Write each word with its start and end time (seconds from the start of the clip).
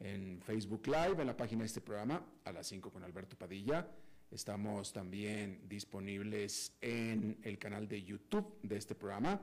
en 0.00 0.40
Facebook 0.42 0.86
Live, 0.86 1.20
en 1.20 1.26
la 1.26 1.36
página 1.36 1.60
de 1.60 1.66
este 1.66 1.80
programa, 1.80 2.24
a 2.44 2.52
las 2.52 2.66
5 2.66 2.90
con 2.90 3.02
Alberto 3.02 3.36
Padilla. 3.36 3.88
Estamos 4.30 4.92
también 4.92 5.60
disponibles 5.68 6.76
en 6.80 7.38
el 7.42 7.58
canal 7.58 7.88
de 7.88 8.02
YouTube 8.02 8.58
de 8.62 8.76
este 8.76 8.94
programa. 8.94 9.40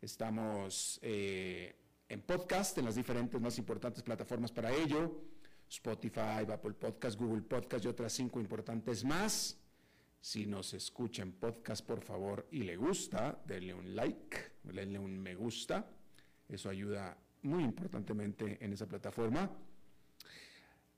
Estamos 0.00 0.98
eh, 1.02 1.76
en 2.08 2.22
podcast, 2.22 2.76
en 2.78 2.86
las 2.86 2.94
diferentes 2.94 3.40
más 3.40 3.58
importantes 3.58 4.02
plataformas 4.02 4.50
para 4.50 4.72
ello. 4.72 5.20
Spotify, 5.68 6.50
Apple 6.50 6.74
Podcast, 6.74 7.18
Google 7.18 7.42
Podcast 7.42 7.84
y 7.84 7.88
otras 7.88 8.12
cinco 8.12 8.40
importantes 8.40 9.04
más. 9.04 9.58
Si 10.20 10.46
nos 10.46 10.72
escucha 10.72 11.22
en 11.22 11.32
podcast, 11.32 11.84
por 11.86 12.00
favor, 12.00 12.46
y 12.50 12.62
le 12.62 12.76
gusta, 12.76 13.42
denle 13.44 13.74
un 13.74 13.94
like, 13.94 14.38
denle 14.62 14.98
un 14.98 15.18
me 15.18 15.34
gusta. 15.34 15.86
Eso 16.48 16.70
ayuda 16.70 17.16
muy 17.42 17.62
importantemente 17.62 18.56
en 18.64 18.72
esa 18.72 18.86
plataforma. 18.86 19.50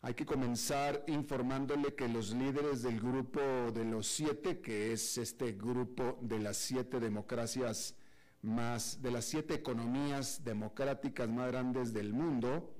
Hay 0.00 0.14
que 0.14 0.24
comenzar 0.24 1.04
informándole 1.08 1.94
que 1.94 2.08
los 2.08 2.32
líderes 2.32 2.82
del 2.82 3.00
grupo 3.00 3.40
de 3.72 3.84
los 3.84 4.06
siete, 4.06 4.60
que 4.60 4.92
es 4.92 5.18
este 5.18 5.52
grupo 5.52 6.18
de 6.22 6.38
las 6.38 6.56
siete 6.56 7.00
democracias 7.00 7.96
más, 8.42 9.02
de 9.02 9.10
las 9.10 9.24
siete 9.24 9.54
economías 9.54 10.44
democráticas 10.44 11.28
más 11.28 11.50
grandes 11.50 11.92
del 11.92 12.12
mundo, 12.12 12.76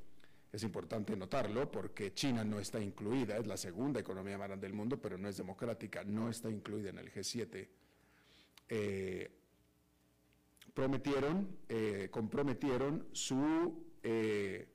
es 0.52 0.62
importante 0.62 1.16
notarlo 1.16 1.70
porque 1.70 2.14
China 2.14 2.44
no 2.44 2.60
está 2.60 2.80
incluida, 2.80 3.36
es 3.36 3.48
la 3.48 3.56
segunda 3.56 3.98
economía 3.98 4.38
más 4.38 4.48
grande 4.48 4.68
del 4.68 4.76
mundo, 4.76 5.00
pero 5.02 5.18
no 5.18 5.28
es 5.28 5.36
democrática, 5.36 6.04
no 6.04 6.30
está 6.30 6.48
incluida 6.48 6.90
en 6.90 6.98
el 6.98 7.12
G7. 7.12 7.68
Eh, 8.68 9.30
prometieron, 10.72 11.58
eh, 11.68 12.08
comprometieron 12.12 13.08
su 13.12 13.84
eh, 14.04 14.68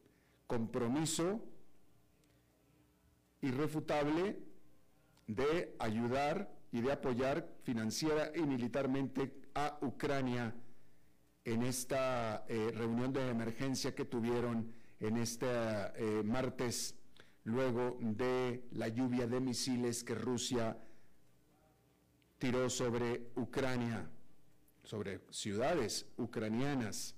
compromiso 0.45 1.41
irrefutable 3.43 4.39
de 5.27 5.75
ayudar 5.77 6.49
y 6.71 6.81
de 6.81 6.91
apoyar 6.91 7.47
financiera 7.63 8.31
y 8.35 8.41
militarmente 8.41 9.31
a 9.53 9.77
Ucrania 9.81 10.55
en 11.45 11.61
esta 11.63 12.45
eh, 12.47 12.71
reunión 12.73 13.13
de 13.13 13.29
emergencia 13.29 13.93
que 13.93 14.05
tuvieron 14.05 14.73
en 14.99 15.17
este 15.17 15.45
eh, 15.47 16.23
martes 16.23 16.95
luego 17.43 17.97
de 17.99 18.63
la 18.71 18.87
lluvia 18.87 19.27
de 19.27 19.41
misiles 19.41 20.03
que 20.03 20.15
Rusia 20.15 20.77
tiró 22.37 22.69
sobre 22.69 23.29
Ucrania, 23.35 24.09
sobre 24.83 25.21
ciudades 25.29 26.05
ucranianas. 26.17 27.15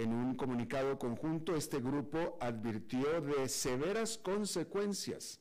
En 0.00 0.14
un 0.14 0.34
comunicado 0.34 0.98
conjunto, 0.98 1.54
este 1.54 1.78
grupo 1.78 2.38
advirtió 2.40 3.20
de 3.20 3.46
severas 3.50 4.16
consecuencias 4.16 5.40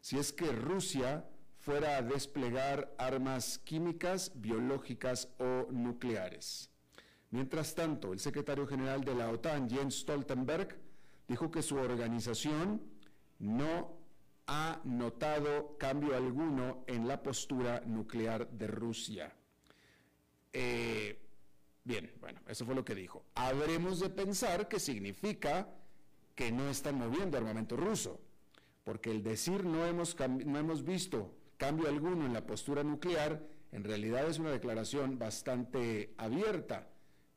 si 0.00 0.18
es 0.18 0.32
que 0.32 0.50
Rusia 0.50 1.24
fuera 1.58 1.96
a 1.96 2.02
desplegar 2.02 2.92
armas 2.98 3.58
químicas, 3.58 4.32
biológicas 4.34 5.28
o 5.38 5.70
nucleares. 5.70 6.70
Mientras 7.30 7.76
tanto, 7.76 8.12
el 8.12 8.18
secretario 8.18 8.66
general 8.66 9.04
de 9.04 9.14
la 9.14 9.30
OTAN, 9.30 9.70
Jens 9.70 10.00
Stoltenberg, 10.00 10.76
dijo 11.28 11.52
que 11.52 11.62
su 11.62 11.76
organización 11.76 12.82
no 13.38 13.96
ha 14.48 14.80
notado 14.82 15.76
cambio 15.78 16.16
alguno 16.16 16.82
en 16.88 17.06
la 17.06 17.22
postura 17.22 17.80
nuclear 17.86 18.50
de 18.50 18.66
Rusia. 18.66 19.32
Eh, 20.52 21.19
bien, 21.84 22.12
bueno, 22.20 22.40
eso 22.48 22.64
fue 22.64 22.74
lo 22.74 22.84
que 22.84 22.94
dijo. 22.94 23.24
Habremos 23.34 24.00
de 24.00 24.10
pensar 24.10 24.68
que 24.68 24.80
significa 24.80 25.68
que 26.34 26.52
no 26.52 26.68
están 26.70 26.96
moviendo 26.96 27.36
armamento 27.36 27.76
ruso, 27.76 28.20
porque 28.84 29.10
el 29.10 29.22
decir 29.22 29.64
no 29.64 29.86
hemos, 29.86 30.16
no 30.18 30.58
hemos 30.58 30.84
visto 30.84 31.34
cambio 31.56 31.88
alguno 31.88 32.24
en 32.26 32.32
la 32.32 32.46
postura 32.46 32.82
nuclear 32.82 33.46
en 33.72 33.84
realidad 33.84 34.28
es 34.28 34.38
una 34.38 34.50
declaración 34.50 35.18
bastante 35.18 36.12
abierta 36.16 36.88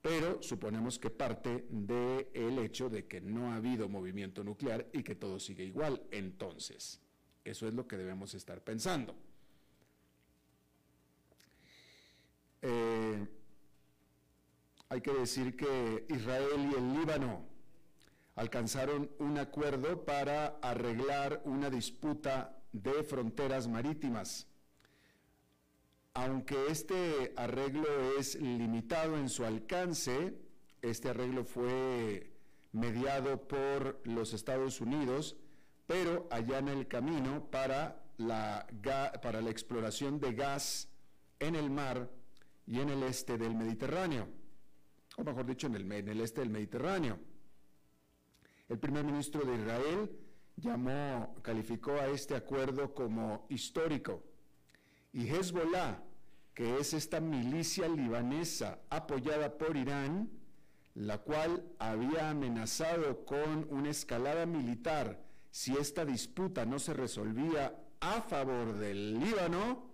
pero 0.04 0.44
suponemos 0.44 1.00
que 1.00 1.10
parte 1.10 1.66
del 1.70 2.60
hecho 2.60 2.90
de 2.90 3.06
que 3.08 3.22
no 3.22 3.54
ha 3.54 3.56
habido 3.56 3.88
movimiento 3.88 4.44
nuclear 4.44 4.86
y 4.92 5.02
que 5.02 5.16
todo 5.16 5.40
sigue 5.40 5.64
igual. 5.64 6.04
Entonces, 6.12 7.00
eso 7.46 7.70
es 7.70 7.74
lo 7.74 7.88
que 7.88 7.96
debemos 7.96 8.34
estar 8.34 8.62
pensando. 8.62 9.16
Eh, 12.62 13.26
hay 14.94 15.02
que 15.02 15.12
decir 15.12 15.58
que 15.58 16.06
Israel 16.10 16.70
y 16.72 16.76
el 16.76 16.94
Líbano 16.94 17.44
alcanzaron 18.36 19.10
un 19.18 19.40
acuerdo 19.40 20.06
para 20.06 20.60
arreglar 20.62 21.42
una 21.46 21.72
disputa 21.72 22.62
de 22.72 23.04
fronteras 23.04 23.68
marítimas. 23.68 24.46
Aunque 26.14 26.68
este 26.70 27.34
arreglo 27.36 27.88
es 28.20 28.36
limitado 28.36 29.18
en 29.18 29.30
su 29.30 29.44
alcance, 29.44 30.36
este 30.84 31.10
arreglo 31.10 31.44
fue 31.44 32.32
mediado 32.72 33.48
por 33.48 34.00
los 34.04 34.34
Estados 34.34 34.80
Unidos, 34.80 35.38
pero 35.88 36.28
allana 36.30 36.72
el 36.72 36.88
camino 36.88 37.48
para 37.50 38.00
la, 38.18 38.68
para 39.24 39.42
la 39.42 39.50
exploración 39.50 40.20
de 40.20 40.34
gas 40.34 40.88
en 41.40 41.56
el 41.56 41.72
mar 41.72 42.12
y 42.68 42.80
en 42.80 42.90
el 42.90 43.02
este 43.02 43.40
del 43.40 43.56
Mediterráneo, 43.56 44.43
o 45.18 45.24
mejor 45.24 45.46
dicho, 45.46 45.68
en 45.68 45.76
el, 45.76 46.22
este 46.22 46.42
del 46.42 46.50
Mediterráneo. 46.50 47.20
El 48.70 48.80
primer 48.80 49.04
ministro 49.04 49.42
de 49.42 49.56
Israel 49.56 50.12
llamó, 50.56 51.36
calificó 51.42 51.92
a 51.94 52.08
este 52.08 52.36
acuerdo 52.36 52.94
como 52.94 53.46
histórico 53.50 54.24
y 55.12 55.28
Hezbollah, 55.28 56.02
que 56.54 56.80
es 56.80 56.94
esta 56.94 57.20
milicia 57.20 57.88
libanesa 57.88 58.80
apoyada 58.90 59.58
por 59.58 59.76
Irán, 59.76 60.30
la 60.96 61.20
cual 61.20 61.64
había 61.80 62.30
amenazado 62.30 63.26
con 63.26 63.68
una 63.70 63.90
escalada 63.90 64.46
militar 64.46 65.24
si 65.50 65.76
esta 65.78 66.06
disputa 66.06 66.66
no 66.66 66.80
se 66.80 66.94
resolvía 66.94 67.76
a 68.00 68.22
favor 68.22 68.78
del 68.78 69.20
Líbano, 69.20 69.94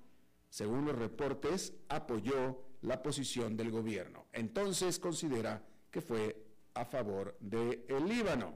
según 0.50 0.86
los 0.86 0.98
reportes, 0.98 1.74
apoyó 1.90 2.64
la 2.82 3.04
posición 3.04 3.56
del 3.58 3.72
gobierno. 3.72 4.19
Entonces 4.32 5.00
considera 5.00 5.64
que 5.92 6.02
fue 6.02 6.46
a 6.74 6.86
favor 6.86 7.36
del 7.40 7.86
Líbano. 8.08 8.54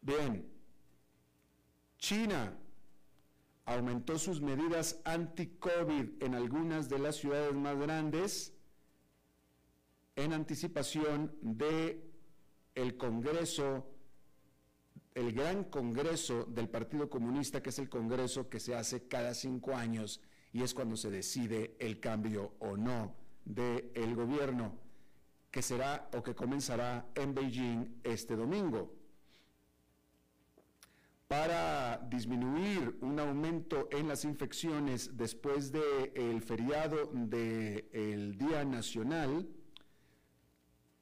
Bien, 0.00 0.48
China 1.98 2.56
aumentó 3.64 4.18
sus 4.18 4.40
medidas 4.40 5.00
anti-COVID 5.04 6.22
en 6.22 6.34
algunas 6.34 6.88
de 6.88 6.98
las 6.98 7.16
ciudades 7.16 7.54
más 7.54 7.76
grandes 7.76 8.52
en 10.14 10.32
anticipación 10.32 11.36
de 11.42 12.02
el 12.74 12.96
Congreso, 12.96 13.86
el 15.14 15.32
gran 15.32 15.64
Congreso 15.64 16.44
del 16.44 16.68
Partido 16.68 17.10
Comunista, 17.10 17.62
que 17.62 17.70
es 17.70 17.78
el 17.78 17.88
Congreso 17.88 18.48
que 18.48 18.60
se 18.60 18.74
hace 18.74 19.08
cada 19.08 19.34
cinco 19.34 19.74
años 19.74 20.20
y 20.56 20.62
es 20.62 20.72
cuando 20.72 20.96
se 20.96 21.10
decide 21.10 21.76
el 21.78 22.00
cambio 22.00 22.54
o 22.60 22.78
no 22.78 23.14
del 23.44 24.14
gobierno, 24.14 24.72
que 25.50 25.60
será 25.60 26.08
o 26.14 26.22
que 26.22 26.34
comenzará 26.34 27.10
en 27.14 27.34
Beijing 27.34 28.00
este 28.02 28.36
domingo. 28.36 28.90
Para 31.28 31.98
disminuir 32.08 32.96
un 33.02 33.20
aumento 33.20 33.90
en 33.92 34.08
las 34.08 34.24
infecciones 34.24 35.14
después 35.14 35.72
del 35.72 36.40
feriado 36.40 37.10
del 37.12 38.38
Día 38.38 38.64
Nacional, 38.64 39.46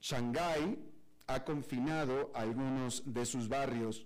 Shanghái 0.01 0.81
ha 1.29 1.45
confinado 1.45 2.33
algunos 2.35 3.05
de 3.06 3.25
sus 3.25 3.49
barrios, 3.49 4.05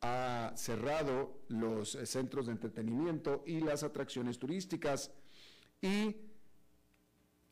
ha 0.00 0.52
cerrado 0.56 1.42
los 1.48 1.94
eh, 1.94 2.06
centros 2.06 2.46
de 2.46 2.52
entretenimiento 2.52 3.42
y 3.46 3.60
las 3.60 3.82
atracciones 3.82 4.38
turísticas 4.38 5.12
y 5.82 6.16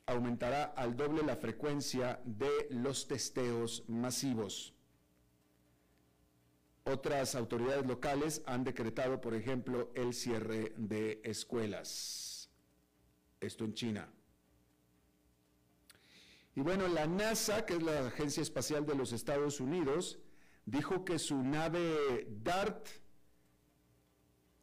aumentará 0.06 0.64
al 0.64 0.96
doble 0.96 1.22
la 1.22 1.36
frecuencia 1.36 2.20
de 2.24 2.68
los 2.70 3.06
testeos 3.06 3.84
masivos. 3.88 4.74
Otras 6.84 7.34
autoridades 7.34 7.86
locales 7.86 8.42
han 8.46 8.64
decretado, 8.64 9.20
por 9.20 9.34
ejemplo, 9.34 9.90
el 9.94 10.14
cierre 10.14 10.72
de 10.78 11.20
escuelas. 11.22 12.48
Esto 13.40 13.66
en 13.66 13.74
China. 13.74 14.08
Y 16.54 16.60
bueno, 16.62 16.88
la 16.88 17.06
NASA, 17.06 17.66
que 17.66 17.74
es 17.74 17.82
la 17.82 18.06
Agencia 18.06 18.42
Espacial 18.42 18.86
de 18.86 18.94
los 18.94 19.12
Estados 19.12 19.60
Unidos, 19.60 20.18
dijo 20.70 21.02
que 21.02 21.18
su 21.18 21.42
nave 21.42 22.26
DART 22.42 22.88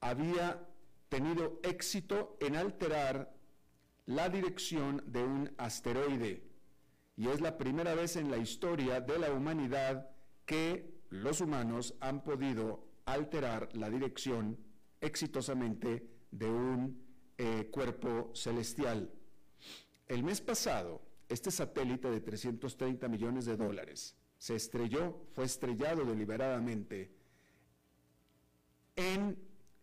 había 0.02 0.68
tenido 1.10 1.60
éxito 1.64 2.38
en 2.40 2.56
alterar 2.56 3.34
la 4.06 4.30
dirección 4.30 5.04
de 5.08 5.24
un 5.24 5.52
asteroide. 5.58 6.44
Y 7.18 7.30
es 7.30 7.42
la 7.42 7.58
primera 7.58 7.96
vez 7.96 8.18
en 8.18 8.30
la 8.30 8.38
historia 8.38 9.02
de 9.02 9.18
la 9.18 9.32
humanidad 9.32 10.12
que 10.46 10.94
los 11.10 11.42
humanos 11.42 11.96
han 12.00 12.24
podido 12.24 12.88
alterar 13.06 13.76
la 13.76 13.90
dirección 13.90 14.60
exitosamente 15.02 16.08
de 16.30 16.46
un 16.48 17.04
eh, 17.38 17.70
cuerpo 17.72 18.30
celestial. 18.36 19.12
El 20.08 20.24
mes 20.24 20.40
pasado, 20.40 21.02
este 21.30 21.50
satélite 21.50 22.12
de 22.12 22.22
330 22.22 23.08
millones 23.08 23.46
de 23.46 23.58
dólares 23.58 24.16
se 24.46 24.54
estrelló, 24.54 25.26
fue 25.34 25.46
estrellado 25.46 26.06
deliberadamente 26.06 27.10
en 28.96 29.40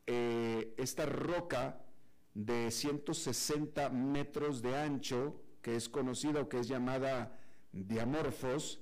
eh, 0.06 0.73
esta 0.79 1.05
roca 1.05 1.85
de 2.32 2.70
160 2.70 3.91
metros 3.91 4.62
de 4.62 4.76
ancho, 4.76 5.43
que 5.62 5.75
es 5.75 5.88
conocida 5.88 6.43
o 6.43 6.49
que 6.49 6.61
es 6.61 6.69
llamada 6.69 7.37
Diamorphos, 7.73 8.79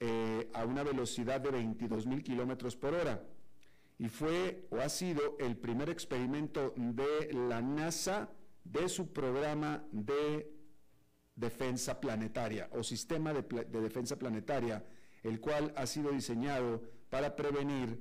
eh, 0.00 0.48
a 0.54 0.64
una 0.64 0.82
velocidad 0.82 1.38
de 1.38 1.50
22 1.50 2.06
mil 2.06 2.22
kilómetros 2.22 2.74
por 2.74 2.94
hora. 2.94 3.22
Y 3.98 4.08
fue 4.08 4.66
o 4.70 4.78
ha 4.78 4.88
sido 4.88 5.36
el 5.38 5.58
primer 5.58 5.90
experimento 5.90 6.72
de 6.78 7.30
la 7.34 7.60
NASA 7.60 8.30
de 8.64 8.88
su 8.88 9.12
programa 9.12 9.84
de 9.92 10.50
defensa 11.36 12.00
planetaria 12.00 12.68
o 12.72 12.82
sistema 12.82 13.32
de, 13.32 13.42
defensa 13.80 14.16
planetaria, 14.16 14.84
el 15.24 15.40
cual 15.40 15.72
ha 15.76 15.86
sido 15.86 16.12
diseñado 16.12 16.82
para 17.10 17.34
prevenir 17.34 17.98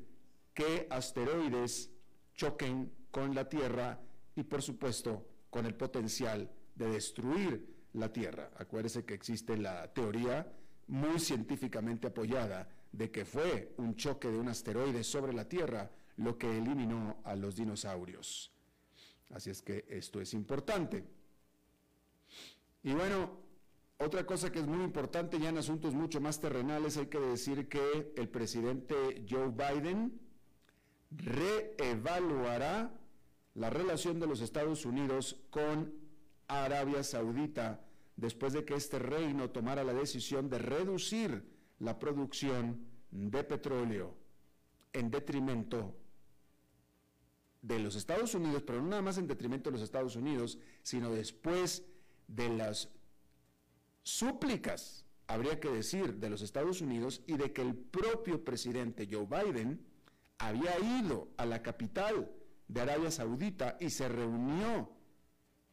que 0.53 0.87
asteroides 0.89 1.91
choquen 2.35 2.91
con 3.09 3.33
la 3.33 3.49
Tierra 3.49 3.99
y 4.35 4.43
por 4.43 4.61
supuesto 4.61 5.25
con 5.49 5.65
el 5.65 5.75
potencial 5.75 6.51
de 6.75 6.89
destruir 6.89 7.73
la 7.93 8.11
Tierra. 8.11 8.51
Acuérdese 8.57 9.05
que 9.05 9.13
existe 9.13 9.57
la 9.57 9.91
teoría 9.93 10.51
muy 10.87 11.19
científicamente 11.19 12.07
apoyada 12.07 12.69
de 12.91 13.09
que 13.09 13.25
fue 13.25 13.73
un 13.77 13.95
choque 13.95 14.29
de 14.29 14.37
un 14.37 14.49
asteroide 14.49 15.03
sobre 15.03 15.33
la 15.33 15.47
Tierra 15.47 15.89
lo 16.17 16.37
que 16.37 16.57
eliminó 16.57 17.21
a 17.23 17.35
los 17.35 17.55
dinosaurios. 17.55 18.51
Así 19.29 19.49
es 19.49 19.61
que 19.61 19.85
esto 19.89 20.21
es 20.21 20.33
importante. 20.33 21.03
Y 22.83 22.93
bueno, 22.93 23.42
otra 23.97 24.25
cosa 24.25 24.51
que 24.51 24.59
es 24.59 24.67
muy 24.67 24.83
importante 24.83 25.39
ya 25.39 25.49
en 25.49 25.57
asuntos 25.57 25.93
mucho 25.93 26.19
más 26.19 26.39
terrenales, 26.39 26.97
hay 26.97 27.07
que 27.07 27.19
decir 27.19 27.69
que 27.69 28.13
el 28.15 28.29
presidente 28.29 29.25
Joe 29.29 29.49
Biden 29.49 30.19
reevaluará 31.11 32.91
la 33.55 33.69
relación 33.69 34.19
de 34.19 34.27
los 34.27 34.41
Estados 34.41 34.85
Unidos 34.85 35.41
con 35.49 35.93
Arabia 36.47 37.03
Saudita 37.03 37.85
después 38.15 38.53
de 38.53 38.65
que 38.65 38.75
este 38.75 38.99
reino 38.99 39.49
tomara 39.51 39.83
la 39.83 39.93
decisión 39.93 40.49
de 40.49 40.59
reducir 40.59 41.43
la 41.79 41.97
producción 41.99 42.85
de 43.11 43.43
petróleo 43.43 44.15
en 44.91 45.09
detrimento 45.09 45.95
de 47.61 47.79
los 47.79 47.95
Estados 47.95 48.35
Unidos, 48.35 48.63
pero 48.65 48.81
no 48.81 48.89
nada 48.89 49.01
más 49.01 49.17
en 49.17 49.27
detrimento 49.27 49.69
de 49.69 49.75
los 49.77 49.81
Estados 49.83 50.15
Unidos, 50.15 50.59
sino 50.83 51.11
después 51.11 51.85
de 52.27 52.49
las 52.49 52.89
súplicas, 54.03 55.05
habría 55.27 55.59
que 55.59 55.69
decir, 55.69 56.15
de 56.15 56.29
los 56.29 56.41
Estados 56.41 56.81
Unidos 56.81 57.21
y 57.25 57.37
de 57.37 57.51
que 57.51 57.61
el 57.61 57.75
propio 57.75 58.43
presidente 58.43 59.07
Joe 59.09 59.25
Biden 59.25 59.85
había 60.37 60.77
ido 60.79 61.29
a 61.37 61.45
la 61.45 61.61
capital 61.61 62.29
de 62.67 62.81
Arabia 62.81 63.11
Saudita 63.11 63.77
y 63.79 63.89
se 63.89 64.07
reunió 64.09 64.91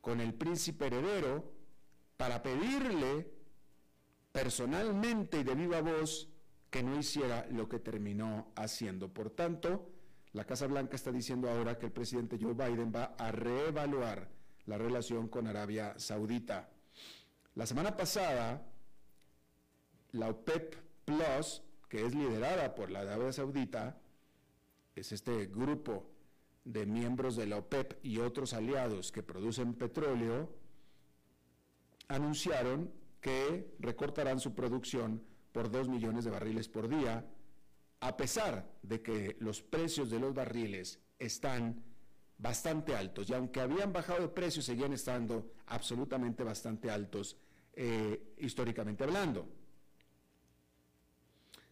con 0.00 0.20
el 0.20 0.34
príncipe 0.34 0.86
heredero 0.86 1.52
para 2.16 2.42
pedirle 2.42 3.30
personalmente 4.32 5.40
y 5.40 5.44
de 5.44 5.54
viva 5.54 5.80
voz 5.80 6.28
que 6.70 6.82
no 6.82 6.98
hiciera 6.98 7.46
lo 7.50 7.68
que 7.68 7.80
terminó 7.80 8.52
haciendo. 8.54 9.12
Por 9.12 9.30
tanto, 9.30 9.90
la 10.32 10.44
Casa 10.44 10.66
Blanca 10.66 10.94
está 10.94 11.10
diciendo 11.10 11.50
ahora 11.50 11.78
que 11.78 11.86
el 11.86 11.92
presidente 11.92 12.38
Joe 12.40 12.54
Biden 12.54 12.92
va 12.94 13.16
a 13.18 13.32
reevaluar 13.32 14.30
la 14.66 14.78
relación 14.78 15.28
con 15.28 15.48
Arabia 15.48 15.94
Saudita. 15.98 16.70
La 17.54 17.66
semana 17.66 17.96
pasada, 17.96 18.64
la 20.12 20.28
OPEP 20.28 20.76
Plus, 21.04 21.62
que 21.88 22.06
es 22.06 22.14
liderada 22.14 22.74
por 22.74 22.90
la 22.90 23.00
Arabia 23.00 23.32
Saudita, 23.32 23.98
es 24.94 25.12
este 25.12 25.46
grupo 25.46 26.10
de 26.64 26.86
miembros 26.86 27.36
de 27.36 27.46
la 27.46 27.58
OPEP 27.58 28.04
y 28.04 28.18
otros 28.18 28.52
aliados 28.52 29.10
que 29.10 29.22
producen 29.22 29.74
petróleo, 29.74 30.54
anunciaron 32.08 32.92
que 33.20 33.74
recortarán 33.80 34.38
su 34.38 34.54
producción 34.54 35.22
por 35.52 35.70
2 35.70 35.88
millones 35.88 36.24
de 36.24 36.30
barriles 36.30 36.68
por 36.68 36.88
día, 36.88 37.26
a 38.00 38.16
pesar 38.16 38.70
de 38.82 39.02
que 39.02 39.36
los 39.40 39.60
precios 39.62 40.10
de 40.10 40.20
los 40.20 40.34
barriles 40.34 41.00
están 41.18 41.82
bastante 42.40 42.96
altos 42.96 43.28
y 43.28 43.34
aunque 43.34 43.60
habían 43.60 43.92
bajado 43.92 44.22
de 44.22 44.28
precio, 44.28 44.62
seguían 44.62 44.92
estando 44.92 45.52
absolutamente 45.66 46.42
bastante 46.42 46.90
altos 46.90 47.36
eh, 47.74 48.34
históricamente 48.38 49.04
hablando. 49.04 49.46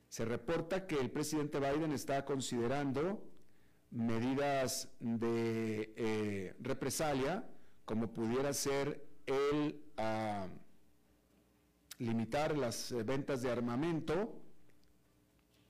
Se 0.09 0.25
reporta 0.25 0.87
que 0.87 0.99
el 0.99 1.11
presidente 1.11 1.59
Biden 1.59 1.93
está 1.93 2.25
considerando 2.25 3.23
medidas 3.91 4.89
de 5.01 5.93
eh, 5.97 6.55
represalia, 6.61 7.47
como 7.85 8.13
pudiera 8.13 8.53
ser 8.53 9.07
el 9.27 9.83
ah, 9.97 10.47
limitar 11.99 12.57
las 12.57 12.93
eh, 12.93 13.03
ventas 13.03 13.43
de 13.43 13.51
armamento 13.51 14.41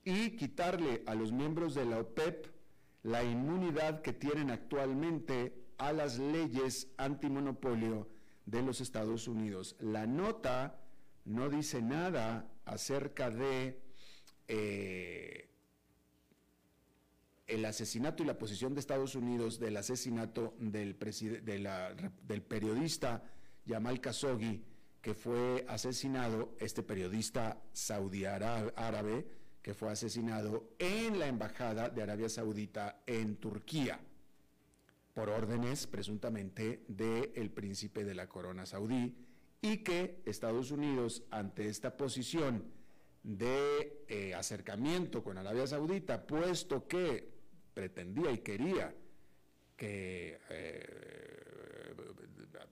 y 0.03 0.31
quitarle 0.31 1.03
a 1.05 1.15
los 1.15 1.31
miembros 1.31 1.75
de 1.75 1.85
la 1.85 1.99
OPEP 1.99 2.58
la 3.03 3.23
inmunidad 3.23 4.01
que 4.01 4.13
tienen 4.13 4.51
actualmente 4.51 5.53
a 5.77 5.93
las 5.93 6.19
leyes 6.19 6.87
antimonopolio 6.97 8.07
de 8.45 8.61
los 8.61 8.81
Estados 8.81 9.27
Unidos. 9.27 9.75
La 9.79 10.05
nota 10.05 10.81
no 11.25 11.49
dice 11.49 11.81
nada 11.81 12.51
acerca 12.65 13.29
de 13.29 13.81
eh, 14.47 15.49
el 17.47 17.65
asesinato 17.65 18.23
y 18.23 18.25
la 18.25 18.37
posición 18.37 18.73
de 18.73 18.79
Estados 18.79 19.15
Unidos 19.15 19.59
del 19.59 19.77
asesinato 19.77 20.55
del, 20.59 20.97
del 20.99 22.41
periodista 22.43 23.23
Yamal 23.65 24.01
Khashoggi, 24.01 24.63
que 25.01 25.13
fue 25.13 25.65
asesinado, 25.67 26.55
este 26.59 26.83
periodista 26.83 27.61
saudí 27.71 28.25
árabe, 28.25 29.25
que 29.69 29.75
fue 29.75 29.91
asesinado 29.91 30.71
en 30.79 31.19
la 31.19 31.27
embajada 31.27 31.89
de 31.89 32.01
Arabia 32.01 32.27
Saudita 32.27 33.03
en 33.05 33.35
Turquía, 33.35 33.99
por 35.13 35.29
órdenes 35.29 35.85
presuntamente 35.85 36.85
del 36.87 37.51
príncipe 37.51 38.03
de 38.03 38.15
la 38.15 38.27
corona 38.27 38.65
saudí, 38.65 39.15
y 39.61 39.77
que 39.83 40.23
Estados 40.25 40.71
Unidos, 40.71 41.21
ante 41.29 41.69
esta 41.69 41.95
posición 41.95 42.63
de 43.21 44.05
eh, 44.07 44.33
acercamiento 44.33 45.23
con 45.23 45.37
Arabia 45.37 45.67
Saudita, 45.67 46.25
puesto 46.25 46.87
que 46.87 47.29
pretendía 47.71 48.31
y 48.31 48.39
quería 48.39 48.91
que 49.77 50.39
eh, 50.49 51.93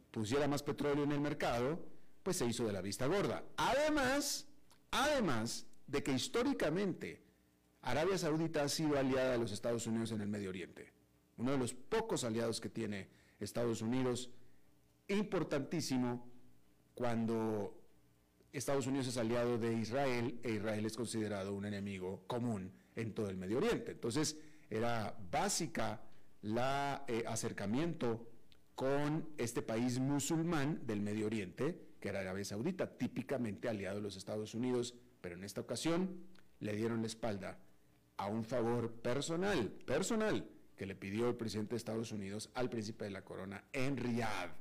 pusiera 0.10 0.48
más 0.48 0.64
petróleo 0.64 1.04
en 1.04 1.12
el 1.12 1.22
mercado, 1.22 1.80
pues 2.24 2.38
se 2.38 2.48
hizo 2.48 2.66
de 2.66 2.74
la 2.74 2.82
vista 2.82 3.06
gorda. 3.06 3.44
Además, 3.56 4.48
además 4.90 5.68
de 5.88 6.04
que 6.04 6.12
históricamente 6.12 7.24
Arabia 7.82 8.18
Saudita 8.18 8.64
ha 8.64 8.70
sido 8.70 8.98
aliada 8.98 9.32
de 9.32 9.38
los 9.38 9.52
Estados 9.52 9.88
Unidos 9.88 10.12
en 10.12 10.22
el 10.22 10.28
Medio 10.28 10.50
Oriente, 10.50 10.92
uno 11.38 11.52
de 11.52 11.58
los 11.58 11.74
pocos 11.74 12.24
aliados 12.24 12.60
que 12.60 12.70
tiene 12.70 13.10
Estados 13.40 13.82
Unidos, 13.82 14.30
importantísimo 15.08 16.28
cuando 16.94 17.78
Estados 18.52 18.88
Unidos 18.88 19.08
es 19.08 19.18
aliado 19.18 19.58
de 19.58 19.74
Israel 19.74 20.40
e 20.44 20.54
Israel 20.54 20.86
es 20.86 20.98
considerado 20.98 21.54
un 21.54 21.66
enemigo 21.66 22.24
común 22.28 22.74
en 22.96 23.14
todo 23.14 23.30
el 23.30 23.38
Medio 23.38 23.58
Oriente. 23.58 23.92
Entonces, 23.92 24.38
era 24.70 25.16
básica 25.32 26.02
el 26.42 26.58
eh, 26.58 27.24
acercamiento 27.28 28.28
con 28.76 29.30
este 29.38 29.62
país 29.62 30.00
musulmán 30.00 30.86
del 30.86 31.02
Medio 31.02 31.28
Oriente, 31.28 31.88
que 32.00 32.10
era 32.10 32.20
Arabia 32.20 32.46
Saudita, 32.46 32.98
típicamente 32.98 33.70
aliado 33.70 33.98
de 33.98 34.04
los 34.04 34.18
Estados 34.18 34.54
Unidos, 34.54 34.96
pero 35.22 35.36
en 35.36 35.44
esta 35.44 35.62
ocasión 35.62 36.26
le 36.60 36.76
dieron 36.76 37.02
la 37.02 37.08
espalda 37.08 37.60
a 38.18 38.28
un 38.28 38.44
favor 38.44 38.92
personal, 38.92 39.70
personal, 39.70 40.50
que 40.76 40.86
le 40.86 40.96
pidió 40.96 41.30
el 41.30 41.36
presidente 41.36 41.72
de 41.72 41.78
Estados 41.78 42.12
Unidos 42.12 42.50
al 42.54 42.70
príncipe 42.70 43.06
de 43.06 43.12
la 43.12 43.24
corona 43.24 43.64
en 43.74 43.98
Riyadh 43.98 44.52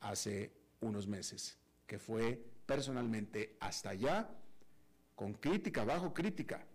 hace 0.00 0.52
unos 0.80 1.06
meses 1.06 1.58
que 1.86 1.98
fue 1.98 2.42
personalmente 2.66 3.56
hasta 3.60 3.90
allá 3.90 4.30
con 5.14 5.34
crítica, 5.34 5.84
bajo 5.84 6.14
crítica, 6.14 6.66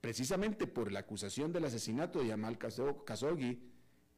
precisamente 0.00 0.66
por 0.66 0.92
la 0.92 1.00
acusación 1.00 1.52
del 1.52 1.64
asesinato 1.64 2.20
de 2.20 2.28
Yamal 2.28 2.58
Khashoggi, 2.58 3.58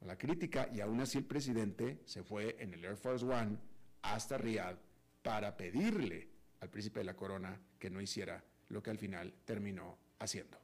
la 0.01 0.19
crítica, 0.19 0.69
y 0.73 0.81
aún 0.81 1.01
así 1.01 1.19
el 1.19 1.25
presidente 1.25 2.03
se 2.05 2.23
fue 2.23 2.57
en 2.61 2.75
el 2.75 2.85
Air 2.85 2.97
Force 2.97 3.25
One 3.25 3.57
hasta 4.03 4.37
Riyadh 4.37 4.79
para 5.23 5.57
pedirle 5.57 6.29
al 6.61 6.71
príncipe 6.71 7.01
de 7.01 7.05
la 7.05 7.17
corona 7.17 7.61
que 7.79 7.91
no 7.91 8.01
hiciera 8.01 8.43
lo 8.69 8.83
que 8.83 8.91
al 8.91 8.99
final 8.99 9.33
terminó 9.45 9.97
haciendo. 10.19 10.59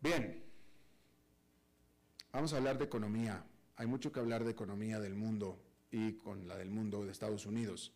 Bien, 0.00 0.42
vamos 2.32 2.52
a 2.52 2.56
hablar 2.56 2.78
de 2.78 2.84
economía. 2.84 3.44
Hay 3.76 3.86
mucho 3.86 4.12
que 4.12 4.20
hablar 4.20 4.44
de 4.44 4.50
economía 4.50 4.98
del 5.00 5.14
mundo 5.14 5.58
y 5.90 6.14
con 6.14 6.48
la 6.48 6.56
del 6.56 6.70
mundo 6.70 7.04
de 7.04 7.12
Estados 7.12 7.46
Unidos. 7.46 7.92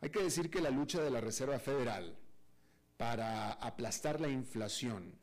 Hay 0.00 0.10
que 0.10 0.22
decir 0.22 0.50
que 0.50 0.60
la 0.60 0.70
lucha 0.70 1.02
de 1.02 1.10
la 1.10 1.20
Reserva 1.20 1.58
Federal 1.58 2.16
para 2.96 3.52
aplastar 3.52 4.20
la 4.20 4.28
inflación 4.28 5.18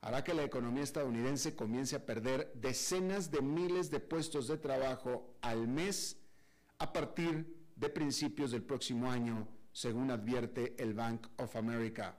hará 0.00 0.22
que 0.22 0.34
la 0.34 0.44
economía 0.44 0.82
estadounidense 0.82 1.56
comience 1.56 1.96
a 1.96 2.06
perder 2.06 2.52
decenas 2.54 3.30
de 3.30 3.42
miles 3.42 3.90
de 3.90 4.00
puestos 4.00 4.46
de 4.48 4.58
trabajo 4.58 5.34
al 5.40 5.66
mes 5.68 6.16
a 6.78 6.92
partir 6.92 7.55
de 7.76 7.88
principios 7.90 8.50
del 8.50 8.62
próximo 8.62 9.10
año, 9.10 9.46
según 9.72 10.10
advierte 10.10 10.74
el 10.82 10.94
Bank 10.94 11.26
of 11.36 11.54
America. 11.56 12.16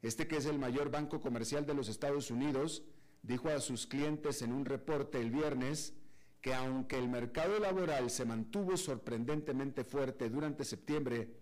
Este 0.00 0.28
que 0.28 0.36
es 0.36 0.46
el 0.46 0.58
mayor 0.58 0.90
banco 0.90 1.20
comercial 1.20 1.66
de 1.66 1.74
los 1.74 1.88
Estados 1.88 2.30
Unidos, 2.30 2.84
dijo 3.22 3.48
a 3.48 3.60
sus 3.60 3.86
clientes 3.86 4.42
en 4.42 4.52
un 4.52 4.64
reporte 4.64 5.20
el 5.20 5.30
viernes 5.30 5.94
que 6.40 6.54
aunque 6.54 6.96
el 6.96 7.08
mercado 7.08 7.58
laboral 7.58 8.10
se 8.10 8.24
mantuvo 8.24 8.76
sorprendentemente 8.76 9.82
fuerte 9.82 10.30
durante 10.30 10.64
septiembre, 10.64 11.34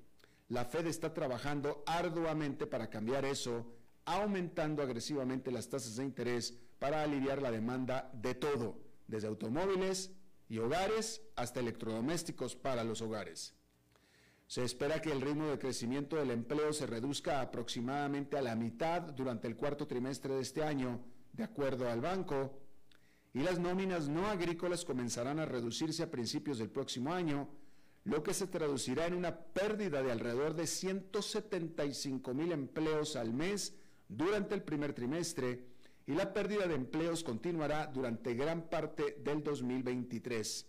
la 0.48 0.64
Fed 0.64 0.86
está 0.86 1.12
trabajando 1.12 1.82
arduamente 1.86 2.66
para 2.66 2.88
cambiar 2.88 3.26
eso, 3.26 3.74
aumentando 4.06 4.82
agresivamente 4.82 5.50
las 5.50 5.68
tasas 5.68 5.96
de 5.96 6.04
interés 6.04 6.58
para 6.78 7.02
aliviar 7.02 7.42
la 7.42 7.50
demanda 7.50 8.10
de 8.14 8.34
todo, 8.34 8.78
desde 9.06 9.28
automóviles 9.28 10.15
y 10.48 10.58
hogares 10.58 11.22
hasta 11.34 11.60
electrodomésticos 11.60 12.56
para 12.56 12.84
los 12.84 13.02
hogares. 13.02 13.54
Se 14.46 14.62
espera 14.62 15.02
que 15.02 15.10
el 15.10 15.20
ritmo 15.20 15.48
de 15.48 15.58
crecimiento 15.58 16.16
del 16.16 16.30
empleo 16.30 16.72
se 16.72 16.86
reduzca 16.86 17.40
aproximadamente 17.40 18.38
a 18.38 18.42
la 18.42 18.54
mitad 18.54 19.02
durante 19.02 19.48
el 19.48 19.56
cuarto 19.56 19.86
trimestre 19.86 20.34
de 20.34 20.42
este 20.42 20.62
año, 20.62 21.00
de 21.32 21.42
acuerdo 21.42 21.90
al 21.90 22.00
banco, 22.00 22.60
y 23.34 23.40
las 23.40 23.58
nóminas 23.58 24.08
no 24.08 24.26
agrícolas 24.28 24.84
comenzarán 24.84 25.40
a 25.40 25.46
reducirse 25.46 26.04
a 26.04 26.10
principios 26.10 26.58
del 26.58 26.70
próximo 26.70 27.12
año, 27.12 27.48
lo 28.04 28.22
que 28.22 28.32
se 28.32 28.46
traducirá 28.46 29.06
en 29.06 29.14
una 29.14 29.36
pérdida 29.36 30.00
de 30.00 30.12
alrededor 30.12 30.54
de 30.54 30.68
175 30.68 32.32
mil 32.34 32.52
empleos 32.52 33.16
al 33.16 33.34
mes 33.34 33.74
durante 34.08 34.54
el 34.54 34.62
primer 34.62 34.92
trimestre 34.92 35.75
y 36.06 36.14
la 36.14 36.32
pérdida 36.32 36.66
de 36.66 36.74
empleos 36.74 37.24
continuará 37.24 37.86
durante 37.86 38.34
gran 38.34 38.68
parte 38.68 39.18
del 39.24 39.42
2023. 39.42 40.66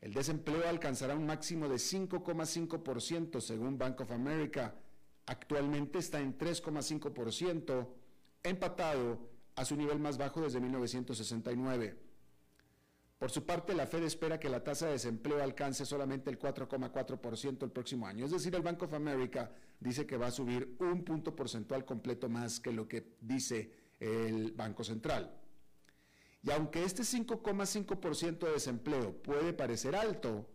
El 0.00 0.14
desempleo 0.14 0.66
alcanzará 0.68 1.14
un 1.14 1.26
máximo 1.26 1.68
de 1.68 1.76
5,5% 1.76 3.40
según 3.40 3.78
Bank 3.78 4.00
of 4.00 4.10
America. 4.10 4.74
Actualmente 5.26 5.98
está 5.98 6.20
en 6.20 6.36
3,5%, 6.36 7.88
empatado 8.42 9.30
a 9.54 9.64
su 9.64 9.76
nivel 9.76 9.98
más 10.00 10.16
bajo 10.16 10.40
desde 10.40 10.60
1969. 10.60 11.96
Por 13.18 13.30
su 13.30 13.44
parte, 13.44 13.74
la 13.74 13.86
Fed 13.86 14.02
espera 14.04 14.40
que 14.40 14.48
la 14.48 14.64
tasa 14.64 14.86
de 14.86 14.92
desempleo 14.92 15.42
alcance 15.42 15.84
solamente 15.84 16.30
el 16.30 16.38
4,4% 16.38 17.62
el 17.62 17.70
próximo 17.70 18.06
año. 18.06 18.24
Es 18.24 18.30
decir, 18.30 18.54
el 18.54 18.62
Bank 18.62 18.82
of 18.82 18.94
America 18.94 19.52
dice 19.78 20.06
que 20.06 20.16
va 20.16 20.28
a 20.28 20.30
subir 20.30 20.74
un 20.80 21.04
punto 21.04 21.36
porcentual 21.36 21.84
completo 21.84 22.30
más 22.30 22.58
que 22.58 22.72
lo 22.72 22.88
que 22.88 23.18
dice 23.20 23.79
el 24.00 24.52
Banco 24.52 24.82
Central. 24.82 25.32
Y 26.42 26.50
aunque 26.50 26.82
este 26.84 27.02
5,5% 27.02 28.38
de 28.38 28.52
desempleo 28.52 29.22
puede 29.22 29.52
parecer 29.52 29.94
alto, 29.94 30.48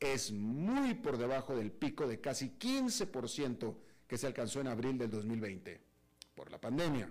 es 0.00 0.32
muy 0.32 0.94
por 0.94 1.18
debajo 1.18 1.54
del 1.54 1.72
pico 1.72 2.06
de 2.06 2.20
casi 2.20 2.50
15% 2.50 3.76
que 4.06 4.16
se 4.16 4.26
alcanzó 4.26 4.60
en 4.60 4.68
abril 4.68 4.96
del 4.96 5.10
2020 5.10 5.80
por 6.34 6.50
la 6.50 6.60
pandemia 6.60 7.10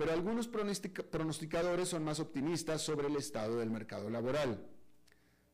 pero 0.00 0.14
algunos 0.14 0.48
pronosticadores 0.48 1.90
son 1.90 2.04
más 2.04 2.20
optimistas 2.20 2.80
sobre 2.80 3.08
el 3.08 3.16
estado 3.16 3.58
del 3.58 3.68
mercado 3.68 4.08
laboral. 4.08 4.66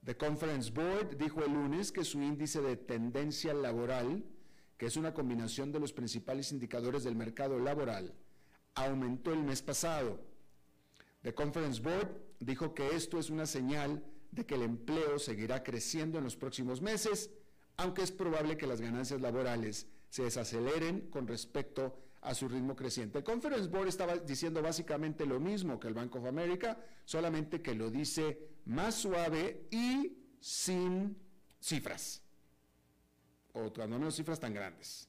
The 0.04 0.16
Conference 0.16 0.70
Board 0.70 1.16
dijo 1.16 1.42
el 1.42 1.52
lunes 1.52 1.90
que 1.90 2.04
su 2.04 2.22
índice 2.22 2.60
de 2.60 2.76
tendencia 2.76 3.52
laboral, 3.54 4.24
que 4.78 4.86
es 4.86 4.96
una 4.96 5.12
combinación 5.12 5.72
de 5.72 5.80
los 5.80 5.92
principales 5.92 6.52
indicadores 6.52 7.02
del 7.02 7.16
mercado 7.16 7.58
laboral, 7.58 8.14
aumentó 8.76 9.33
el 9.33 9.42
mes 9.42 9.62
pasado. 9.62 10.21
The 11.23 11.35
Conference 11.35 11.83
Board 11.83 12.09
dijo 12.38 12.73
que 12.73 12.95
esto 12.95 13.18
es 13.18 13.30
una 13.30 13.47
señal 13.47 14.04
de 14.30 14.47
que 14.47 14.54
el 14.54 14.62
empleo 14.62 15.18
seguirá 15.18 15.64
creciendo 15.64 16.18
en 16.18 16.25
los 16.25 16.37
próximos 16.37 16.80
meses, 16.80 17.30
aunque 17.76 18.02
es 18.02 18.12
probable 18.12 18.56
que 18.56 18.66
las 18.66 18.80
ganancias 18.80 19.21
laborales 19.21 19.88
se 20.09 20.23
desaceleren 20.23 21.11
con 21.11 21.26
respecto 21.26 21.99
a 22.21 22.35
su 22.35 22.49
ritmo 22.49 22.76
creciente. 22.76 23.18
El 23.18 23.25
Conference 23.25 23.68
Board 23.68 23.88
estaba 23.88 24.16
diciendo 24.16 24.62
básicamente 24.62 25.26
lo 25.26 25.40
mismo 25.40 25.80
que 25.80 25.88
el 25.88 25.95
Bank 25.95 26.14
of 26.14 26.26
America, 26.26 26.78
solamente 27.04 27.62
que 27.62 27.75
lo 27.75 27.90
dice 27.90 28.38
más 28.66 28.95
suave 28.95 29.66
y 29.71 30.16
sin 30.40 31.16
cifras, 31.61 32.23
o 33.52 33.73
cuando 33.73 33.99
menos 33.99 34.16
cifras 34.16 34.38
tan 34.38 34.54
grandes. 34.54 35.09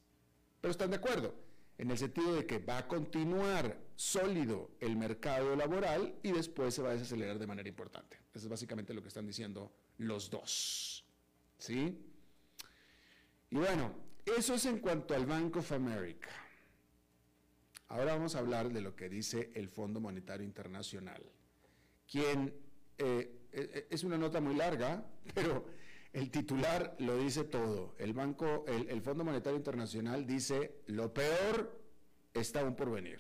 Pero 0.62 0.72
están 0.72 0.90
de 0.90 0.98
acuerdo, 0.98 1.34
en 1.78 1.92
el 1.92 1.98
sentido 1.98 2.36
de 2.36 2.46
que 2.46 2.60
va 2.60 2.80
a 2.80 2.88
continuar 2.88 3.78
sólido 3.96 4.72
el 4.80 4.96
mercado 4.96 5.56
laboral 5.56 6.16
y 6.24 6.32
después 6.32 6.74
se 6.74 6.82
va 6.82 6.90
a 6.90 6.94
desacelerar 6.94 7.38
de 7.38 7.48
manera 7.48 7.70
importante. 7.70 8.18
Eso 8.34 8.46
es 8.46 8.50
básicamente 8.50 8.94
lo 8.94 9.02
que 9.02 9.08
están 9.10 9.26
diciendo 9.26 9.72
los 9.98 10.30
dos. 10.30 11.06
¿Sí? 11.58 11.98
Y 13.50 13.56
bueno, 13.56 13.94
eso 14.26 14.56
es 14.56 14.66
en 14.66 14.80
cuanto 14.80 15.16
al 15.16 15.26
Bank 15.26 15.56
of 15.58 15.72
America. 15.72 16.30
Ahora 17.90 18.16
vamos 18.16 18.36
a 18.36 18.40
hablar 18.40 18.70
de 18.72 18.82
lo 18.82 18.96
que 18.96 19.08
dice 19.08 19.52
el 19.56 19.70
Fondo 19.70 20.02
Monetario 20.02 20.46
Internacional, 20.46 21.24
quien 22.12 22.54
eh, 22.98 23.48
eh, 23.54 23.88
es 23.90 24.04
una 24.04 24.18
nota 24.18 24.42
muy 24.42 24.56
larga, 24.56 25.06
pero 25.34 25.66
el 26.18 26.32
titular 26.32 26.96
lo 26.98 27.16
dice 27.16 27.44
todo. 27.44 27.94
El 28.00 28.12
Banco, 28.14 28.66
el, 28.68 29.02
Fondo 29.04 29.24
Monetario 29.24 29.56
Internacional 29.56 30.26
dice 30.26 30.82
lo 30.88 31.14
peor 31.14 31.80
está 32.34 32.62
aún 32.62 32.76
por 32.76 32.90
venir. 32.90 33.20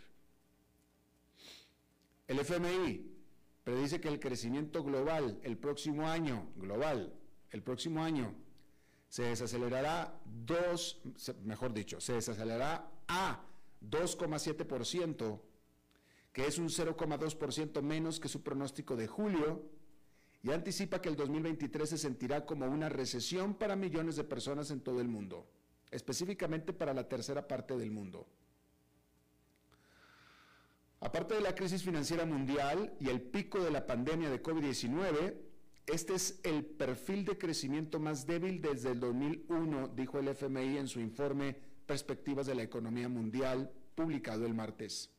El 2.27 2.39
FMI 2.39 3.05
predice 3.63 4.01
que 4.01 4.07
el 4.07 4.19
crecimiento 4.19 4.83
global 4.83 5.39
el 5.43 5.59
próximo 5.59 6.07
año, 6.07 6.49
global, 6.55 7.13
el 7.51 7.61
próximo 7.61 8.03
año, 8.03 8.33
se 9.09 9.25
desacelerará 9.25 10.19
dos, 10.25 10.99
mejor 11.43 11.75
dicho, 11.75 12.01
se 12.01 12.13
desacelerará 12.13 12.89
a 13.07 13.43
2,7%, 13.87 15.39
que 16.33 16.47
es 16.47 16.57
un 16.57 16.69
0,2% 16.69 17.79
menos 17.83 18.19
que 18.19 18.27
su 18.27 18.41
pronóstico 18.41 18.95
de 18.95 19.05
julio, 19.05 19.76
y 20.47 20.51
anticipa 20.53 21.01
que 21.01 21.09
el 21.09 21.17
2023 21.17 21.89
se 21.89 21.97
sentirá 21.97 22.45
como 22.45 22.65
una 22.67 22.87
recesión 22.87 23.55
para 23.55 23.75
millones 23.75 24.15
de 24.15 24.23
personas 24.23 24.71
en 24.71 24.79
todo 24.79 25.01
el 25.01 25.09
mundo, 25.09 25.45
específicamente 25.91 26.71
para 26.71 26.93
la 26.93 27.09
tercera 27.09 27.45
parte 27.45 27.77
del 27.77 27.91
mundo. 27.91 28.25
Aparte 31.01 31.35
de 31.35 31.41
la 31.41 31.53
crisis 31.53 31.83
financiera 31.83 32.25
mundial 32.25 32.93
y 33.01 33.09
el 33.09 33.21
pico 33.21 33.61
de 33.61 33.71
la 33.71 33.85
pandemia 33.85 34.29
de 34.29 34.41
COVID-19, 34.41 35.35
este 35.85 36.15
es 36.15 36.39
el 36.43 36.63
perfil 36.63 37.25
de 37.25 37.37
crecimiento 37.37 37.99
más 37.99 38.25
débil 38.25 38.61
desde 38.61 38.91
el 38.91 39.01
2001, 39.01 39.89
dijo 39.89 40.19
el 40.19 40.29
FMI 40.29 40.77
en 40.77 40.87
su 40.87 41.01
informe 41.01 41.57
Perspectivas 41.85 42.47
de 42.47 42.55
la 42.55 42.63
Economía 42.63 43.09
Mundial, 43.09 43.69
publicado 43.95 44.45
el 44.45 44.53
martes. 44.53 45.11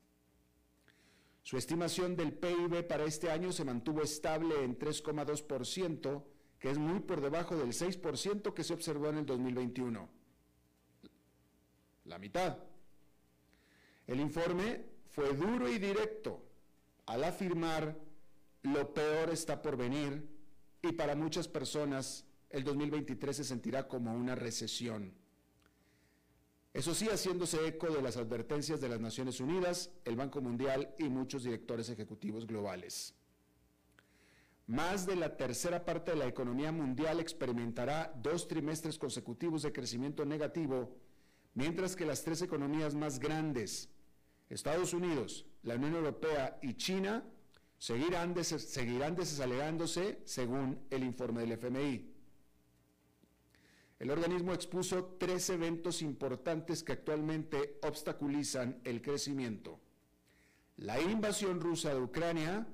Su 1.49 1.57
estimación 1.57 2.15
del 2.15 2.35
PIB 2.35 2.87
para 2.87 3.05
este 3.05 3.31
año 3.31 3.53
se 3.53 3.65
mantuvo 3.65 4.03
estable 4.03 4.63
en 4.63 4.79
3,2%, 4.79 6.23
que 6.59 6.71
es 6.71 6.77
muy 6.77 7.01
por 7.01 7.23
debajo 7.23 7.57
del 7.57 7.69
6% 7.69 8.53
que 8.53 8.63
se 8.63 8.75
observó 8.75 9.09
en 9.09 9.17
el 9.17 9.25
2021. 9.25 10.11
La 12.05 12.19
mitad. 12.19 12.59
El 14.07 14.21
informe 14.21 14.85
fue 15.09 15.33
duro 15.33 15.71
y 15.71 15.79
directo 15.79 16.45
al 17.07 17.25
afirmar 17.25 17.97
lo 18.65 18.93
peor 18.93 19.31
está 19.31 19.63
por 19.63 19.79
venir 19.79 20.29
y 20.83 20.93
para 20.93 21.15
muchas 21.15 21.49
personas 21.49 22.27
el 22.51 22.63
2023 22.63 23.35
se 23.35 23.45
sentirá 23.45 23.89
como 23.89 24.13
una 24.13 24.35
recesión. 24.35 25.15
Eso 26.73 26.95
sí, 26.95 27.09
haciéndose 27.09 27.67
eco 27.67 27.89
de 27.89 28.03
las 28.03 28.17
advertencias 28.17 28.81
de 28.81 28.89
las 28.89 29.01
Naciones 29.01 29.41
Unidas, 29.41 29.91
el 30.05 30.17
Banco 30.17 30.41
Mundial 30.41 30.95
y 30.99 31.05
muchos 31.05 31.45
directores 31.45 31.89
ejecutivos 31.89 32.47
globales. 32.47 33.15
Más 34.67 35.07
de 35.07 35.17
la 35.17 35.35
tercera 35.35 35.87
parte 35.87 36.11
de 36.11 36.19
la 36.19 36.27
economía 36.27 36.71
mundial 36.71 37.21
experimentará 37.21 38.13
dos 38.23 38.47
trimestres 38.47 38.99
consecutivos 38.99 39.63
de 39.63 39.73
crecimiento 39.73 40.27
negativo, 40.27 40.95
mientras 41.55 41.97
que 41.97 42.05
las 42.05 42.23
tres 42.23 42.43
economías 42.43 42.95
más 42.95 43.19
grandes, 43.19 43.89
Estados 44.51 44.93
Unidos, 44.93 45.47
la 45.63 45.77
Unión 45.77 45.95
Europea 45.95 46.59
y 46.61 46.75
China 46.75 47.25
seguirán, 47.79 48.35
seguirán 48.45 49.17
desacelerándose 49.17 50.21
según 50.27 50.79
el 50.91 51.03
informe 51.03 51.41
del 51.41 51.53
FMI. 51.53 52.08
El 53.99 54.11
organismo 54.11 54.53
expuso 54.53 55.17
tres 55.19 55.51
eventos 55.51 56.03
importantes 56.03 56.83
que 56.83 56.93
actualmente 56.93 57.79
obstaculizan 57.83 58.81
el 58.85 59.03
crecimiento. 59.03 59.81
La 60.77 61.01
invasión 61.01 61.61
rusa 61.61 61.93
de 61.93 62.01
Ucrania, 62.01 62.67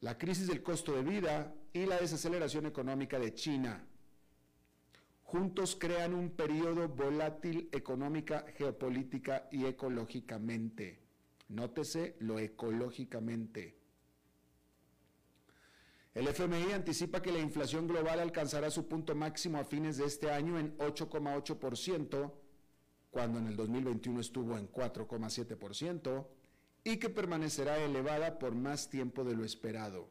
la 0.00 0.18
crisis 0.18 0.48
del 0.48 0.62
costo 0.62 0.92
de 0.92 1.02
vida 1.02 1.54
y 1.72 1.86
la 1.86 1.98
desaceleración 1.98 2.66
económica 2.66 3.18
de 3.18 3.34
China 3.34 3.86
juntos 5.34 5.74
crean 5.74 6.14
un 6.14 6.30
periodo 6.30 6.88
volátil 6.88 7.68
económica, 7.72 8.44
geopolítica 8.56 9.48
y 9.50 9.64
ecológicamente. 9.64 11.00
Nótese 11.48 12.14
lo 12.20 12.38
ecológicamente. 12.38 13.74
El 16.14 16.28
FMI 16.28 16.72
anticipa 16.72 17.20
que 17.20 17.32
la 17.32 17.40
inflación 17.40 17.88
global 17.88 18.20
alcanzará 18.20 18.70
su 18.70 18.86
punto 18.86 19.16
máximo 19.16 19.58
a 19.58 19.64
fines 19.64 19.96
de 19.96 20.04
este 20.04 20.30
año 20.30 20.60
en 20.60 20.78
8,8%, 20.78 22.32
cuando 23.10 23.40
en 23.40 23.48
el 23.48 23.56
2021 23.56 24.20
estuvo 24.20 24.56
en 24.56 24.70
4,7%, 24.70 26.26
y 26.84 26.98
que 26.98 27.10
permanecerá 27.10 27.78
elevada 27.78 28.38
por 28.38 28.54
más 28.54 28.88
tiempo 28.88 29.24
de 29.24 29.34
lo 29.34 29.44
esperado. 29.44 30.08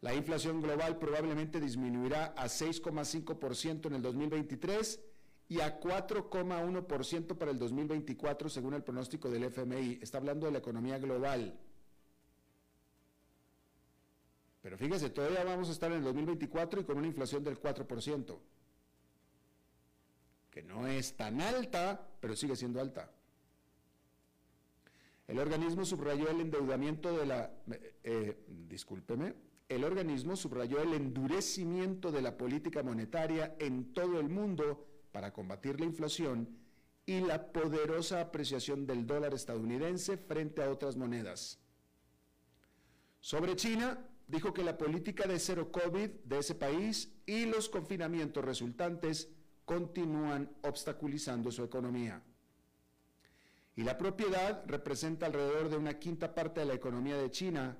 La 0.00 0.14
inflación 0.14 0.60
global 0.60 0.98
probablemente 0.98 1.60
disminuirá 1.60 2.34
a 2.36 2.46
6,5% 2.46 3.86
en 3.86 3.94
el 3.94 4.02
2023 4.02 5.00
y 5.48 5.60
a 5.60 5.80
4,1% 5.80 7.38
para 7.38 7.50
el 7.50 7.58
2024 7.58 8.48
según 8.48 8.74
el 8.74 8.82
pronóstico 8.82 9.30
del 9.30 9.44
FMI. 9.44 10.00
Está 10.02 10.18
hablando 10.18 10.46
de 10.46 10.52
la 10.52 10.58
economía 10.58 10.98
global. 10.98 11.58
Pero 14.64 14.78
fíjese, 14.78 15.10
todavía 15.10 15.44
vamos 15.44 15.68
a 15.68 15.72
estar 15.72 15.92
en 15.92 15.98
el 15.98 16.04
2024 16.04 16.80
y 16.80 16.84
con 16.84 16.96
una 16.96 17.06
inflación 17.06 17.44
del 17.44 17.60
4%, 17.60 18.38
que 20.50 20.62
no 20.62 20.86
es 20.86 21.18
tan 21.18 21.42
alta, 21.42 22.08
pero 22.18 22.34
sigue 22.34 22.56
siendo 22.56 22.80
alta. 22.80 23.10
El 25.28 25.38
organismo 25.38 25.84
subrayó 25.84 26.30
el 26.30 26.40
endeudamiento 26.40 27.14
de 27.14 27.26
la, 27.26 27.50
eh, 28.04 28.42
discúlpeme, 28.48 29.34
el 29.68 29.84
organismo 29.84 30.34
subrayó 30.34 30.80
el 30.80 30.94
endurecimiento 30.94 32.10
de 32.10 32.22
la 32.22 32.38
política 32.38 32.82
monetaria 32.82 33.54
en 33.58 33.92
todo 33.92 34.18
el 34.18 34.30
mundo 34.30 34.86
para 35.12 35.30
combatir 35.30 35.78
la 35.78 35.84
inflación 35.84 36.48
y 37.04 37.20
la 37.20 37.52
poderosa 37.52 38.22
apreciación 38.22 38.86
del 38.86 39.06
dólar 39.06 39.34
estadounidense 39.34 40.16
frente 40.16 40.62
a 40.62 40.70
otras 40.70 40.96
monedas. 40.96 41.58
Sobre 43.20 43.56
China, 43.56 43.98
dijo 44.26 44.52
que 44.52 44.64
la 44.64 44.76
política 44.78 45.26
de 45.26 45.38
cero 45.38 45.70
COVID 45.70 46.10
de 46.24 46.38
ese 46.38 46.54
país 46.54 47.12
y 47.26 47.46
los 47.46 47.68
confinamientos 47.68 48.44
resultantes 48.44 49.28
continúan 49.64 50.50
obstaculizando 50.62 51.50
su 51.50 51.62
economía. 51.64 52.22
Y 53.76 53.82
la 53.82 53.98
propiedad 53.98 54.64
representa 54.66 55.26
alrededor 55.26 55.68
de 55.68 55.76
una 55.76 55.98
quinta 55.98 56.34
parte 56.34 56.60
de 56.60 56.66
la 56.66 56.74
economía 56.74 57.16
de 57.16 57.30
China, 57.30 57.76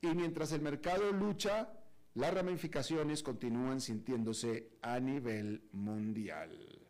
y 0.00 0.06
mientras 0.08 0.52
el 0.52 0.60
mercado 0.60 1.10
lucha, 1.12 1.72
las 2.14 2.32
ramificaciones 2.32 3.22
continúan 3.22 3.80
sintiéndose 3.80 4.70
a 4.82 5.00
nivel 5.00 5.62
mundial. 5.72 6.86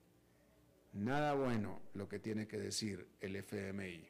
Nada 0.93 1.35
bueno 1.35 1.83
lo 1.95 2.09
que 2.09 2.19
tiene 2.19 2.47
que 2.47 2.59
decir 2.59 3.09
el 3.21 3.37
FMI. 3.37 4.09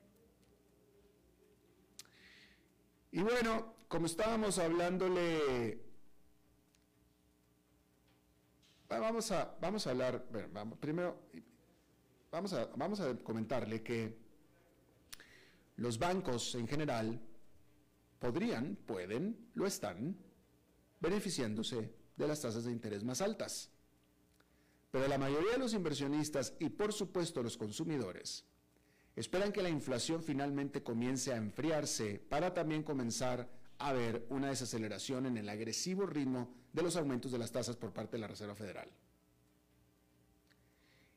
Y 3.13 3.21
bueno, 3.21 3.75
como 3.89 4.05
estábamos 4.05 4.59
hablándole, 4.59 5.81
vamos 8.89 9.33
a, 9.33 9.57
vamos 9.61 9.87
a 9.87 9.91
hablar, 9.91 10.25
vamos, 10.53 10.79
primero, 10.79 11.19
vamos 12.31 12.53
a, 12.53 12.67
vamos 12.77 13.01
a 13.01 13.17
comentarle 13.17 13.83
que 13.83 14.19
los 15.77 15.99
bancos 15.99 16.55
en 16.55 16.69
general 16.69 17.19
podrían, 18.19 18.77
pueden, 18.77 19.49
lo 19.55 19.67
están, 19.67 20.19
beneficiándose 21.01 21.95
de 22.15 22.29
las 22.29 22.43
tasas 22.43 22.65
de 22.65 22.73
interés 22.73 23.05
más 23.05 23.23
altas. 23.23 23.71
Pero 24.91 25.09
la 25.09 25.19
mayoría 25.19 25.53
de 25.53 25.59
los 25.59 25.73
inversionistas 25.73 26.55
y 26.59 26.69
por 26.69 26.93
supuesto 26.93 27.43
los 27.43 27.57
consumidores 27.57 28.45
esperan 29.17 29.53
que 29.53 29.63
la 29.63 29.69
inflación 29.71 30.23
finalmente 30.23 30.83
comience 30.83 31.33
a 31.33 31.37
enfriarse 31.37 32.19
para 32.19 32.53
también 32.53 32.83
comenzar 32.83 33.58
a 33.79 33.93
ver 33.93 34.27
una 34.29 34.49
desaceleración 34.49 35.27
en 35.27 35.37
el 35.37 35.49
agresivo 35.49 36.07
ritmo 36.07 36.53
de 36.73 36.83
los 36.83 36.97
aumentos 36.97 37.33
de 37.33 37.39
las 37.39 37.53
tasas 37.53 37.77
por 37.77 37.93
parte 37.93 38.17
de 38.17 38.21
la 38.21 38.29
Reserva 38.29 38.55
Federal. 38.55 38.91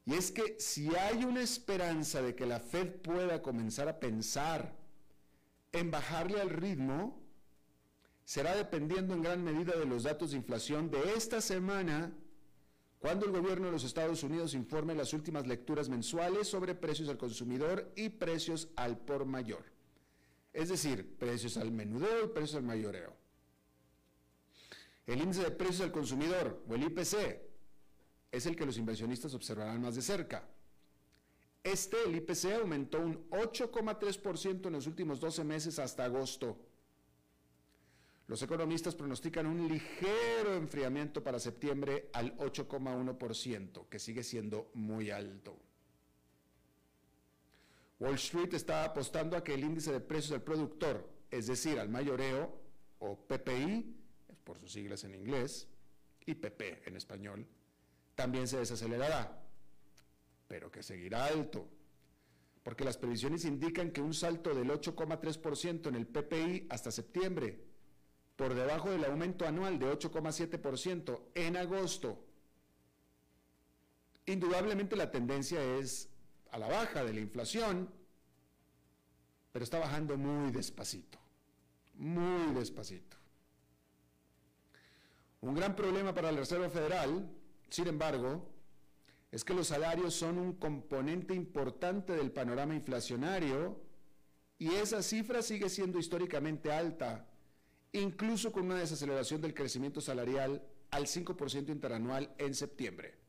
Y 0.06 0.14
es 0.14 0.32
que 0.32 0.60
si 0.60 0.96
hay 0.96 1.24
una 1.24 1.42
esperanza 1.42 2.22
de 2.22 2.36
que 2.36 2.46
la 2.46 2.60
Fed 2.60 3.02
pueda 3.02 3.42
comenzar 3.42 3.88
a 3.88 4.00
pensar 4.00 4.76
en 5.72 5.92
bajarle 5.92 6.42
al 6.42 6.50
ritmo 6.50 7.22
será 8.26 8.56
dependiendo 8.56 9.14
en 9.14 9.24
gran 9.24 9.44
medida 9.44 9.78
de 9.78 9.86
los 9.86 10.04
datos 10.04 10.32
de 10.32 10.38
inflación 10.38 10.90
de 10.90 11.16
esta 11.16 11.42
semana, 11.42 12.14
cuando 13.00 13.26
el 13.26 13.32
gobierno 13.32 13.66
de 13.66 13.74
los 13.74 13.84
Estados 13.84 14.24
Unidos 14.24 14.54
informe 14.54 14.96
las 14.96 15.14
últimas 15.14 15.48
lecturas 15.48 15.90
mensuales 15.90 16.48
sobre 16.48 16.76
precios 16.76 17.10
al 17.10 17.18
consumidor 17.18 17.92
y 17.96 18.10
precios 18.10 18.70
al 18.76 18.98
por 18.98 19.26
mayor. 19.26 19.66
Es 20.54 20.70
decir, 20.70 21.18
precios 21.18 21.58
al 21.58 21.72
menudeo 21.72 22.26
y 22.26 22.28
precios 22.30 22.56
al 22.56 22.64
mayoreo. 22.64 23.16
El 25.08 25.22
índice 25.22 25.44
de 25.44 25.52
precios 25.52 25.82
al 25.82 25.92
consumidor, 25.92 26.64
o 26.68 26.76
el 26.76 26.84
IPC, 26.84 27.42
es 28.32 28.46
el 28.46 28.56
que 28.56 28.66
los 28.66 28.78
inversionistas 28.78 29.34
observarán 29.34 29.82
más 29.82 29.96
de 29.96 30.02
cerca. 30.02 30.48
Este, 31.64 31.98
el 32.06 32.16
IPC, 32.16 32.54
aumentó 32.62 33.00
un 33.00 33.30
8,3% 33.30 34.68
en 34.68 34.74
los 34.74 34.88
últimos 34.88 35.20
12 35.20 35.44
meses 35.44 35.80
hasta 35.80 36.06
agosto. 36.06 36.58
Los 38.28 38.42
economistas 38.42 38.96
pronostican 38.96 39.46
un 39.46 39.68
ligero 39.68 40.56
enfriamiento 40.56 41.24
para 41.24 41.40
septiembre 41.40 42.10
al 42.14 42.38
8,1%, 42.38 43.90
que 43.90 44.00
sigue 44.00 44.24
siendo 44.24 44.72
muy 44.74 45.12
alto. 45.12 45.58
Wall 48.02 48.16
Street 48.16 48.52
está 48.56 48.84
apostando 48.84 49.38
a 49.38 49.44
que 49.44 49.54
el 49.54 49.64
índice 49.64 49.92
de 49.92 50.00
precios 50.00 50.32
del 50.32 50.42
productor, 50.42 51.08
es 51.30 51.46
decir, 51.46 51.80
al 51.80 51.88
mayoreo 51.88 52.52
o 52.98 53.16
PPI, 53.28 53.96
por 54.44 54.58
sus 54.58 54.72
siglas 54.72 55.04
en 55.04 55.14
inglés, 55.14 55.68
y 56.26 56.34
PP 56.34 56.82
en 56.88 56.96
español, 56.98 57.48
también 58.16 58.48
se 58.48 58.58
desacelerará, 58.58 59.44
pero 60.48 60.72
que 60.72 60.82
seguirá 60.82 61.26
alto, 61.26 61.70
porque 62.64 62.84
las 62.84 62.98
previsiones 62.98 63.46
indican 63.46 63.92
que 63.92 64.02
un 64.02 64.16
salto 64.16 64.56
del 64.56 64.72
8,3% 64.72 65.88
en 65.88 65.96
el 65.96 66.08
PPI 66.08 66.66
hasta 66.72 66.90
septiembre, 66.90 67.64
por 68.36 68.56
debajo 68.56 68.90
del 68.90 69.06
aumento 69.06 69.46
anual 69.46 69.78
de 69.78 69.86
8,7% 69.86 71.22
en 71.36 71.56
agosto. 71.56 72.26
Indudablemente 74.26 74.96
la 74.96 75.12
tendencia 75.12 75.64
es 75.78 76.11
a 76.52 76.58
la 76.58 76.68
baja 76.68 77.04
de 77.04 77.14
la 77.14 77.22
inflación, 77.22 77.90
pero 79.52 79.64
está 79.64 79.80
bajando 79.80 80.18
muy 80.18 80.52
despacito, 80.52 81.18
muy 81.96 82.54
despacito. 82.54 83.18
Un 85.42 85.56
gran 85.56 85.76
problema 85.76 86.14
para 86.14 86.32
la 86.32 86.40
Reserva 86.40 86.70
Federal, 86.70 87.28
sin 87.70 87.88
embargo, 87.88 88.48
es 89.32 89.44
que 89.44 89.54
los 89.54 89.68
salarios 89.68 90.14
son 90.14 90.38
un 90.38 90.54
componente 90.54 91.34
importante 91.34 92.14
del 92.14 92.32
panorama 92.32 92.76
inflacionario 92.76 93.82
y 94.60 94.76
esa 94.76 95.02
cifra 95.02 95.42
sigue 95.42 95.70
siendo 95.70 95.98
históricamente 95.98 96.72
alta, 96.72 97.26
incluso 97.94 98.52
con 98.52 98.66
una 98.66 98.76
desaceleración 98.76 99.42
del 99.42 99.54
crecimiento 99.54 100.02
salarial 100.02 100.62
al 100.92 101.08
5% 101.08 101.70
interanual 101.70 102.36
en 102.38 102.54
septiembre. 102.54 103.21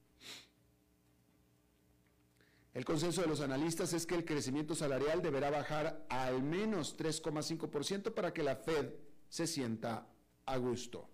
El 2.74 2.84
consenso 2.86 3.20
de 3.20 3.26
los 3.26 3.40
analistas 3.40 3.92
es 3.92 4.06
que 4.06 4.14
el 4.14 4.24
crecimiento 4.24 4.74
salarial 4.74 5.20
deberá 5.20 5.50
bajar 5.50 6.06
al 6.08 6.42
menos 6.42 6.96
3,5% 6.96 8.14
para 8.14 8.32
que 8.32 8.42
la 8.42 8.56
Fed 8.56 8.94
se 9.28 9.46
sienta 9.46 10.06
a 10.46 10.56
gusto. 10.56 11.08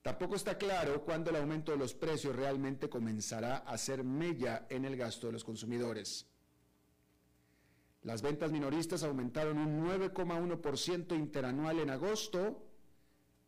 Tampoco 0.00 0.36
está 0.36 0.56
claro 0.56 1.04
cuándo 1.04 1.30
el 1.30 1.36
aumento 1.36 1.72
de 1.72 1.78
los 1.78 1.92
precios 1.92 2.34
realmente 2.34 2.88
comenzará 2.88 3.56
a 3.56 3.72
hacer 3.72 4.04
mella 4.04 4.66
en 4.70 4.84
el 4.84 4.96
gasto 4.96 5.26
de 5.26 5.32
los 5.32 5.44
consumidores. 5.44 6.26
Las 8.02 8.22
ventas 8.22 8.52
minoristas 8.52 9.02
aumentaron 9.02 9.58
un 9.58 9.84
9,1% 9.84 11.16
interanual 11.16 11.80
en 11.80 11.90
agosto, 11.90 12.62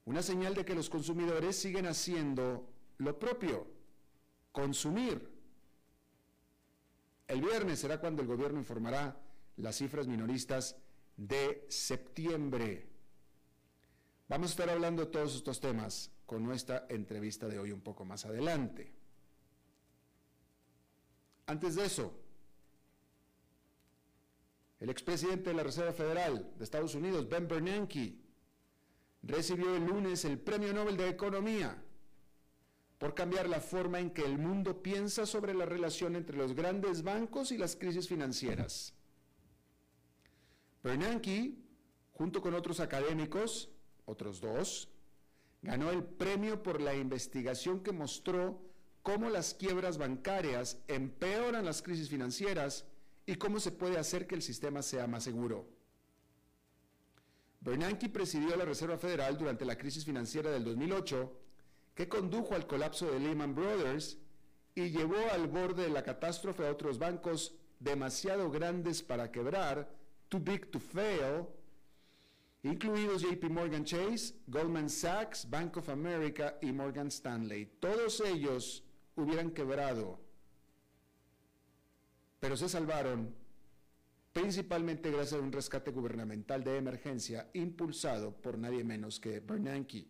una 0.04 0.20
señal 0.20 0.54
de 0.54 0.64
que 0.64 0.74
los 0.74 0.90
consumidores 0.90 1.56
siguen 1.56 1.86
haciendo 1.86 2.68
lo 2.98 3.18
propio, 3.20 3.68
consumir. 4.50 5.37
El 7.28 7.42
viernes 7.42 7.78
será 7.78 8.00
cuando 8.00 8.22
el 8.22 8.28
gobierno 8.28 8.58
informará 8.58 9.14
las 9.58 9.76
cifras 9.76 10.06
minoristas 10.06 10.76
de 11.14 11.66
septiembre. 11.68 12.88
Vamos 14.28 14.50
a 14.50 14.52
estar 14.52 14.70
hablando 14.70 15.04
de 15.04 15.10
todos 15.10 15.36
estos 15.36 15.60
temas 15.60 16.10
con 16.24 16.42
nuestra 16.42 16.86
entrevista 16.88 17.46
de 17.46 17.58
hoy 17.58 17.70
un 17.70 17.82
poco 17.82 18.04
más 18.06 18.24
adelante. 18.24 18.94
Antes 21.46 21.74
de 21.74 21.84
eso, 21.84 22.18
el 24.80 24.88
expresidente 24.88 25.50
de 25.50 25.56
la 25.56 25.62
Reserva 25.62 25.92
Federal 25.92 26.54
de 26.56 26.64
Estados 26.64 26.94
Unidos, 26.94 27.28
Ben 27.28 27.46
Bernanke, 27.46 28.16
recibió 29.22 29.76
el 29.76 29.84
lunes 29.84 30.24
el 30.24 30.38
Premio 30.38 30.72
Nobel 30.72 30.96
de 30.96 31.08
Economía 31.08 31.82
por 32.98 33.14
cambiar 33.14 33.48
la 33.48 33.60
forma 33.60 34.00
en 34.00 34.10
que 34.10 34.24
el 34.24 34.38
mundo 34.38 34.82
piensa 34.82 35.24
sobre 35.24 35.54
la 35.54 35.64
relación 35.64 36.16
entre 36.16 36.36
los 36.36 36.54
grandes 36.54 37.02
bancos 37.02 37.52
y 37.52 37.58
las 37.58 37.76
crisis 37.76 38.08
financieras. 38.08 38.92
Bernanke, 40.82 41.54
junto 42.12 42.42
con 42.42 42.54
otros 42.54 42.80
académicos, 42.80 43.70
otros 44.04 44.40
dos, 44.40 44.88
ganó 45.62 45.90
el 45.90 46.02
premio 46.02 46.62
por 46.62 46.80
la 46.80 46.94
investigación 46.94 47.80
que 47.80 47.92
mostró 47.92 48.60
cómo 49.02 49.30
las 49.30 49.54
quiebras 49.54 49.96
bancarias 49.96 50.78
empeoran 50.88 51.64
las 51.64 51.82
crisis 51.82 52.08
financieras 52.08 52.84
y 53.26 53.36
cómo 53.36 53.60
se 53.60 53.70
puede 53.70 53.98
hacer 53.98 54.26
que 54.26 54.34
el 54.34 54.42
sistema 54.42 54.82
sea 54.82 55.06
más 55.06 55.24
seguro. 55.24 55.68
Bernanke 57.60 58.08
presidió 58.08 58.56
la 58.56 58.64
Reserva 58.64 58.98
Federal 58.98 59.36
durante 59.36 59.64
la 59.64 59.76
crisis 59.76 60.04
financiera 60.04 60.50
del 60.50 60.64
2008 60.64 61.47
que 61.98 62.08
condujo 62.08 62.54
al 62.54 62.68
colapso 62.68 63.10
de 63.10 63.18
Lehman 63.18 63.56
Brothers 63.56 64.18
y 64.76 64.90
llevó 64.90 65.18
al 65.32 65.48
borde 65.48 65.82
de 65.82 65.88
la 65.88 66.04
catástrofe 66.04 66.64
a 66.64 66.70
otros 66.70 66.96
bancos 66.96 67.56
demasiado 67.80 68.52
grandes 68.52 69.02
para 69.02 69.32
quebrar, 69.32 69.92
too 70.28 70.38
big 70.38 70.70
to 70.70 70.78
fail, 70.78 71.48
incluidos 72.62 73.22
JP 73.22 73.50
Morgan 73.50 73.84
Chase, 73.84 74.36
Goldman 74.46 74.88
Sachs, 74.88 75.50
Bank 75.50 75.76
of 75.78 75.88
America 75.88 76.56
y 76.62 76.70
Morgan 76.70 77.08
Stanley. 77.08 77.66
Todos 77.80 78.20
ellos 78.20 78.84
hubieran 79.16 79.50
quebrado, 79.50 80.20
pero 82.38 82.56
se 82.56 82.68
salvaron 82.68 83.34
principalmente 84.32 85.10
gracias 85.10 85.40
a 85.40 85.42
un 85.42 85.50
rescate 85.50 85.90
gubernamental 85.90 86.62
de 86.62 86.76
emergencia 86.76 87.50
impulsado 87.54 88.40
por 88.40 88.56
nadie 88.56 88.84
menos 88.84 89.18
que 89.18 89.40
Bernanke 89.40 90.06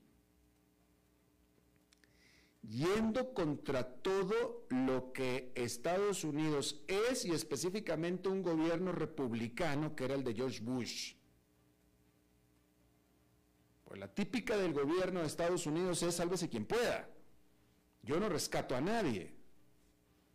yendo 2.62 3.32
contra 3.32 3.84
todo 3.84 4.66
lo 4.70 5.12
que 5.12 5.52
Estados 5.54 6.24
Unidos 6.24 6.82
es 6.86 7.24
y 7.24 7.32
específicamente 7.32 8.28
un 8.28 8.42
gobierno 8.42 8.92
republicano 8.92 9.94
que 9.94 10.04
era 10.04 10.14
el 10.14 10.24
de 10.24 10.34
George 10.34 10.60
Bush. 10.60 11.14
Pues 13.84 14.00
la 14.00 14.12
típica 14.12 14.56
del 14.56 14.74
gobierno 14.74 15.20
de 15.20 15.26
Estados 15.26 15.66
Unidos 15.66 16.02
es 16.02 16.16
sálvese 16.16 16.48
quien 16.48 16.66
pueda. 16.66 17.08
Yo 18.02 18.20
no 18.20 18.28
rescato 18.28 18.76
a 18.76 18.80
nadie. 18.80 19.34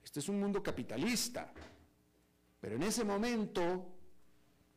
Este 0.04 0.20
es 0.20 0.30
un 0.30 0.40
mundo 0.40 0.64
capitalista. 0.64 1.54
Pero 2.60 2.76
en 2.78 2.84
ese 2.84 3.04
momento, 3.04 3.94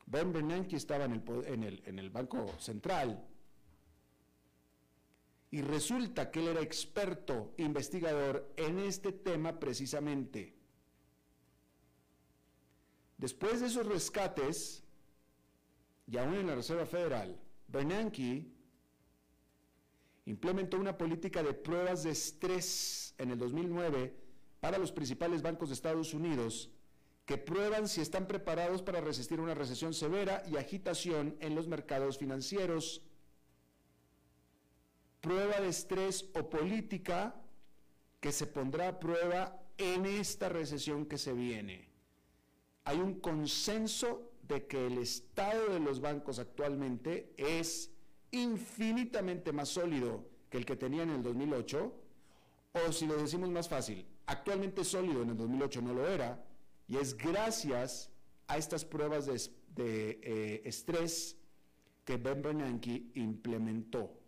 Ben 0.06 0.32
Bernanke 0.32 0.76
estaba 0.76 1.04
en 1.04 1.12
el, 1.12 1.22
en 1.46 1.64
el, 1.64 1.82
en 1.86 1.98
el 1.98 2.10
Banco 2.10 2.54
Central 2.58 3.26
y 5.50 5.62
resulta 5.62 6.30
que 6.30 6.40
él 6.40 6.48
era 6.48 6.60
experto 6.60 7.54
investigador 7.58 8.52
en 8.56 8.78
este 8.78 9.12
tema 9.12 9.58
precisamente. 9.58 10.54
Después 13.16 13.60
de 13.60 13.68
esos 13.68 13.86
rescates, 13.86 14.84
y 16.06 16.18
aún 16.18 16.34
en 16.34 16.46
la 16.46 16.54
Reserva 16.54 16.86
Federal, 16.86 17.40
Bernanke 17.68 18.46
implementó 20.26 20.78
una 20.78 20.96
política 20.96 21.42
de 21.42 21.54
pruebas 21.54 22.02
de 22.02 22.10
estrés 22.10 23.14
en 23.18 23.30
el 23.30 23.38
2009 23.38 24.14
para 24.60 24.78
los 24.78 24.92
principales 24.92 25.42
bancos 25.42 25.68
de 25.68 25.74
Estados 25.74 26.12
Unidos 26.12 26.70
que 27.24 27.38
prueban 27.38 27.88
si 27.88 28.00
están 28.00 28.26
preparados 28.26 28.82
para 28.82 29.00
resistir 29.00 29.40
una 29.40 29.54
recesión 29.54 29.94
severa 29.94 30.44
y 30.48 30.56
agitación 30.56 31.36
en 31.40 31.56
los 31.56 31.66
mercados 31.66 32.18
financieros 32.18 33.02
prueba 35.26 35.60
de 35.60 35.70
estrés 35.70 36.30
o 36.38 36.48
política 36.48 37.34
que 38.20 38.30
se 38.30 38.46
pondrá 38.46 38.86
a 38.86 39.00
prueba 39.00 39.60
en 39.76 40.06
esta 40.06 40.48
recesión 40.48 41.04
que 41.04 41.18
se 41.18 41.32
viene. 41.32 41.88
Hay 42.84 42.98
un 43.00 43.18
consenso 43.18 44.30
de 44.42 44.68
que 44.68 44.86
el 44.86 44.98
estado 44.98 45.72
de 45.72 45.80
los 45.80 45.98
bancos 46.00 46.38
actualmente 46.38 47.34
es 47.36 47.90
infinitamente 48.30 49.50
más 49.50 49.68
sólido 49.70 50.28
que 50.48 50.58
el 50.58 50.64
que 50.64 50.76
tenía 50.76 51.02
en 51.02 51.10
el 51.10 51.24
2008, 51.24 51.92
o 52.86 52.92
si 52.92 53.08
lo 53.08 53.16
decimos 53.16 53.50
más 53.50 53.68
fácil, 53.68 54.06
actualmente 54.26 54.84
sólido 54.84 55.22
en 55.22 55.30
el 55.30 55.36
2008 55.36 55.82
no 55.82 55.92
lo 55.92 56.06
era, 56.06 56.40
y 56.86 56.98
es 56.98 57.16
gracias 57.16 58.12
a 58.46 58.58
estas 58.58 58.84
pruebas 58.84 59.26
de, 59.26 60.20
eh, 60.22 60.62
estrés 60.64 61.36
que 62.04 62.16
Ben 62.16 62.40
Bernanke 62.42 63.10
implementó. 63.14 64.25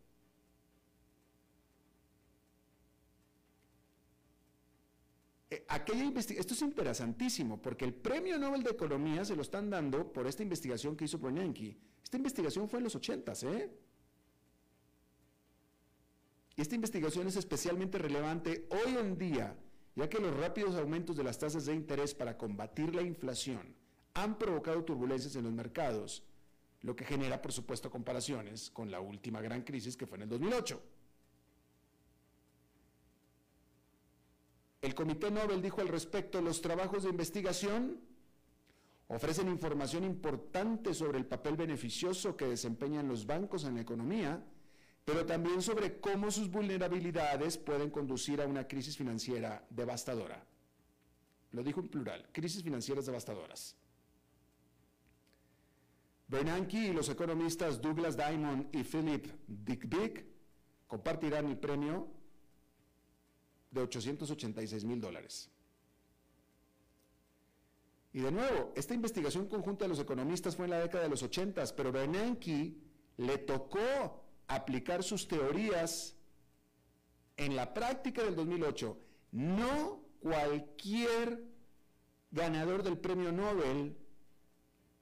Eh, 5.51 5.65
esto 6.37 6.55
es 6.55 6.63
interesantísimo, 6.63 7.61
porque 7.61 7.85
el 7.85 7.95
premio 7.95 8.39
Nobel 8.39 8.63
de 8.63 8.71
Economía 8.71 9.25
se 9.25 9.35
lo 9.35 9.43
están 9.43 9.71
dando 9.71 10.13
por 10.13 10.27
esta 10.27 10.43
investigación 10.43 10.97
que 10.97 11.07
hizo 11.07 11.19
Bernanke. 11.19 11.77
Esta 12.03 12.19
investigación 12.19 12.69
fue 12.69 12.79
en 12.81 12.85
los 12.85 12.95
80, 12.95 13.33
¿eh? 13.45 13.71
Y 16.57 16.61
esta 16.61 16.75
investigación 16.75 17.29
es 17.29 17.37
especialmente 17.37 17.99
relevante 17.99 18.67
hoy 18.71 18.97
en 18.97 19.17
día, 19.17 19.57
ya 19.95 20.09
que 20.09 20.19
los 20.19 20.37
rápidos 20.37 20.75
aumentos 20.75 21.17
de 21.17 21.25
las 21.25 21.39
tasas 21.39 21.67
de 21.67 21.75
interés 21.75 22.15
para 22.15 22.37
combatir 22.37 22.95
la 22.95 23.03
inflación 23.03 23.75
han 24.15 24.39
provocado 24.39 24.85
turbulencias 24.85 25.37
en 25.37 25.45
los 25.45 25.53
mercados, 25.53 26.25
lo 26.83 26.97
que 26.97 27.05
genera, 27.05 27.41
por 27.41 27.53
supuesto, 27.53 27.91
comparaciones 27.91 28.71
con 28.71 28.91
la 28.91 29.01
última 29.01 29.41
gran 29.41 29.63
crisis 29.63 29.97
que 29.97 30.07
fue 30.07 30.17
en 30.17 30.23
el 30.23 30.29
2008. 30.29 30.83
El 34.81 34.95
Comité 34.95 35.31
Nobel 35.31 35.61
dijo 35.61 35.81
al 35.81 35.89
respecto, 35.89 36.41
los 36.41 36.61
trabajos 36.61 37.03
de 37.03 37.11
investigación 37.11 38.01
ofrecen 39.09 39.49
información 39.49 40.05
importante 40.05 40.95
sobre 40.95 41.19
el 41.19 41.27
papel 41.27 41.57
beneficioso 41.57 42.37
que 42.37 42.47
desempeñan 42.47 43.09
los 43.09 43.27
bancos 43.27 43.65
en 43.65 43.75
la 43.75 43.81
economía, 43.81 44.45
pero 45.05 45.27
también 45.27 45.63
sobre 45.63 45.99
cómo 45.99 46.31
sus 46.31 46.51
vulnerabilidades 46.51 47.59
pueden 47.59 47.91
conducir 47.91 48.41
a 48.41 48.47
una 48.47 48.69
crisis 48.69 48.97
financiera 48.97 49.67
devastadora. 49.71 50.45
Lo 51.53 51.63
dijo 51.63 51.81
en 51.81 51.89
plural, 51.89 52.29
crisis 52.31 52.63
financieras 52.63 53.07
devastadoras. 53.07 53.75
Bernanke 56.29 56.89
y 56.89 56.93
los 56.93 57.09
economistas 57.09 57.81
Douglas 57.81 58.17
Diamond 58.17 58.69
y 58.77 58.85
Philip 58.85 59.27
Dick 59.47 60.27
compartirán 60.87 61.47
el 61.47 61.57
premio 61.57 62.18
de 63.71 63.81
886 63.83 64.85
mil 64.85 65.01
dólares. 65.01 65.51
Y 68.13 68.21
de 68.21 68.33
nuevo, 68.33 68.73
esta 68.75 68.95
investigación 68.95 69.47
conjunta 69.49 69.85
de 69.85 69.91
los 69.91 70.01
economistas 70.01 70.57
fue 70.57 70.65
en 70.65 70.71
la 70.71 70.81
década 70.81 71.05
de 71.05 71.11
los 71.11 71.23
80, 71.23 71.63
pero 71.77 71.93
Bernanke 71.93 72.75
le 73.19 73.39
tocó 73.39 74.25
aplicar 74.47 75.03
sus 75.03 75.29
teorías 75.29 76.17
en 77.37 77.55
la 77.55 77.73
práctica 77.75 78.23
del 78.25 78.35
2008. 78.35 78.99
No 79.33 80.03
cualquier 80.21 81.45
ganador 82.31 82.83
del 82.83 82.99
premio 82.99 83.31
Nobel 83.31 83.97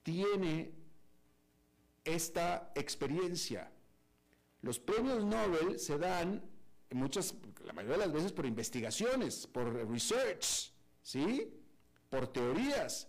tiene 0.03 0.73
esta 2.05 2.73
experiencia. 2.75 3.71
Los 4.63 4.79
premios 4.79 5.25
Nobel 5.25 5.79
se 5.79 5.99
dan 5.99 6.43
muchas, 6.91 7.35
la 7.67 7.73
mayoría 7.73 7.99
de 7.99 8.05
las 8.07 8.13
veces 8.13 8.33
por 8.33 8.47
investigaciones, 8.47 9.47
por 9.47 9.75
research, 9.91 10.73
¿sí? 11.03 11.53
Por 12.09 12.29
teorías, 12.29 13.09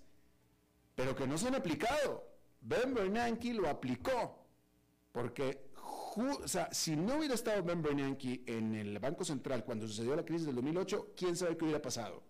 pero 0.95 1.15
que 1.15 1.27
no 1.27 1.37
se 1.37 1.47
han 1.47 1.55
aplicado. 1.55 2.27
Ben 2.59 2.93
Bernanke 2.93 3.53
lo 3.53 3.69
aplicó, 3.69 4.45
porque 5.11 5.67
o 6.17 6.47
sea, 6.47 6.67
si 6.73 6.95
no 6.95 7.17
hubiera 7.17 7.35
estado 7.35 7.61
Ben 7.61 7.81
Bernanke 7.83 8.41
en 8.47 8.73
el 8.73 8.97
Banco 8.97 9.23
Central 9.23 9.63
cuando 9.63 9.87
sucedió 9.87 10.15
la 10.15 10.25
crisis 10.25 10.47
del 10.47 10.55
2008, 10.55 11.13
quién 11.15 11.35
sabe 11.35 11.55
qué 11.55 11.65
hubiera 11.65 11.81
pasado. 11.81 12.23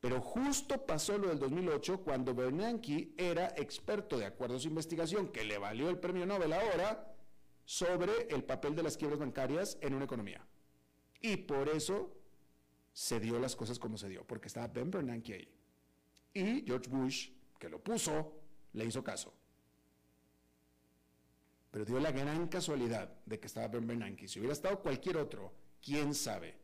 Pero 0.00 0.20
justo 0.20 0.86
pasó 0.86 1.18
lo 1.18 1.28
del 1.28 1.40
2008 1.40 2.02
cuando 2.02 2.34
Bernanke 2.34 3.12
era 3.18 3.48
experto 3.56 4.16
de 4.16 4.26
acuerdos 4.26 4.62
de 4.62 4.68
investigación 4.68 5.28
que 5.28 5.44
le 5.44 5.58
valió 5.58 5.90
el 5.90 5.98
premio 5.98 6.24
Nobel 6.24 6.52
ahora 6.52 7.12
sobre 7.64 8.28
el 8.30 8.44
papel 8.44 8.76
de 8.76 8.84
las 8.84 8.96
quiebras 8.96 9.18
bancarias 9.18 9.76
en 9.80 9.94
una 9.94 10.04
economía. 10.04 10.46
Y 11.20 11.36
por 11.36 11.68
eso 11.68 12.16
se 12.92 13.20
dio 13.20 13.38
las 13.38 13.54
cosas 13.56 13.78
como 13.78 13.96
se 13.96 14.08
dio, 14.08 14.26
porque 14.26 14.48
estaba 14.48 14.68
Ben 14.68 14.90
Bernanke 14.90 15.34
ahí. 15.34 15.48
Y 16.32 16.64
George 16.64 16.88
Bush, 16.88 17.30
que 17.58 17.68
lo 17.68 17.82
puso, 17.82 18.40
le 18.72 18.84
hizo 18.84 19.02
caso. 19.02 19.32
Pero 21.70 21.84
dio 21.84 22.00
la 22.00 22.10
gran 22.10 22.48
casualidad 22.48 23.12
de 23.26 23.38
que 23.38 23.46
estaba 23.46 23.68
Ben 23.68 23.86
Bernanke. 23.86 24.26
Si 24.26 24.38
hubiera 24.38 24.52
estado 24.52 24.80
cualquier 24.80 25.18
otro, 25.18 25.52
quién 25.82 26.14
sabe 26.14 26.56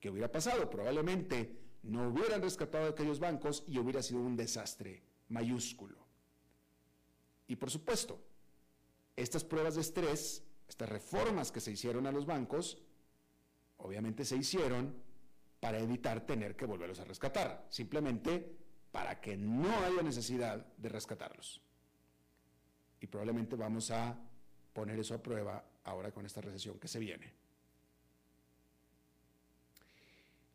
qué 0.00 0.10
hubiera 0.10 0.30
pasado. 0.30 0.68
Probablemente 0.68 1.58
no 1.82 2.08
hubieran 2.08 2.42
rescatado 2.42 2.88
aquellos 2.88 3.18
bancos 3.18 3.64
y 3.66 3.78
hubiera 3.78 4.02
sido 4.02 4.20
un 4.20 4.36
desastre 4.36 5.02
mayúsculo. 5.28 5.98
Y 7.46 7.56
por 7.56 7.70
supuesto, 7.70 8.22
estas 9.16 9.44
pruebas 9.44 9.74
de 9.74 9.82
estrés, 9.82 10.42
estas 10.68 10.88
reformas 10.88 11.52
que 11.52 11.60
se 11.60 11.72
hicieron 11.72 12.06
a 12.06 12.12
los 12.12 12.26
bancos, 12.26 12.78
obviamente 13.84 14.24
se 14.24 14.36
hicieron 14.36 14.94
para 15.60 15.78
evitar 15.78 16.24
tener 16.26 16.56
que 16.56 16.64
volverlos 16.64 17.00
a 17.00 17.04
rescatar, 17.04 17.66
simplemente 17.68 18.56
para 18.90 19.20
que 19.20 19.36
no 19.36 19.70
haya 19.84 20.02
necesidad 20.02 20.66
de 20.76 20.88
rescatarlos. 20.88 21.60
Y 23.00 23.06
probablemente 23.06 23.56
vamos 23.56 23.90
a 23.90 24.18
poner 24.72 24.98
eso 24.98 25.14
a 25.14 25.22
prueba 25.22 25.62
ahora 25.84 26.12
con 26.12 26.24
esta 26.24 26.40
recesión 26.40 26.78
que 26.78 26.88
se 26.88 26.98
viene. 26.98 27.32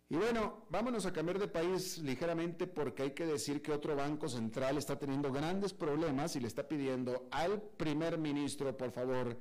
Y 0.10 0.15
bueno, 0.15 0.65
vámonos 0.72 1.06
a 1.06 1.13
cambiar 1.13 1.38
de 1.38 1.48
país 1.48 2.00
ligeramente 2.00 2.65
porque 2.65 3.04
hay 3.04 3.12
que 3.12 3.28
decir 3.28 3.62
que 3.62 3.72
otro 3.72 3.96
banco 3.96 4.28
central 4.28 4.80
está 4.80 4.98
teniendo 4.98 5.32
grandes 5.32 5.72
problemas 5.72 6.36
y 6.36 6.39
le 6.39 6.48
está 6.48 6.68
pidiendo 6.68 7.28
al 7.30 7.62
primer 7.62 8.18
ministro, 8.18 8.76
por 8.76 8.92
favor, 8.92 9.38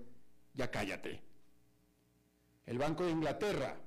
ya 0.53 0.71
cállate. 0.71 1.28
El 2.69 2.77
Banco 2.77 3.07
de 3.07 3.13
Inglaterra 3.13 3.81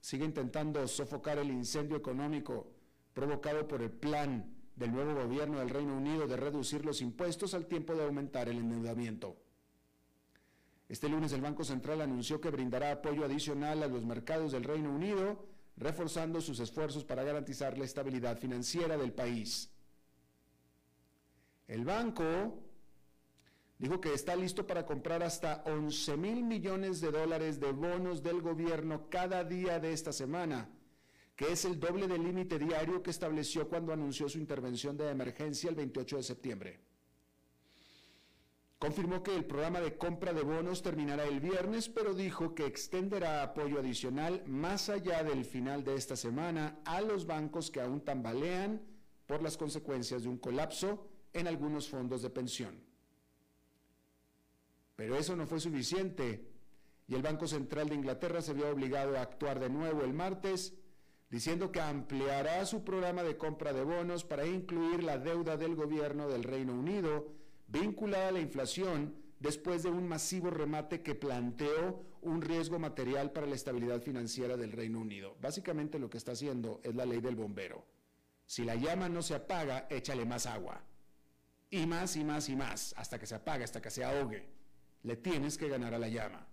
sigue 0.00 0.24
intentando 0.24 0.88
sofocar 0.88 1.36
el 1.36 1.50
incendio 1.50 1.98
económico 1.98 2.66
provocado 3.12 3.68
por 3.68 3.82
el 3.82 3.90
plan 3.90 4.50
del 4.74 4.90
nuevo 4.90 5.14
gobierno 5.14 5.58
del 5.58 5.68
Reino 5.68 5.94
Unido 5.94 6.26
de 6.26 6.38
reducir 6.38 6.82
los 6.82 7.02
impuestos 7.02 7.52
al 7.52 7.66
tiempo 7.66 7.94
de 7.94 8.04
aumentar 8.04 8.48
el 8.48 8.56
endeudamiento. 8.56 9.36
Este 10.88 11.10
lunes 11.10 11.32
el 11.32 11.42
Banco 11.42 11.62
Central 11.62 12.00
anunció 12.00 12.40
que 12.40 12.48
brindará 12.48 12.92
apoyo 12.92 13.26
adicional 13.26 13.82
a 13.82 13.86
los 13.86 14.06
mercados 14.06 14.52
del 14.52 14.64
Reino 14.64 14.90
Unido 14.90 15.44
reforzando 15.76 16.40
sus 16.40 16.58
esfuerzos 16.58 17.04
para 17.04 17.24
garantizar 17.24 17.76
la 17.76 17.84
estabilidad 17.84 18.38
financiera 18.38 18.96
del 18.96 19.12
país. 19.12 19.70
El 21.68 21.84
banco 21.84 22.58
dijo 23.82 24.00
que 24.00 24.14
está 24.14 24.34
listo 24.34 24.66
para 24.66 24.86
comprar 24.86 25.22
hasta 25.22 25.62
11 25.66 26.16
mil 26.16 26.44
millones 26.44 27.00
de 27.00 27.10
dólares 27.10 27.60
de 27.60 27.72
bonos 27.72 28.22
del 28.22 28.40
gobierno 28.40 29.10
cada 29.10 29.44
día 29.44 29.78
de 29.78 29.92
esta 29.92 30.12
semana, 30.12 30.70
que 31.36 31.52
es 31.52 31.64
el 31.64 31.78
doble 31.78 32.06
del 32.06 32.22
límite 32.22 32.58
diario 32.58 33.02
que 33.02 33.10
estableció 33.10 33.68
cuando 33.68 33.92
anunció 33.92 34.28
su 34.28 34.38
intervención 34.38 34.96
de 34.96 35.10
emergencia 35.10 35.68
el 35.68 35.76
28 35.76 36.16
de 36.16 36.22
septiembre 36.22 36.92
confirmó 38.82 39.22
que 39.22 39.32
el 39.32 39.44
programa 39.44 39.80
de 39.80 39.96
compra 39.96 40.32
de 40.32 40.42
bonos 40.42 40.82
terminará 40.82 41.24
el 41.24 41.38
viernes, 41.38 41.88
pero 41.88 42.14
dijo 42.14 42.52
que 42.52 42.66
extenderá 42.66 43.44
apoyo 43.44 43.78
adicional 43.78 44.42
más 44.48 44.88
allá 44.88 45.22
del 45.22 45.44
final 45.44 45.84
de 45.84 45.94
esta 45.94 46.16
semana 46.16 46.80
a 46.84 47.00
los 47.00 47.24
bancos 47.24 47.70
que 47.70 47.80
aún 47.80 48.00
tambalean 48.00 48.82
por 49.28 49.40
las 49.40 49.56
consecuencias 49.56 50.24
de 50.24 50.30
un 50.30 50.36
colapso 50.36 51.06
en 51.32 51.46
algunos 51.46 51.88
fondos 51.88 52.22
de 52.22 52.30
pensión. 52.30 52.91
Pero 55.02 55.16
eso 55.16 55.34
no 55.34 55.48
fue 55.48 55.58
suficiente 55.58 56.46
y 57.08 57.16
el 57.16 57.22
Banco 57.22 57.48
Central 57.48 57.88
de 57.88 57.96
Inglaterra 57.96 58.40
se 58.40 58.54
vio 58.54 58.70
obligado 58.70 59.18
a 59.18 59.22
actuar 59.22 59.58
de 59.58 59.68
nuevo 59.68 60.02
el 60.02 60.12
martes, 60.12 60.74
diciendo 61.28 61.72
que 61.72 61.80
ampliará 61.80 62.64
su 62.66 62.84
programa 62.84 63.24
de 63.24 63.36
compra 63.36 63.72
de 63.72 63.82
bonos 63.82 64.22
para 64.22 64.46
incluir 64.46 65.02
la 65.02 65.18
deuda 65.18 65.56
del 65.56 65.74
gobierno 65.74 66.28
del 66.28 66.44
Reino 66.44 66.72
Unido, 66.72 67.32
vinculada 67.66 68.28
a 68.28 68.30
la 68.30 68.38
inflación 68.38 69.16
después 69.40 69.82
de 69.82 69.88
un 69.88 70.06
masivo 70.06 70.50
remate 70.50 71.02
que 71.02 71.16
planteó 71.16 72.04
un 72.20 72.40
riesgo 72.40 72.78
material 72.78 73.32
para 73.32 73.48
la 73.48 73.56
estabilidad 73.56 74.02
financiera 74.02 74.56
del 74.56 74.70
Reino 74.70 75.00
Unido. 75.00 75.36
Básicamente 75.40 75.98
lo 75.98 76.10
que 76.10 76.18
está 76.18 76.30
haciendo 76.30 76.80
es 76.84 76.94
la 76.94 77.06
ley 77.06 77.20
del 77.20 77.34
bombero. 77.34 77.84
Si 78.46 78.64
la 78.64 78.76
llama 78.76 79.08
no 79.08 79.20
se 79.20 79.34
apaga, 79.34 79.88
échale 79.90 80.24
más 80.24 80.46
agua. 80.46 80.80
Y 81.70 81.86
más 81.86 82.14
y 82.14 82.22
más 82.22 82.48
y 82.48 82.54
más, 82.54 82.94
hasta 82.96 83.18
que 83.18 83.26
se 83.26 83.34
apague, 83.34 83.64
hasta 83.64 83.82
que 83.82 83.90
se 83.90 84.04
ahogue. 84.04 84.61
Le 85.02 85.16
tienes 85.16 85.58
que 85.58 85.68
ganar 85.68 85.94
a 85.94 85.98
la 85.98 86.08
llama. 86.08 86.46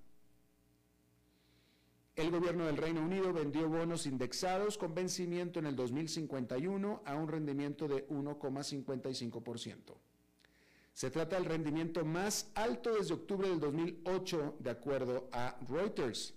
El 2.15 2.31
gobierno 2.31 2.65
del 2.65 2.75
Reino 2.75 3.01
Unido 3.01 3.31
vendió 3.31 3.69
bonos 3.69 4.05
indexados 4.05 4.77
con 4.77 4.93
vencimiento 4.93 5.59
en 5.59 5.67
el 5.67 5.75
2051 5.75 7.01
a 7.05 7.15
un 7.15 7.29
rendimiento 7.29 7.87
de 7.87 8.07
1,55%. 8.09 9.95
Se 10.93 11.09
trata 11.09 11.37
del 11.37 11.45
rendimiento 11.45 12.03
más 12.03 12.51
alto 12.55 12.93
desde 12.95 13.13
octubre 13.13 13.47
del 13.47 13.61
2008, 13.61 14.57
de 14.59 14.69
acuerdo 14.69 15.29
a 15.31 15.57
Reuters. 15.69 16.33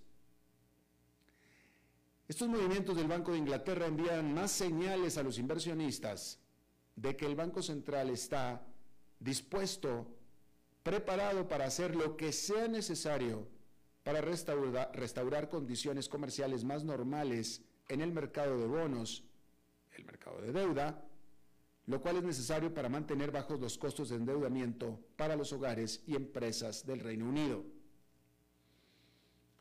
Estos 2.28 2.48
movimientos 2.48 2.96
del 2.96 3.08
Banco 3.08 3.32
de 3.32 3.38
Inglaterra 3.38 3.86
envían 3.86 4.32
más 4.32 4.52
señales 4.52 5.18
a 5.18 5.24
los 5.24 5.36
inversionistas 5.36 6.38
de 6.94 7.16
que 7.16 7.26
el 7.26 7.34
Banco 7.34 7.60
Central 7.60 8.10
está 8.10 8.64
dispuesto, 9.18 10.06
preparado 10.82 11.48
para 11.48 11.66
hacer 11.66 11.94
lo 11.94 12.16
que 12.16 12.32
sea 12.32 12.68
necesario 12.68 13.46
para 14.02 14.20
restaurar, 14.20 15.48
condiciones 15.48 16.08
comerciales 16.08 16.64
más 16.64 16.82
normales 16.82 17.62
en 17.88 18.00
el 18.00 18.12
mercado 18.12 18.58
de 18.58 18.66
bonos, 18.66 19.24
el 19.96 20.04
mercado 20.04 20.40
de 20.40 20.52
deuda, 20.52 21.04
lo 21.86 22.00
cual 22.00 22.16
es 22.16 22.24
necesario 22.24 22.74
para 22.74 22.88
mantener 22.88 23.30
bajos 23.30 23.60
los 23.60 23.78
costos 23.78 24.08
de 24.08 24.16
endeudamiento 24.16 24.98
para 25.16 25.36
los 25.36 25.52
hogares 25.52 26.02
y 26.06 26.16
empresas 26.16 26.84
del 26.84 27.00
Reino 27.00 27.28
Unido. 27.28 27.64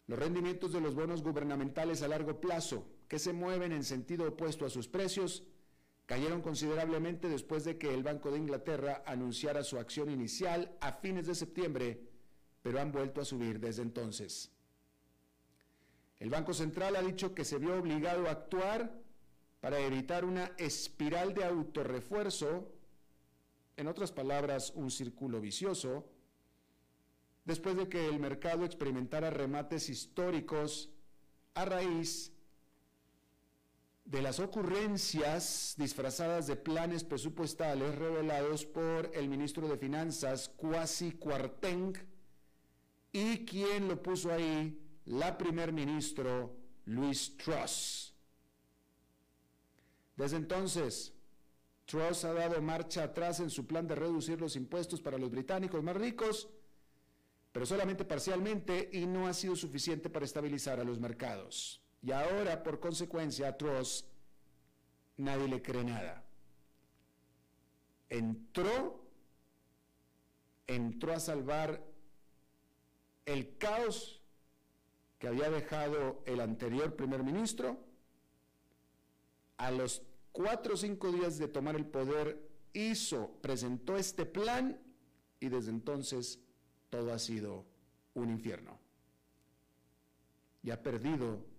Los 0.07 0.17
rendimientos 0.17 0.73
de 0.73 0.81
los 0.81 0.95
bonos 0.95 1.21
gubernamentales 1.21 2.01
a 2.01 2.07
largo 2.07 2.41
plazo, 2.41 2.85
que 3.07 3.19
se 3.19 3.33
mueven 3.33 3.71
en 3.71 3.83
sentido 3.83 4.27
opuesto 4.27 4.65
a 4.65 4.69
sus 4.69 4.87
precios 4.87 5.43
cayeron 6.05 6.41
considerablemente 6.41 7.29
después 7.29 7.63
de 7.63 7.77
que 7.77 7.93
el 7.93 8.03
Banco 8.03 8.31
de 8.31 8.39
Inglaterra 8.39 9.03
anunciara 9.05 9.63
su 9.63 9.77
acción 9.77 10.09
inicial 10.09 10.75
a 10.81 10.91
fines 10.91 11.27
de 11.27 11.35
septiembre, 11.35 12.01
pero 12.61 12.79
han 12.79 12.91
vuelto 12.91 13.21
a 13.21 13.25
subir 13.25 13.59
desde 13.59 13.81
entonces. 13.81 14.51
El 16.19 16.29
Banco 16.29 16.53
Central 16.53 16.95
ha 16.95 17.01
dicho 17.01 17.33
que 17.33 17.45
se 17.45 17.57
vio 17.57 17.75
obligado 17.79 18.27
a 18.27 18.31
actuar 18.31 18.93
para 19.59 19.79
evitar 19.79 20.25
una 20.25 20.51
espiral 20.57 21.33
de 21.33 21.45
autorrefuerzo, 21.45 22.71
en 23.77 23.87
otras 23.87 24.11
palabras, 24.11 24.71
un 24.75 24.91
círculo 24.91 25.39
vicioso, 25.39 26.05
después 27.45 27.75
de 27.75 27.89
que 27.89 28.07
el 28.07 28.19
mercado 28.19 28.65
experimentara 28.65 29.29
remates 29.29 29.89
históricos 29.89 30.89
a 31.53 31.65
raíz 31.65 32.30
de 34.05 34.21
las 34.21 34.39
ocurrencias 34.39 35.75
disfrazadas 35.77 36.47
de 36.47 36.55
planes 36.55 37.03
presupuestales 37.03 37.95
revelados 37.95 38.65
por 38.65 39.11
el 39.13 39.29
ministro 39.29 39.67
de 39.67 39.77
Finanzas, 39.77 40.49
Kwasi 40.49 41.13
Kwarteng, 41.13 41.93
y 43.11 43.45
quien 43.45 43.87
lo 43.87 44.01
puso 44.01 44.31
ahí, 44.31 44.77
la 45.05 45.37
primer 45.37 45.71
ministro 45.71 46.55
Luis 46.85 47.35
Truss. 47.37 48.13
Desde 50.15 50.37
entonces, 50.37 51.13
Truss 51.85 52.23
ha 52.25 52.33
dado 52.33 52.61
marcha 52.61 53.03
atrás 53.03 53.39
en 53.39 53.49
su 53.49 53.65
plan 53.65 53.87
de 53.87 53.95
reducir 53.95 54.39
los 54.39 54.55
impuestos 54.55 55.01
para 55.01 55.17
los 55.17 55.29
británicos 55.29 55.83
más 55.83 55.95
ricos, 55.95 56.49
pero 57.51 57.65
solamente 57.65 58.05
parcialmente 58.05 58.89
y 58.93 59.05
no 59.05 59.27
ha 59.27 59.33
sido 59.33 59.55
suficiente 59.55 60.09
para 60.09 60.25
estabilizar 60.25 60.79
a 60.79 60.83
los 60.83 60.99
mercados. 60.99 61.81
Y 62.03 62.11
ahora, 62.11 62.63
por 62.63 62.79
consecuencia, 62.79 63.49
a 63.49 63.57
Truss 63.57 64.05
nadie 65.17 65.47
le 65.47 65.61
cree 65.61 65.83
nada. 65.83 66.23
Entró, 68.09 69.05
entró 70.67 71.13
a 71.13 71.19
salvar 71.19 71.83
el 73.25 73.57
caos 73.57 74.21
que 75.19 75.27
había 75.27 75.49
dejado 75.49 76.23
el 76.25 76.41
anterior 76.41 76.95
primer 76.95 77.23
ministro. 77.23 77.77
A 79.57 79.69
los 79.69 80.01
cuatro 80.31 80.73
o 80.73 80.77
cinco 80.77 81.11
días 81.11 81.37
de 81.37 81.47
tomar 81.47 81.75
el 81.75 81.85
poder, 81.85 82.49
hizo, 82.73 83.31
presentó 83.41 83.95
este 83.97 84.25
plan 84.25 84.81
y 85.39 85.49
desde 85.49 85.69
entonces 85.69 86.39
todo 86.89 87.13
ha 87.13 87.19
sido 87.19 87.65
un 88.15 88.31
infierno. 88.31 88.79
Y 90.63 90.71
ha 90.71 90.81
perdido 90.81 91.50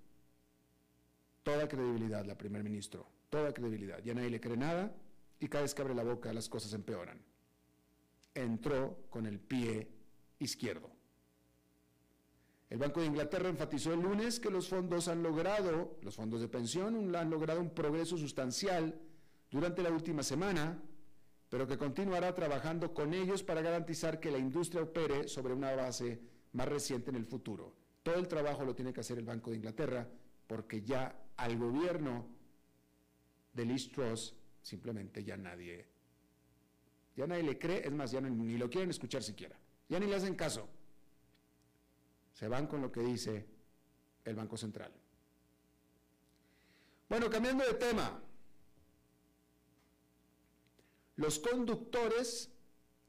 toda 1.42 1.68
credibilidad 1.68 2.24
la 2.24 2.36
primer 2.36 2.62
ministro, 2.62 3.06
toda 3.30 3.52
credibilidad. 3.52 4.02
Ya 4.02 4.14
nadie 4.14 4.30
le 4.30 4.40
cree 4.40 4.56
nada 4.56 4.94
y 5.40 5.48
cada 5.48 5.62
vez 5.62 5.74
que 5.74 5.82
abre 5.82 5.94
la 5.94 6.04
boca 6.04 6.32
las 6.32 6.48
cosas 6.48 6.72
empeoran. 6.72 7.20
Entró 8.34 9.06
con 9.10 9.26
el 9.26 9.40
pie 9.40 9.88
izquierdo. 10.38 10.90
El 12.70 12.78
Banco 12.78 13.00
de 13.00 13.06
Inglaterra 13.06 13.50
enfatizó 13.50 13.92
el 13.92 14.00
lunes 14.00 14.40
que 14.40 14.50
los 14.50 14.68
fondos 14.68 15.06
han 15.08 15.22
logrado, 15.22 15.98
los 16.00 16.16
fondos 16.16 16.40
de 16.40 16.48
pensión 16.48 17.14
han 17.14 17.28
logrado 17.28 17.60
un 17.60 17.74
progreso 17.74 18.16
sustancial 18.16 18.98
durante 19.50 19.82
la 19.82 19.90
última 19.90 20.22
semana, 20.22 20.80
pero 21.50 21.66
que 21.66 21.76
continuará 21.76 22.34
trabajando 22.34 22.94
con 22.94 23.12
ellos 23.12 23.42
para 23.42 23.60
garantizar 23.60 24.18
que 24.20 24.30
la 24.30 24.38
industria 24.38 24.82
opere 24.82 25.28
sobre 25.28 25.52
una 25.52 25.74
base 25.74 26.22
más 26.52 26.66
reciente 26.66 27.10
en 27.10 27.16
el 27.16 27.26
futuro. 27.26 27.74
Todo 28.02 28.14
el 28.14 28.26
trabajo 28.26 28.64
lo 28.64 28.74
tiene 28.74 28.94
que 28.94 29.00
hacer 29.00 29.18
el 29.18 29.26
Banco 29.26 29.50
de 29.50 29.56
Inglaterra 29.56 30.08
porque 30.46 30.80
ya 30.80 31.21
al 31.36 31.56
gobierno 31.56 32.26
de 33.52 33.64
Liz 33.64 33.90
simplemente 34.62 35.24
ya 35.24 35.36
nadie, 35.36 35.86
ya 37.16 37.26
nadie 37.26 37.42
le 37.42 37.58
cree, 37.58 37.86
es 37.86 37.92
más, 37.92 38.10
ya 38.10 38.20
ni 38.20 38.56
lo 38.56 38.70
quieren 38.70 38.90
escuchar 38.90 39.22
siquiera, 39.22 39.58
ya 39.88 39.98
ni 39.98 40.06
le 40.06 40.16
hacen 40.16 40.34
caso. 40.34 40.68
Se 42.32 42.48
van 42.48 42.66
con 42.66 42.80
lo 42.80 42.90
que 42.90 43.00
dice 43.00 43.46
el 44.24 44.34
Banco 44.34 44.56
Central. 44.56 44.92
Bueno, 47.08 47.28
cambiando 47.28 47.64
de 47.64 47.74
tema, 47.74 48.22
los 51.16 51.38
conductores 51.38 52.50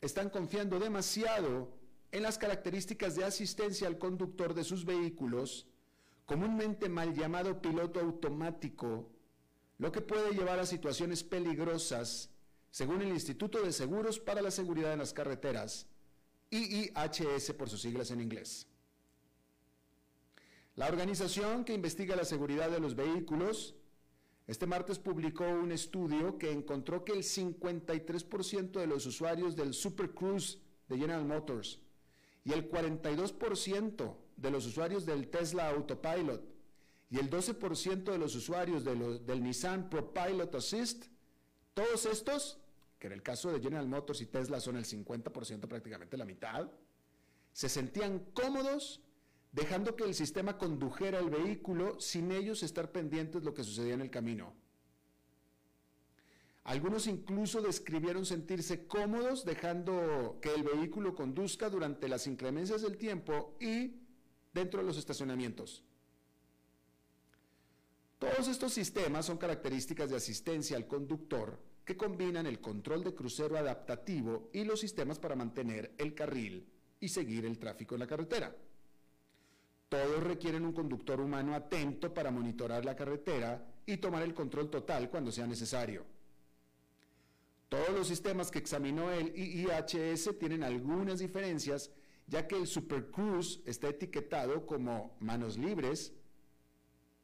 están 0.01 0.29
confiando 0.29 0.77
demasiado 0.79 1.71
en 2.11 2.21
las 2.21 2.37
características 2.37 3.15
de 3.15 3.23
asistencia 3.23 3.87
al 3.87 3.97
conductor 3.97 4.53
de 4.53 4.63
sus 4.63 4.85
vehículos 4.85 5.67
comúnmente 6.25 6.89
mal 6.89 7.13
llamado 7.13 7.61
piloto 7.61 7.99
automático, 7.99 9.09
lo 9.77 9.91
que 9.91 10.01
puede 10.01 10.33
llevar 10.33 10.59
a 10.59 10.65
situaciones 10.65 11.23
peligrosas, 11.23 12.29
según 12.71 13.01
el 13.01 13.09
Instituto 13.09 13.61
de 13.61 13.71
Seguros 13.71 14.19
para 14.19 14.41
la 14.41 14.51
Seguridad 14.51 14.93
en 14.93 14.99
las 14.99 15.13
Carreteras, 15.13 15.87
IIHS 16.49 17.53
por 17.53 17.69
sus 17.69 17.81
siglas 17.81 18.11
en 18.11 18.21
inglés. 18.21 18.67
La 20.75 20.87
organización 20.87 21.65
que 21.65 21.73
investiga 21.73 22.15
la 22.15 22.25
seguridad 22.25 22.69
de 22.69 22.79
los 22.79 22.95
vehículos 22.95 23.75
este 24.45 24.67
martes 24.67 24.99
publicó 24.99 25.45
un 25.45 25.71
estudio 25.71 26.37
que 26.37 26.51
encontró 26.51 27.05
que 27.05 27.13
el 27.13 27.23
53% 27.23 28.71
de 28.71 28.87
los 28.87 29.05
usuarios 29.05 29.55
del 29.55 29.73
Super 29.73 30.11
Cruise 30.11 30.59
de 30.89 30.97
General 30.97 31.23
Motors 31.23 31.79
y 32.43 32.51
el 32.51 32.69
42% 32.69 34.15
de 34.37 34.51
los 34.51 34.65
usuarios 34.65 35.05
del 35.05 35.29
Tesla 35.29 35.69
Autopilot 35.69 36.53
y 37.09 37.19
el 37.19 37.29
12% 37.29 38.03
de 38.03 38.17
los 38.17 38.35
usuarios 38.35 38.83
del 38.83 39.43
Nissan 39.43 39.89
ProPilot 39.89 40.55
Assist, 40.55 41.05
todos 41.73 42.05
estos, 42.05 42.59
que 42.97 43.07
en 43.07 43.13
el 43.13 43.21
caso 43.21 43.51
de 43.51 43.59
General 43.59 43.87
Motors 43.87 44.21
y 44.21 44.25
Tesla 44.25 44.59
son 44.59 44.77
el 44.77 44.85
50%, 44.85 45.67
prácticamente 45.67 46.17
la 46.17 46.25
mitad, 46.25 46.71
se 47.51 47.69
sentían 47.69 48.19
cómodos 48.33 49.01
dejando 49.51 49.95
que 49.95 50.05
el 50.05 50.15
sistema 50.15 50.57
condujera 50.57 51.19
el 51.19 51.29
vehículo 51.29 51.99
sin 51.99 52.31
ellos 52.31 52.63
estar 52.63 52.91
pendientes 52.91 53.41
de 53.41 53.45
lo 53.45 53.53
que 53.53 53.63
sucedía 53.63 53.93
en 53.93 54.01
el 54.01 54.09
camino. 54.09 54.55
Algunos 56.63 57.07
incluso 57.07 57.61
describieron 57.61 58.25
sentirse 58.25 58.87
cómodos 58.87 59.45
dejando 59.45 60.39
que 60.41 60.53
el 60.53 60.63
vehículo 60.63 61.13
conduzca 61.13 61.69
durante 61.69 62.07
las 62.07 62.25
inclemencias 62.25 62.81
del 62.81 62.97
tiempo 62.97 63.55
y 63.59 64.02
dentro 64.53 64.81
de 64.81 64.85
los 64.87 64.97
estacionamientos. 64.97 65.83
Todos 68.19 68.47
estos 68.47 68.73
sistemas 68.73 69.25
son 69.25 69.37
características 69.37 70.09
de 70.09 70.15
asistencia 70.15 70.77
al 70.77 70.87
conductor 70.87 71.59
que 71.83 71.97
combinan 71.97 72.45
el 72.45 72.61
control 72.61 73.03
de 73.03 73.13
crucero 73.13 73.57
adaptativo 73.57 74.49
y 74.53 74.63
los 74.63 74.79
sistemas 74.79 75.19
para 75.19 75.35
mantener 75.35 75.93
el 75.97 76.13
carril 76.13 76.65
y 77.01 77.09
seguir 77.09 77.45
el 77.45 77.59
tráfico 77.59 77.95
en 77.95 77.99
la 77.99 78.07
carretera. 78.07 78.55
Todos 79.89 80.23
requieren 80.23 80.65
un 80.65 80.71
conductor 80.71 81.19
humano 81.19 81.53
atento 81.53 82.13
para 82.13 82.31
monitorar 82.31 82.85
la 82.85 82.95
carretera 82.95 83.63
y 83.85 83.97
tomar 83.97 84.23
el 84.23 84.33
control 84.33 84.69
total 84.69 85.09
cuando 85.09 85.31
sea 85.31 85.45
necesario. 85.45 86.05
Todos 87.67 87.89
los 87.89 88.07
sistemas 88.07 88.49
que 88.49 88.59
examinó 88.59 89.11
el 89.11 89.35
IIHS 89.35 90.37
tienen 90.39 90.63
algunas 90.63 91.19
diferencias 91.19 91.91
ya 92.27 92.47
que 92.47 92.55
el 92.55 92.67
Super 92.67 93.09
Cruise 93.11 93.61
está 93.65 93.89
etiquetado 93.89 94.65
como 94.65 95.15
manos 95.19 95.57
libres 95.57 96.13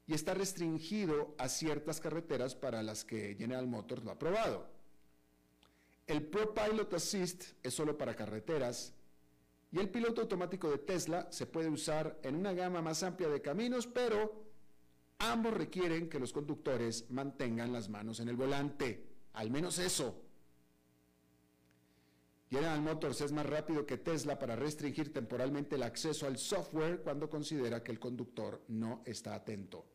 y 0.08 0.14
está 0.14 0.34
restringido 0.34 1.36
a 1.38 1.48
ciertas 1.48 2.00
carreteras 2.00 2.56
para 2.56 2.82
las 2.84 3.06
que 3.06 3.36
General 3.36 3.68
Motors 3.68 4.04
lo 4.04 4.12
ha 4.12 4.14
aprobado. 4.16 4.68
El 6.08 6.26
Pro 6.26 6.54
Pilot 6.54 6.94
Assist 6.94 7.54
es 7.62 7.74
solo 7.74 7.98
para 7.98 8.16
carreteras 8.16 8.96
y 9.72 9.80
el 9.80 9.90
piloto 9.90 10.22
automático 10.22 10.70
de 10.70 10.80
Tesla 10.80 11.28
se 11.32 11.46
puede 11.46 11.70
usar 11.70 12.20
en 12.24 12.36
una 12.36 12.54
gama 12.54 12.82
más 12.82 13.04
amplia 13.04 13.30
de 13.30 13.42
caminos, 13.42 13.86
pero 13.86 14.44
ambos 15.20 15.54
requieren 15.54 16.10
que 16.10 16.20
los 16.20 16.34
conductores 16.34 17.06
mantengan 17.12 17.72
las 17.72 17.90
manos 17.90 18.20
en 18.20 18.30
el 18.30 18.36
volante, 18.36 19.06
al 19.34 19.52
menos 19.52 19.78
eso. 19.78 20.29
General 22.50 22.82
Motors 22.82 23.22
es 23.22 23.32
más 23.32 23.46
rápido 23.46 23.86
que 23.86 23.98
Tesla 23.98 24.40
para 24.40 24.56
restringir 24.56 25.14
temporalmente 25.14 25.76
el 25.76 25.84
acceso 25.84 26.26
al 26.26 26.38
software 26.38 27.02
cuando 27.04 27.30
considera 27.30 27.84
que 27.84 27.92
el 27.92 28.00
conductor 28.00 28.64
no 28.70 29.04
está 29.06 29.36
atento. 29.36 29.86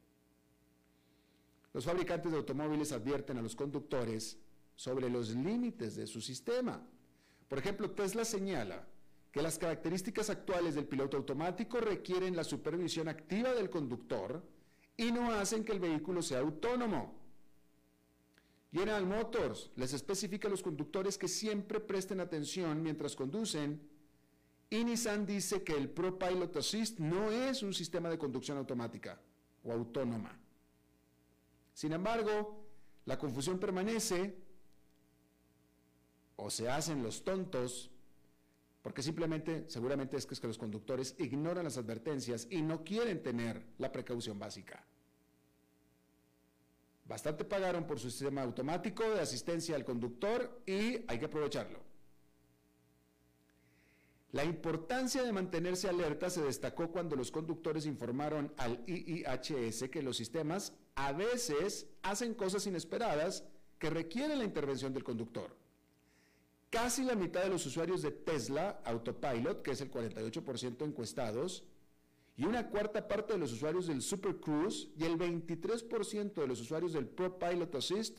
Los 1.72 1.84
fabricantes 1.84 2.30
de 2.30 2.38
automóviles 2.38 2.92
advierten 2.92 3.38
a 3.38 3.42
los 3.42 3.56
conductores 3.56 4.38
sobre 4.76 5.10
los 5.10 5.30
límites 5.30 5.96
de 5.96 6.06
su 6.06 6.20
sistema. 6.20 6.80
Por 7.48 7.58
ejemplo, 7.58 7.90
Tesla 7.90 8.24
señala 8.24 8.86
que 9.32 9.42
las 9.42 9.58
características 9.58 10.30
actuales 10.30 10.76
del 10.76 10.86
piloto 10.86 11.16
automático 11.16 11.80
requieren 11.80 12.36
la 12.36 12.44
supervisión 12.44 13.08
activa 13.08 13.52
del 13.52 13.68
conductor 13.68 14.40
y 14.96 15.10
no 15.10 15.32
hacen 15.32 15.64
que 15.64 15.72
el 15.72 15.80
vehículo 15.80 16.22
sea 16.22 16.38
autónomo. 16.38 17.23
General 18.74 19.06
Motors 19.06 19.70
les 19.76 19.92
especifica 19.92 20.48
a 20.48 20.50
los 20.50 20.60
conductores 20.60 21.16
que 21.16 21.28
siempre 21.28 21.78
presten 21.78 22.18
atención 22.18 22.82
mientras 22.82 23.14
conducen 23.14 23.80
y 24.68 24.82
Nissan 24.82 25.24
dice 25.24 25.62
que 25.62 25.74
el 25.74 25.88
Pro 25.88 26.18
Pilot 26.18 26.56
Assist 26.56 26.98
no 26.98 27.30
es 27.30 27.62
un 27.62 27.72
sistema 27.72 28.10
de 28.10 28.18
conducción 28.18 28.58
automática 28.58 29.20
o 29.62 29.70
autónoma. 29.70 30.36
Sin 31.72 31.92
embargo, 31.92 32.66
la 33.04 33.16
confusión 33.16 33.60
permanece 33.60 34.36
o 36.34 36.50
se 36.50 36.68
hacen 36.68 37.00
los 37.00 37.22
tontos 37.22 37.92
porque 38.82 39.02
simplemente, 39.02 39.66
seguramente 39.68 40.16
es 40.16 40.26
que, 40.26 40.34
es 40.34 40.40
que 40.40 40.48
los 40.48 40.58
conductores 40.58 41.14
ignoran 41.18 41.62
las 41.62 41.78
advertencias 41.78 42.48
y 42.50 42.60
no 42.60 42.82
quieren 42.82 43.22
tener 43.22 43.64
la 43.78 43.92
precaución 43.92 44.36
básica. 44.36 44.84
Bastante 47.04 47.44
pagaron 47.44 47.86
por 47.86 47.98
su 47.98 48.10
sistema 48.10 48.42
automático 48.42 49.04
de 49.10 49.20
asistencia 49.20 49.76
al 49.76 49.84
conductor 49.84 50.62
y 50.66 51.04
hay 51.06 51.18
que 51.18 51.26
aprovecharlo. 51.26 51.80
La 54.32 54.44
importancia 54.44 55.22
de 55.22 55.30
mantenerse 55.30 55.88
alerta 55.88 56.28
se 56.28 56.42
destacó 56.42 56.90
cuando 56.90 57.14
los 57.14 57.30
conductores 57.30 57.86
informaron 57.86 58.52
al 58.56 58.82
IIHS 58.86 59.88
que 59.90 60.02
los 60.02 60.16
sistemas 60.16 60.72
a 60.96 61.12
veces 61.12 61.86
hacen 62.02 62.34
cosas 62.34 62.66
inesperadas 62.66 63.44
que 63.78 63.90
requieren 63.90 64.38
la 64.38 64.44
intervención 64.44 64.92
del 64.92 65.04
conductor. 65.04 65.54
Casi 66.70 67.04
la 67.04 67.14
mitad 67.14 67.44
de 67.44 67.50
los 67.50 67.64
usuarios 67.66 68.02
de 68.02 68.10
Tesla 68.10 68.80
Autopilot, 68.84 69.62
que 69.62 69.70
es 69.70 69.80
el 69.80 69.92
48% 69.92 70.84
encuestados, 70.84 71.62
y 72.36 72.44
una 72.44 72.68
cuarta 72.68 73.06
parte 73.06 73.32
de 73.32 73.38
los 73.38 73.52
usuarios 73.52 73.86
del 73.86 74.02
Super 74.02 74.36
Cruise 74.36 74.88
y 74.96 75.04
el 75.04 75.16
23% 75.16 76.34
de 76.34 76.46
los 76.46 76.60
usuarios 76.60 76.92
del 76.92 77.06
Pro 77.06 77.38
Pilot 77.38 77.74
Assist 77.76 78.18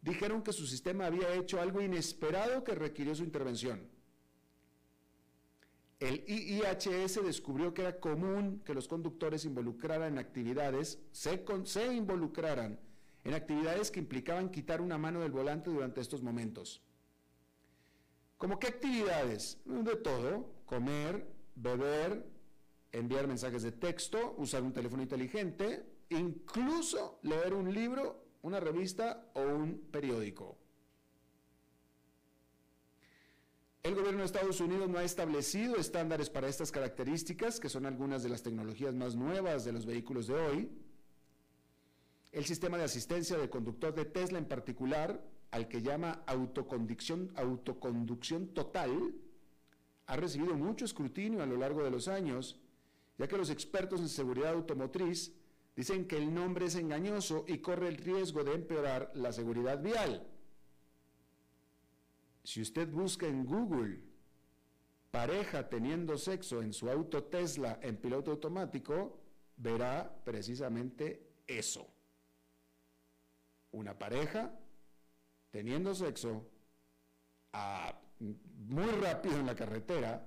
dijeron 0.00 0.42
que 0.42 0.52
su 0.52 0.66
sistema 0.66 1.06
había 1.06 1.34
hecho 1.34 1.60
algo 1.60 1.82
inesperado 1.82 2.64
que 2.64 2.74
requirió 2.74 3.14
su 3.14 3.22
intervención. 3.22 3.86
El 5.98 6.24
IIHS 6.26 7.22
descubrió 7.22 7.74
que 7.74 7.82
era 7.82 8.00
común 8.00 8.62
que 8.64 8.72
los 8.72 8.88
conductores 8.88 9.44
involucraran 9.44 10.14
en 10.14 10.18
actividades, 10.18 10.98
se, 11.12 11.44
involucraran 11.92 12.80
en 13.22 13.34
actividades 13.34 13.90
que 13.90 14.00
implicaban 14.00 14.50
quitar 14.50 14.80
una 14.80 14.96
mano 14.96 15.20
del 15.20 15.30
volante 15.30 15.68
durante 15.68 16.00
estos 16.00 16.22
momentos. 16.22 16.80
¿Cómo 18.38 18.58
qué 18.58 18.68
actividades? 18.68 19.58
De 19.66 19.96
todo, 19.96 20.50
comer, 20.64 21.30
beber, 21.54 22.26
enviar 22.92 23.26
mensajes 23.26 23.62
de 23.62 23.72
texto, 23.72 24.34
usar 24.38 24.62
un 24.62 24.72
teléfono 24.72 25.02
inteligente, 25.02 25.84
incluso 26.10 27.18
leer 27.22 27.54
un 27.54 27.72
libro, 27.72 28.24
una 28.42 28.60
revista 28.60 29.30
o 29.34 29.40
un 29.40 29.78
periódico. 29.90 30.58
El 33.82 33.94
gobierno 33.94 34.20
de 34.20 34.26
Estados 34.26 34.60
Unidos 34.60 34.90
no 34.90 34.98
ha 34.98 35.04
establecido 35.04 35.76
estándares 35.76 36.28
para 36.28 36.48
estas 36.48 36.70
características, 36.70 37.58
que 37.58 37.70
son 37.70 37.86
algunas 37.86 38.22
de 38.22 38.28
las 38.28 38.42
tecnologías 38.42 38.94
más 38.94 39.16
nuevas 39.16 39.64
de 39.64 39.72
los 39.72 39.86
vehículos 39.86 40.26
de 40.26 40.34
hoy. 40.34 40.70
El 42.32 42.44
sistema 42.44 42.76
de 42.76 42.84
asistencia 42.84 43.38
de 43.38 43.48
conductor 43.48 43.94
de 43.94 44.04
Tesla 44.04 44.38
en 44.38 44.44
particular 44.44 45.24
al 45.50 45.66
que 45.66 45.82
llama 45.82 46.22
autoconducción, 46.26 47.32
autoconducción 47.36 48.48
total, 48.48 49.14
ha 50.06 50.16
recibido 50.16 50.54
mucho 50.56 50.84
escrutinio 50.84 51.42
a 51.42 51.46
lo 51.46 51.56
largo 51.56 51.82
de 51.82 51.90
los 51.90 52.06
años, 52.06 52.60
ya 53.20 53.28
que 53.28 53.36
los 53.36 53.50
expertos 53.50 54.00
en 54.00 54.08
seguridad 54.08 54.54
automotriz 54.54 55.30
dicen 55.76 56.08
que 56.08 56.16
el 56.16 56.32
nombre 56.32 56.64
es 56.64 56.74
engañoso 56.74 57.44
y 57.46 57.58
corre 57.58 57.88
el 57.88 57.98
riesgo 57.98 58.42
de 58.44 58.54
empeorar 58.54 59.12
la 59.14 59.30
seguridad 59.30 59.78
vial. 59.82 60.26
Si 62.42 62.62
usted 62.62 62.88
busca 62.88 63.26
en 63.26 63.44
Google 63.44 64.00
pareja 65.10 65.68
teniendo 65.68 66.16
sexo 66.16 66.62
en 66.62 66.72
su 66.72 66.88
auto 66.88 67.24
Tesla 67.24 67.78
en 67.82 67.98
piloto 67.98 68.30
automático, 68.30 69.20
verá 69.58 70.10
precisamente 70.24 71.34
eso. 71.46 71.86
Una 73.72 73.98
pareja 73.98 74.58
teniendo 75.50 75.94
sexo 75.94 76.48
muy 78.18 78.90
rápido 78.98 79.38
en 79.38 79.44
la 79.44 79.54
carretera 79.54 80.26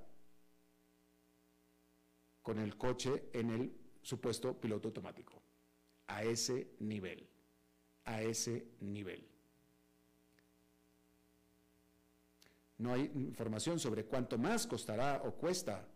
con 2.43 2.59
el 2.59 2.77
coche 2.77 3.29
en 3.33 3.49
el 3.49 3.73
supuesto 4.01 4.59
piloto 4.59 4.89
automático. 4.89 5.41
A 6.07 6.23
ese 6.23 6.75
nivel. 6.79 7.27
A 8.03 8.21
ese 8.21 8.67
nivel. 8.81 9.27
No 12.77 12.93
hay 12.93 13.09
información 13.15 13.79
sobre 13.79 14.05
cuánto 14.05 14.37
más 14.37 14.67
costará 14.67 15.21
o 15.23 15.31
cuesta 15.31 15.87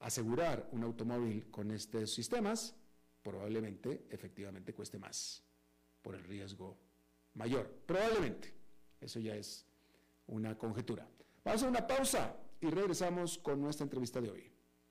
asegurar 0.00 0.68
un 0.72 0.84
automóvil 0.84 1.50
con 1.50 1.70
estos 1.70 2.12
sistemas. 2.12 2.76
Probablemente, 3.22 4.06
efectivamente, 4.10 4.74
cueste 4.74 4.98
más 4.98 5.42
por 6.02 6.14
el 6.14 6.24
riesgo 6.24 6.76
mayor. 7.34 7.66
Probablemente. 7.86 8.54
Eso 9.00 9.20
ya 9.20 9.34
es 9.34 9.64
una 10.26 10.56
conjetura. 10.58 11.08
Vamos 11.44 11.62
a 11.62 11.68
una 11.68 11.86
pausa 11.86 12.36
y 12.60 12.68
regresamos 12.68 13.38
con 13.38 13.60
nuestra 13.60 13.84
entrevista 13.84 14.20
de 14.20 14.30
hoy. 14.30 14.47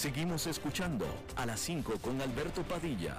Seguimos 0.00 0.46
escuchando 0.46 1.04
a 1.36 1.44
las 1.44 1.60
5 1.60 1.92
con 2.00 2.18
Alberto 2.22 2.62
Padilla. 2.62 3.18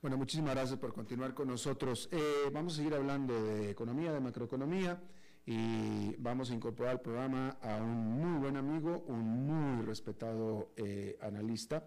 Bueno, 0.00 0.16
muchísimas 0.16 0.52
gracias 0.56 0.76
por 0.80 0.92
continuar 0.92 1.34
con 1.34 1.46
nosotros. 1.46 2.08
Eh, 2.10 2.50
vamos 2.52 2.72
a 2.72 2.76
seguir 2.78 2.94
hablando 2.94 3.44
de 3.44 3.70
economía, 3.70 4.12
de 4.12 4.18
macroeconomía, 4.18 5.00
y 5.46 6.16
vamos 6.16 6.50
a 6.50 6.54
incorporar 6.54 6.94
al 6.94 7.00
programa 7.00 7.58
a 7.62 7.76
un 7.76 8.20
muy 8.20 8.40
buen 8.40 8.56
amigo, 8.56 9.04
un 9.06 9.20
muy 9.46 9.86
respetado 9.86 10.72
eh, 10.76 11.16
analista, 11.22 11.86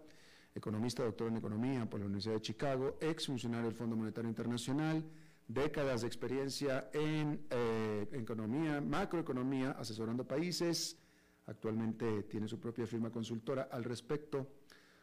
economista, 0.54 1.04
doctor 1.04 1.28
en 1.28 1.36
economía 1.36 1.84
por 1.84 2.00
la 2.00 2.06
Universidad 2.06 2.36
de 2.36 2.40
Chicago, 2.40 2.96
ex 3.02 3.26
funcionario 3.26 3.66
del 3.66 3.74
Fondo 3.74 3.94
Monetario 3.94 4.30
Internacional, 4.30 5.04
décadas 5.48 6.00
de 6.00 6.06
experiencia 6.08 6.90
en 6.92 7.46
eh, 7.50 8.08
economía, 8.12 8.80
macroeconomía, 8.80 9.72
asesorando 9.72 10.26
países. 10.26 10.98
Actualmente 11.46 12.24
tiene 12.24 12.48
su 12.48 12.58
propia 12.58 12.86
firma 12.86 13.10
consultora 13.10 13.68
al 13.70 13.84
respecto. 13.84 14.48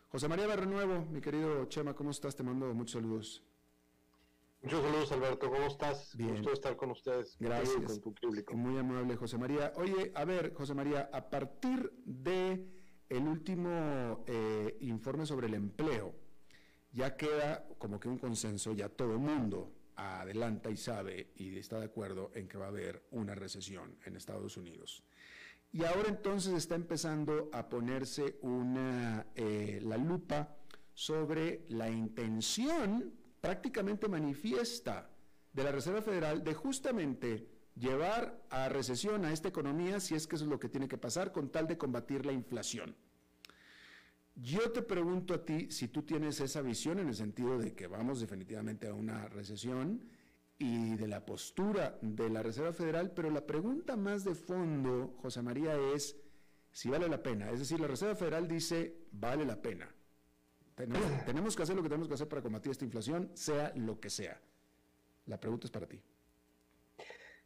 José 0.09 0.27
María 0.27 0.45
Barrenuevo, 0.45 1.05
mi 1.05 1.21
querido 1.21 1.65
Chema, 1.65 1.93
¿cómo 1.93 2.11
estás? 2.11 2.35
Te 2.35 2.43
mando 2.43 2.73
muchos 2.73 2.93
saludos. 2.93 3.43
Muchos 4.61 4.81
saludos, 4.81 5.11
Alberto. 5.11 5.49
¿Cómo 5.49 5.65
estás? 5.65 6.15
Bien. 6.15 6.35
Gusto 6.35 6.53
estar 6.53 6.75
con 6.75 6.91
ustedes. 6.91 7.35
Gracias. 7.39 7.99
Con 7.99 7.99
tu 7.99 8.13
público. 8.13 8.55
Muy 8.55 8.77
amable, 8.77 9.15
José 9.15 9.37
María. 9.37 9.73
Oye, 9.75 10.11
a 10.15 10.23
ver, 10.23 10.53
José 10.53 10.73
María, 10.73 11.09
a 11.11 11.29
partir 11.29 11.91
de 12.05 12.65
el 13.09 13.27
último 13.27 14.23
eh, 14.27 14.77
informe 14.81 15.25
sobre 15.25 15.47
el 15.47 15.53
empleo, 15.55 16.15
ya 16.91 17.17
queda 17.17 17.67
como 17.77 17.99
que 17.99 18.07
un 18.07 18.17
consenso, 18.17 18.71
ya 18.73 18.87
todo 18.87 19.13
el 19.13 19.19
mundo 19.19 19.73
adelanta 19.95 20.69
y 20.69 20.77
sabe 20.77 21.31
y 21.35 21.57
está 21.57 21.79
de 21.79 21.85
acuerdo 21.85 22.31
en 22.33 22.47
que 22.47 22.57
va 22.57 22.65
a 22.65 22.69
haber 22.69 23.03
una 23.11 23.35
recesión 23.35 23.97
en 24.05 24.15
Estados 24.15 24.57
Unidos. 24.57 25.03
Y 25.71 25.83
ahora 25.85 26.09
entonces 26.09 26.53
está 26.53 26.75
empezando 26.75 27.49
a 27.51 27.67
ponerse 27.67 28.37
una, 28.41 29.25
eh, 29.35 29.79
la 29.81 29.97
lupa 29.97 30.55
sobre 30.93 31.65
la 31.69 31.89
intención 31.89 33.11
prácticamente 33.41 34.07
manifiesta 34.07 35.09
de 35.51 35.63
la 35.63 35.71
Reserva 35.71 36.01
Federal 36.01 36.43
de 36.43 36.53
justamente 36.53 37.47
llevar 37.75 38.45
a 38.49 38.69
recesión 38.69 39.25
a 39.25 39.33
esta 39.33 39.47
economía 39.47 39.99
si 39.99 40.15
es 40.15 40.27
que 40.27 40.35
eso 40.35 40.45
es 40.45 40.51
lo 40.51 40.59
que 40.59 40.69
tiene 40.69 40.87
que 40.87 40.97
pasar 40.97 41.31
con 41.31 41.49
tal 41.49 41.67
de 41.67 41.77
combatir 41.77 42.25
la 42.25 42.33
inflación. 42.33 42.95
Yo 44.35 44.71
te 44.71 44.81
pregunto 44.81 45.33
a 45.33 45.45
ti 45.45 45.69
si 45.69 45.87
tú 45.87 46.03
tienes 46.03 46.39
esa 46.39 46.61
visión 46.61 46.99
en 46.99 47.07
el 47.07 47.15
sentido 47.15 47.57
de 47.59 47.73
que 47.73 47.87
vamos 47.87 48.19
definitivamente 48.19 48.87
a 48.87 48.93
una 48.93 49.27
recesión 49.27 50.03
y 50.57 50.95
de 50.95 51.07
la 51.07 51.25
postura 51.25 51.97
de 52.01 52.29
la 52.29 52.41
Reserva 52.41 52.73
Federal, 52.73 53.11
pero 53.11 53.29
la 53.29 53.45
pregunta 53.45 53.95
más 53.95 54.23
de 54.23 54.33
fondo, 54.33 55.15
José 55.21 55.41
María, 55.41 55.75
es 55.93 56.15
si 56.71 56.89
vale 56.89 57.07
la 57.07 57.21
pena. 57.21 57.51
Es 57.51 57.59
decir, 57.59 57.79
la 57.79 57.87
Reserva 57.87 58.15
Federal 58.15 58.47
dice, 58.47 59.05
vale 59.11 59.45
la 59.45 59.61
pena. 59.61 59.93
Tenemos, 60.75 61.55
que 61.55 61.63
hacer 61.63 61.75
lo 61.75 61.83
que 61.83 61.89
tenemos 61.89 62.07
que 62.07 62.15
hacer 62.15 62.27
para 62.27 62.41
combatir 62.41 62.71
esta 62.71 62.85
inflación, 62.85 63.29
sea 63.35 63.71
lo 63.75 63.99
que 63.99 64.09
sea. 64.09 64.41
La 65.27 65.39
pregunta 65.39 65.67
es 65.67 65.71
para 65.71 65.87
ti. 65.87 66.01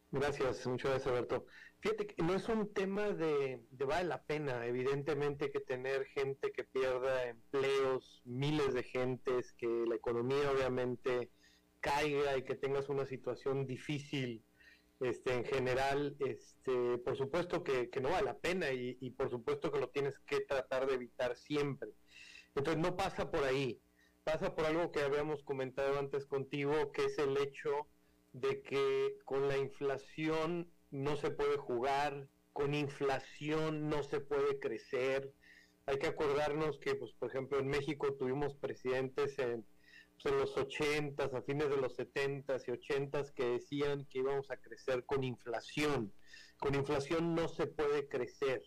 Gracias, 0.09 0.65
muchas 0.67 0.91
gracias 0.91 1.07
Alberto. 1.13 1.45
Fíjate 1.79 2.07
que 2.07 2.23
no 2.23 2.33
es 2.33 2.47
un 2.47 2.73
tema 2.73 3.09
de, 3.09 3.65
de 3.69 3.85
vale 3.85 4.07
la 4.07 4.23
pena, 4.23 4.65
evidentemente 4.65 5.51
que 5.51 5.59
tener 5.59 6.05
gente 6.05 6.51
que 6.53 6.63
pierda 6.63 7.25
empleos, 7.25 8.21
miles 8.25 8.73
de 8.73 8.83
gentes, 8.83 9.53
que 9.53 9.67
la 9.67 9.95
economía 9.95 10.49
obviamente 10.51 11.31
caiga 11.81 12.37
y 12.37 12.43
que 12.43 12.55
tengas 12.55 12.87
una 12.89 13.05
situación 13.05 13.67
difícil 13.67 14.45
este, 15.01 15.33
en 15.33 15.45
general, 15.45 16.15
este, 16.19 16.97
por 16.99 17.17
supuesto 17.17 17.63
que, 17.63 17.89
que 17.89 17.99
no 18.01 18.09
vale 18.09 18.25
la 18.25 18.39
pena 18.39 18.71
y, 18.71 18.97
y 19.01 19.11
por 19.11 19.29
supuesto 19.29 19.71
que 19.71 19.79
lo 19.79 19.89
tienes 19.89 20.19
que 20.19 20.39
tratar 20.41 20.87
de 20.87 20.95
evitar 20.95 21.35
siempre. 21.35 21.89
Entonces 22.55 22.81
no 22.81 22.95
pasa 22.95 23.29
por 23.29 23.43
ahí, 23.43 23.81
pasa 24.23 24.55
por 24.55 24.65
algo 24.65 24.91
que 24.91 25.01
habíamos 25.01 25.43
comentado 25.43 25.99
antes 25.99 26.25
contigo, 26.25 26.91
que 26.93 27.05
es 27.05 27.17
el 27.19 27.37
hecho 27.37 27.89
de 28.33 28.61
que 28.61 29.17
con 29.25 29.47
la 29.47 29.57
inflación 29.57 30.71
no 30.91 31.15
se 31.15 31.31
puede 31.31 31.57
jugar, 31.57 32.27
con 32.53 32.73
inflación 32.73 33.89
no 33.89 34.03
se 34.03 34.19
puede 34.19 34.59
crecer. 34.59 35.33
Hay 35.85 35.99
que 35.99 36.07
acordarnos 36.07 36.79
que, 36.79 36.95
pues, 36.95 37.13
por 37.13 37.29
ejemplo, 37.29 37.59
en 37.59 37.67
México 37.67 38.13
tuvimos 38.13 38.55
presidentes 38.55 39.37
en, 39.39 39.65
pues, 40.21 40.33
los 40.33 40.55
80s, 40.55 41.33
a 41.33 41.41
fines 41.41 41.69
de 41.69 41.77
los 41.77 41.97
70s 41.97 42.67
y 42.67 42.71
80s, 42.71 43.31
que 43.31 43.45
decían 43.45 44.05
que 44.05 44.19
íbamos 44.19 44.49
a 44.51 44.57
crecer 44.57 45.05
con 45.05 45.23
inflación. 45.23 46.13
Con 46.57 46.75
inflación 46.75 47.35
no 47.35 47.47
se 47.47 47.67
puede 47.67 48.07
crecer. 48.07 48.63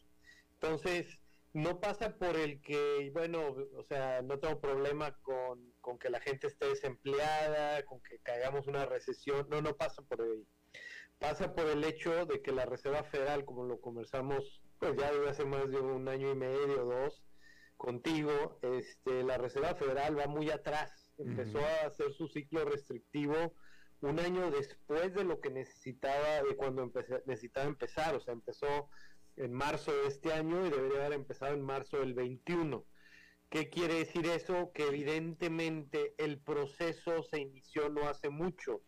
Entonces, 0.55 1.19
no 1.53 1.81
pasa 1.81 2.17
por 2.17 2.37
el 2.37 2.61
que, 2.61 3.11
bueno, 3.13 3.57
o 3.77 3.83
sea, 3.83 4.23
no 4.23 4.39
tengo 4.39 4.61
problema 4.61 5.17
con, 5.23 5.70
con 5.91 5.99
que 5.99 6.09
la 6.09 6.21
gente 6.21 6.47
esté 6.47 6.69
desempleada, 6.69 7.85
con 7.85 8.01
que 8.01 8.21
caigamos 8.21 8.69
una 8.69 8.87
recesión, 8.87 9.49
no, 9.51 9.61
no 9.61 9.77
pasa 9.77 10.03
por 10.03 10.23
ahí. 10.23 10.47
Pasa 11.19 11.53
por 11.53 11.67
el 11.67 11.83
hecho 11.83 12.27
de 12.27 12.41
que 12.43 12.53
la 12.53 12.65
Reserva 12.65 13.03
Federal, 13.03 13.45
como 13.45 13.65
lo 13.65 13.81
conversamos 13.81 14.63
pues 14.79 14.97
ya 14.97 15.11
desde 15.13 15.29
hace 15.31 15.45
más 15.45 15.69
de 15.69 15.79
un 15.81 16.07
año 16.09 16.31
y 16.31 16.37
medio, 16.37 16.85
dos, 16.85 17.25
contigo, 17.77 18.59
este, 18.63 19.25
la 19.25 19.37
Reserva 19.37 19.75
Federal 19.75 20.17
va 20.17 20.27
muy 20.29 20.49
atrás, 20.51 21.11
empezó 21.19 21.59
a 21.59 21.87
hacer 21.89 22.13
su 22.13 22.29
ciclo 22.29 22.65
restrictivo 22.65 23.53
un 24.01 24.21
año 24.21 24.49
después 24.53 25.13
de 25.13 25.25
lo 25.25 25.41
que 25.41 25.51
necesitaba, 25.51 26.43
de 26.49 26.55
cuando 26.57 26.83
empecé- 26.85 27.23
necesitaba 27.27 27.67
empezar, 27.67 28.15
o 28.15 28.21
sea, 28.21 28.33
empezó 28.33 28.89
en 29.37 29.53
marzo 29.53 29.93
de 29.93 30.07
este 30.07 30.33
año 30.33 30.65
y 30.67 30.71
debería 30.71 31.01
haber 31.07 31.15
empezado 31.19 31.53
en 31.53 31.63
marzo 31.63 31.99
del 31.99 32.15
21. 32.15 32.87
¿Qué 33.51 33.69
quiere 33.69 33.95
decir 33.95 34.27
eso? 34.27 34.71
Que 34.73 34.85
evidentemente 34.89 36.15
el 36.19 36.41
proceso 36.41 37.23
se 37.25 37.41
inició 37.41 37.89
no 37.91 38.09
hace 38.09 38.31
mucho. 38.31 38.83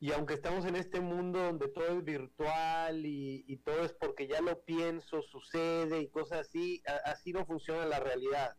Y 0.00 0.12
aunque 0.12 0.34
estamos 0.34 0.64
en 0.64 0.76
este 0.76 1.00
mundo 1.02 1.40
donde 1.40 1.68
todo 1.68 1.98
es 1.98 2.04
virtual 2.04 3.04
y, 3.04 3.58
todo 3.58 3.84
es 3.84 3.92
porque 3.92 4.26
ya 4.26 4.40
lo 4.40 4.64
pienso, 4.64 5.20
sucede 5.20 6.00
y 6.00 6.08
cosas 6.08 6.48
así, 6.48 6.82
a- 6.86 7.10
así 7.10 7.32
no 7.32 7.44
funciona 7.44 7.84
la 7.84 8.00
realidad. 8.00 8.56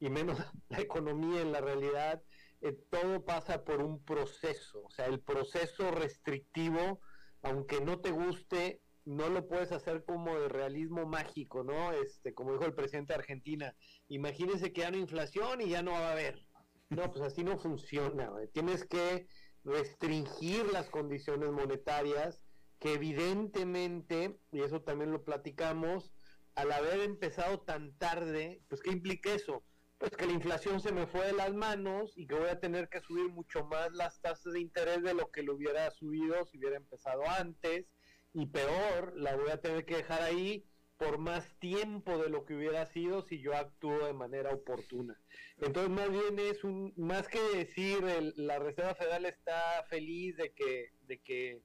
Y 0.00 0.08
menos 0.08 0.38
la 0.70 0.80
economía 0.80 1.42
en 1.42 1.52
la 1.52 1.60
realidad, 1.60 2.22
eh, 2.62 2.72
todo 2.90 3.24
pasa 3.26 3.64
por 3.64 3.82
un 3.82 4.02
proceso. 4.02 4.82
O 4.84 4.90
sea, 4.90 5.04
el 5.06 5.20
proceso 5.20 5.90
restrictivo, 5.90 7.02
aunque 7.42 7.82
no 7.82 8.00
te 8.00 8.10
guste, 8.10 8.80
no 9.08 9.30
lo 9.30 9.48
puedes 9.48 9.72
hacer 9.72 10.04
como 10.04 10.38
de 10.38 10.50
realismo 10.50 11.06
mágico, 11.06 11.64
¿no? 11.64 11.92
Este, 11.92 12.34
como 12.34 12.52
dijo 12.52 12.66
el 12.66 12.74
presidente 12.74 13.14
de 13.14 13.20
Argentina, 13.20 13.74
imagínense 14.08 14.70
que 14.70 14.82
ya 14.82 14.90
no 14.90 14.96
hay 14.96 15.02
inflación 15.02 15.62
y 15.62 15.70
ya 15.70 15.82
no 15.82 15.92
va 15.92 16.10
a 16.10 16.12
haber. 16.12 16.46
No, 16.90 17.10
pues 17.10 17.22
así 17.22 17.42
no 17.42 17.56
funciona. 17.56 18.30
Tienes 18.52 18.84
que 18.84 19.26
restringir 19.64 20.70
las 20.72 20.90
condiciones 20.90 21.50
monetarias 21.50 22.42
que 22.80 22.92
evidentemente, 22.92 24.38
y 24.52 24.60
eso 24.60 24.82
también 24.82 25.10
lo 25.10 25.24
platicamos, 25.24 26.12
al 26.54 26.70
haber 26.70 27.00
empezado 27.00 27.60
tan 27.60 27.96
tarde, 27.96 28.60
pues 28.68 28.82
¿qué 28.82 28.90
implica 28.90 29.32
eso? 29.32 29.64
Pues 29.96 30.12
que 30.12 30.26
la 30.26 30.32
inflación 30.32 30.80
se 30.80 30.92
me 30.92 31.06
fue 31.06 31.28
de 31.28 31.32
las 31.32 31.54
manos 31.54 32.12
y 32.14 32.26
que 32.26 32.34
voy 32.34 32.50
a 32.50 32.60
tener 32.60 32.90
que 32.90 33.00
subir 33.00 33.30
mucho 33.30 33.64
más 33.64 33.90
las 33.92 34.20
tasas 34.20 34.52
de 34.52 34.60
interés 34.60 35.02
de 35.02 35.14
lo 35.14 35.30
que 35.30 35.42
lo 35.42 35.54
hubiera 35.54 35.90
subido 35.92 36.44
si 36.44 36.58
hubiera 36.58 36.76
empezado 36.76 37.22
antes 37.26 37.86
y 38.34 38.46
peor, 38.46 39.14
la 39.16 39.36
voy 39.36 39.50
a 39.50 39.60
tener 39.60 39.84
que 39.84 39.96
dejar 39.96 40.22
ahí 40.22 40.64
por 40.96 41.18
más 41.18 41.56
tiempo 41.60 42.18
de 42.18 42.28
lo 42.28 42.44
que 42.44 42.54
hubiera 42.56 42.84
sido 42.86 43.22
si 43.22 43.40
yo 43.40 43.54
actúo 43.54 44.04
de 44.06 44.12
manera 44.12 44.50
oportuna. 44.52 45.20
Entonces, 45.60 45.90
más 45.90 46.10
bien 46.10 46.38
es 46.38 46.64
un, 46.64 46.92
más 46.96 47.28
que 47.28 47.40
decir 47.56 48.04
el- 48.04 48.34
la 48.36 48.58
Reserva 48.58 48.94
Federal 48.96 49.24
está 49.26 49.84
feliz 49.88 50.36
de 50.36 50.52
que, 50.52 50.92
de 51.06 51.18
que 51.18 51.62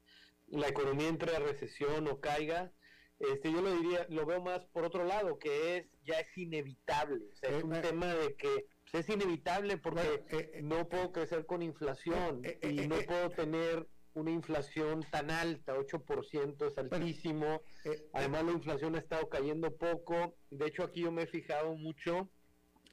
la 0.48 0.68
economía 0.68 1.08
entre 1.08 1.36
a 1.36 1.40
recesión 1.40 2.08
o 2.08 2.20
caiga, 2.20 2.72
este, 3.20 3.52
yo 3.52 3.62
lo 3.62 3.72
diría, 3.76 4.06
lo 4.10 4.26
veo 4.26 4.42
más 4.42 4.66
por 4.66 4.84
otro 4.86 5.04
lado, 5.04 5.40
que 5.40 5.78
es, 5.78 5.88
ya 6.04 6.20
es 6.20 6.38
inevitable, 6.38 7.26
o 7.32 7.36
sea, 7.36 7.50
es 7.50 7.62
Eh, 7.62 7.64
un 7.64 7.76
eh, 7.76 7.82
tema 7.82 8.14
de 8.14 8.36
que 8.36 8.68
pues, 8.92 9.08
es 9.10 9.16
inevitable 9.16 9.78
porque 9.78 10.26
eh, 10.30 10.60
no 10.62 10.88
puedo 10.90 11.12
crecer 11.12 11.46
con 11.46 11.62
inflación 11.64 12.44
y 12.62 12.88
no 12.88 12.98
puedo 13.02 13.30
tener 13.32 13.88
una 14.14 14.32
inflación 14.32 15.06
tan 15.12 15.32
alta, 15.32 15.76
8% 15.76 16.68
es 16.68 16.78
altísimo, 16.78 17.62
eh, 17.86 18.08
además 18.14 18.46
la 18.46 18.52
inflación 18.52 18.96
ha 18.96 19.00
estado 19.00 19.28
cayendo 19.30 19.76
poco, 19.76 20.36
de 20.50 20.68
hecho 20.68 20.84
aquí 20.84 21.02
yo 21.02 21.12
me 21.12 21.24
he 21.24 21.28
fijado 21.28 21.76
mucho. 21.76 22.30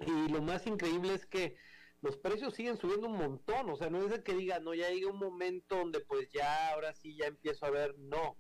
Y 0.00 0.28
lo 0.30 0.40
más 0.40 0.66
increíble 0.66 1.14
es 1.14 1.26
que 1.26 1.56
los 2.00 2.16
precios 2.16 2.54
siguen 2.54 2.78
subiendo 2.78 3.08
un 3.08 3.18
montón, 3.18 3.68
o 3.68 3.76
sea, 3.76 3.90
no 3.90 3.98
es 3.98 4.10
de 4.10 4.22
que 4.22 4.34
diga, 4.34 4.58
no, 4.58 4.72
ya 4.72 4.88
llega 4.88 5.10
un 5.10 5.18
momento 5.18 5.76
donde 5.76 6.00
pues 6.00 6.30
ya, 6.32 6.72
ahora 6.72 6.94
sí, 6.94 7.16
ya 7.16 7.26
empiezo 7.26 7.66
a 7.66 7.70
ver, 7.70 7.98
no. 7.98 8.36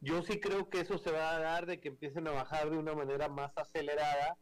Yo 0.00 0.22
sí 0.22 0.40
creo 0.40 0.68
que 0.68 0.80
eso 0.80 0.98
se 0.98 1.10
va 1.10 1.36
a 1.36 1.40
dar 1.40 1.66
de 1.66 1.80
que 1.80 1.88
empiecen 1.88 2.26
a 2.28 2.32
bajar 2.32 2.70
de 2.70 2.76
una 2.76 2.94
manera 2.94 3.28
más 3.28 3.56
acelerada, 3.56 4.36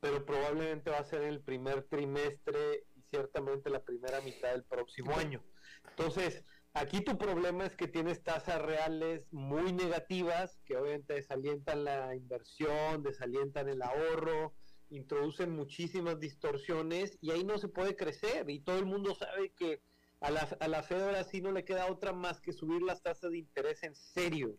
pero 0.00 0.24
probablemente 0.26 0.90
va 0.90 0.98
a 0.98 1.04
ser 1.04 1.22
en 1.22 1.28
el 1.28 1.40
primer 1.40 1.84
trimestre 1.84 2.84
y 2.96 3.02
ciertamente 3.10 3.70
la 3.70 3.82
primera 3.82 4.20
mitad 4.20 4.52
del 4.52 4.64
próximo 4.64 5.16
año. 5.16 5.42
Entonces, 5.90 6.44
aquí 6.74 7.02
tu 7.02 7.18
problema 7.18 7.66
es 7.66 7.76
que 7.76 7.88
tienes 7.88 8.22
tasas 8.22 8.60
reales 8.60 9.32
muy 9.32 9.72
negativas, 9.72 10.60
que 10.64 10.76
obviamente 10.76 11.14
desalientan 11.14 11.84
la 11.84 12.14
inversión, 12.14 13.02
desalientan 13.02 13.68
el 13.68 13.82
ahorro, 13.82 14.54
introducen 14.90 15.50
muchísimas 15.50 16.18
distorsiones 16.18 17.18
y 17.20 17.30
ahí 17.30 17.44
no 17.44 17.58
se 17.58 17.68
puede 17.68 17.96
crecer 17.96 18.48
y 18.50 18.60
todo 18.60 18.78
el 18.78 18.86
mundo 18.86 19.14
sabe 19.14 19.52
que 19.52 19.82
a 20.20 20.30
la, 20.30 20.40
a 20.60 20.68
la 20.68 20.82
Fed 20.82 21.02
ahora 21.02 21.24
sí 21.24 21.40
no 21.40 21.50
le 21.50 21.64
queda 21.64 21.90
otra 21.90 22.12
más 22.12 22.40
que 22.40 22.52
subir 22.52 22.82
las 22.82 23.02
tasas 23.02 23.32
de 23.32 23.38
interés 23.38 23.82
en 23.82 23.94
serio. 23.94 24.56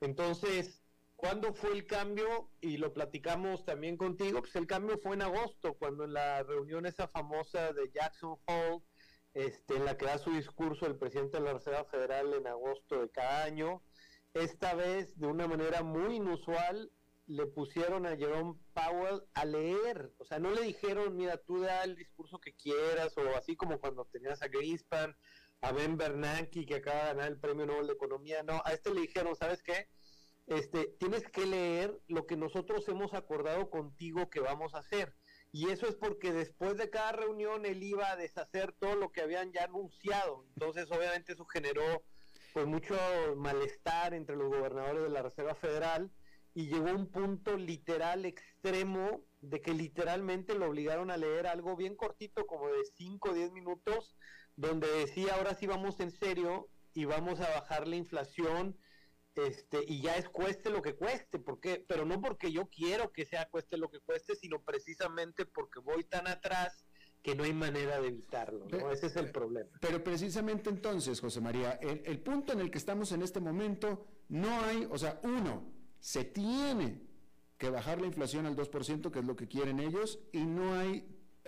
Entonces, 0.00 0.82
¿cuándo 1.16 1.52
fue 1.52 1.72
el 1.72 1.86
cambio? 1.86 2.50
Y 2.60 2.78
lo 2.78 2.94
platicamos 2.94 3.64
también 3.64 3.96
contigo, 3.96 4.40
pues 4.40 4.56
el 4.56 4.66
cambio 4.66 4.98
fue 4.98 5.14
en 5.14 5.22
agosto, 5.22 5.74
cuando 5.74 6.04
en 6.04 6.14
la 6.14 6.42
reunión 6.42 6.86
esa 6.86 7.08
famosa 7.08 7.72
de 7.72 7.90
Jackson 7.92 8.36
Hole, 8.46 8.82
este, 9.34 9.76
en 9.76 9.84
la 9.84 9.96
que 9.96 10.06
da 10.06 10.18
su 10.18 10.30
discurso 10.32 10.86
el 10.86 10.96
presidente 10.96 11.38
de 11.38 11.44
la 11.44 11.54
Reserva 11.54 11.84
Federal 11.84 12.32
en 12.34 12.46
agosto 12.46 13.00
de 13.00 13.10
cada 13.10 13.44
año, 13.44 13.82
esta 14.34 14.74
vez 14.74 15.18
de 15.18 15.26
una 15.26 15.46
manera 15.46 15.82
muy 15.82 16.16
inusual 16.16 16.90
le 17.26 17.46
pusieron 17.46 18.06
a 18.06 18.16
Jerome 18.16 18.58
Powell 18.74 19.22
a 19.34 19.44
leer, 19.44 20.12
o 20.18 20.24
sea, 20.24 20.38
no 20.38 20.50
le 20.50 20.62
dijeron, 20.62 21.16
mira, 21.16 21.38
tú 21.38 21.60
da 21.60 21.84
el 21.84 21.96
discurso 21.96 22.38
que 22.40 22.54
quieras, 22.54 23.16
o 23.16 23.36
así 23.36 23.56
como 23.56 23.80
cuando 23.80 24.04
tenías 24.06 24.42
a 24.42 24.48
Greenspan, 24.48 25.16
a 25.60 25.72
Ben 25.72 25.96
Bernanke, 25.96 26.66
que 26.66 26.74
acaba 26.74 26.98
de 26.98 27.06
ganar 27.06 27.28
el 27.28 27.38
Premio 27.38 27.66
Nobel 27.66 27.86
de 27.86 27.92
Economía, 27.92 28.42
no, 28.42 28.60
a 28.64 28.72
este 28.72 28.92
le 28.92 29.02
dijeron, 29.02 29.36
¿sabes 29.36 29.62
qué? 29.62 29.88
Este, 30.48 30.88
tienes 30.98 31.28
que 31.28 31.46
leer 31.46 31.96
lo 32.08 32.26
que 32.26 32.36
nosotros 32.36 32.86
hemos 32.88 33.14
acordado 33.14 33.70
contigo 33.70 34.28
que 34.28 34.40
vamos 34.40 34.74
a 34.74 34.78
hacer. 34.78 35.14
Y 35.52 35.68
eso 35.68 35.86
es 35.86 35.94
porque 35.94 36.32
después 36.32 36.78
de 36.78 36.88
cada 36.88 37.12
reunión 37.12 37.66
él 37.66 37.82
iba 37.82 38.10
a 38.10 38.16
deshacer 38.16 38.72
todo 38.72 38.96
lo 38.96 39.12
que 39.12 39.20
habían 39.20 39.52
ya 39.52 39.64
anunciado. 39.64 40.46
Entonces, 40.54 40.90
obviamente, 40.90 41.34
eso 41.34 41.44
generó 41.44 42.02
pues 42.54 42.66
mucho 42.66 42.96
malestar 43.36 44.14
entre 44.14 44.36
los 44.36 44.48
gobernadores 44.48 45.02
de 45.02 45.10
la 45.10 45.22
Reserva 45.22 45.54
Federal 45.54 46.10
y 46.54 46.68
llegó 46.68 46.90
un 46.90 47.06
punto 47.06 47.56
literal 47.56 48.24
extremo 48.24 49.24
de 49.40 49.60
que 49.60 49.74
literalmente 49.74 50.54
lo 50.54 50.68
obligaron 50.68 51.10
a 51.10 51.16
leer 51.16 51.46
algo 51.46 51.76
bien 51.76 51.96
cortito, 51.96 52.46
como 52.46 52.68
de 52.68 52.84
5 52.96 53.30
o 53.30 53.34
10 53.34 53.52
minutos, 53.52 54.16
donde 54.56 54.86
decía, 54.88 55.34
ahora 55.34 55.54
sí 55.54 55.66
vamos 55.66 56.00
en 56.00 56.10
serio 56.10 56.68
y 56.94 57.04
vamos 57.04 57.40
a 57.40 57.48
bajar 57.48 57.88
la 57.88 57.96
inflación 57.96 58.78
este 59.36 59.84
y 59.86 60.02
ya 60.02 60.16
es 60.16 60.28
cueste 60.28 60.70
lo 60.70 60.82
que 60.82 60.94
cueste, 60.94 61.38
porque 61.38 61.84
pero 61.86 62.04
no 62.04 62.20
porque 62.20 62.52
yo 62.52 62.68
quiero 62.68 63.12
que 63.12 63.24
sea 63.24 63.48
cueste 63.48 63.76
lo 63.76 63.90
que 63.90 64.00
cueste, 64.00 64.34
sino 64.34 64.62
precisamente 64.62 65.46
porque 65.46 65.80
voy 65.80 66.04
tan 66.04 66.26
atrás 66.26 66.84
que 67.22 67.34
no 67.34 67.44
hay 67.44 67.52
manera 67.52 68.00
de 68.00 68.08
evitarlo, 68.08 68.66
¿no? 68.68 68.90
Ese 68.90 69.06
es 69.06 69.16
el 69.16 69.30
problema. 69.30 69.70
Pero 69.80 70.02
precisamente 70.02 70.70
entonces, 70.70 71.20
José 71.20 71.40
María, 71.40 71.72
el, 71.80 72.02
el 72.04 72.20
punto 72.20 72.52
en 72.52 72.60
el 72.60 72.70
que 72.70 72.78
estamos 72.78 73.12
en 73.12 73.22
este 73.22 73.38
momento, 73.38 74.06
no 74.28 74.60
hay, 74.62 74.88
o 74.90 74.98
sea, 74.98 75.20
uno, 75.22 75.72
se 76.00 76.24
tiene 76.24 77.00
que 77.56 77.70
bajar 77.70 78.00
la 78.00 78.08
inflación 78.08 78.44
al 78.46 78.56
2%, 78.56 79.10
que 79.12 79.20
es 79.20 79.24
lo 79.24 79.36
que 79.36 79.46
quieren 79.46 79.78
ellos, 79.78 80.18
y 80.32 80.44
no 80.44 80.74
hay, 80.74 81.06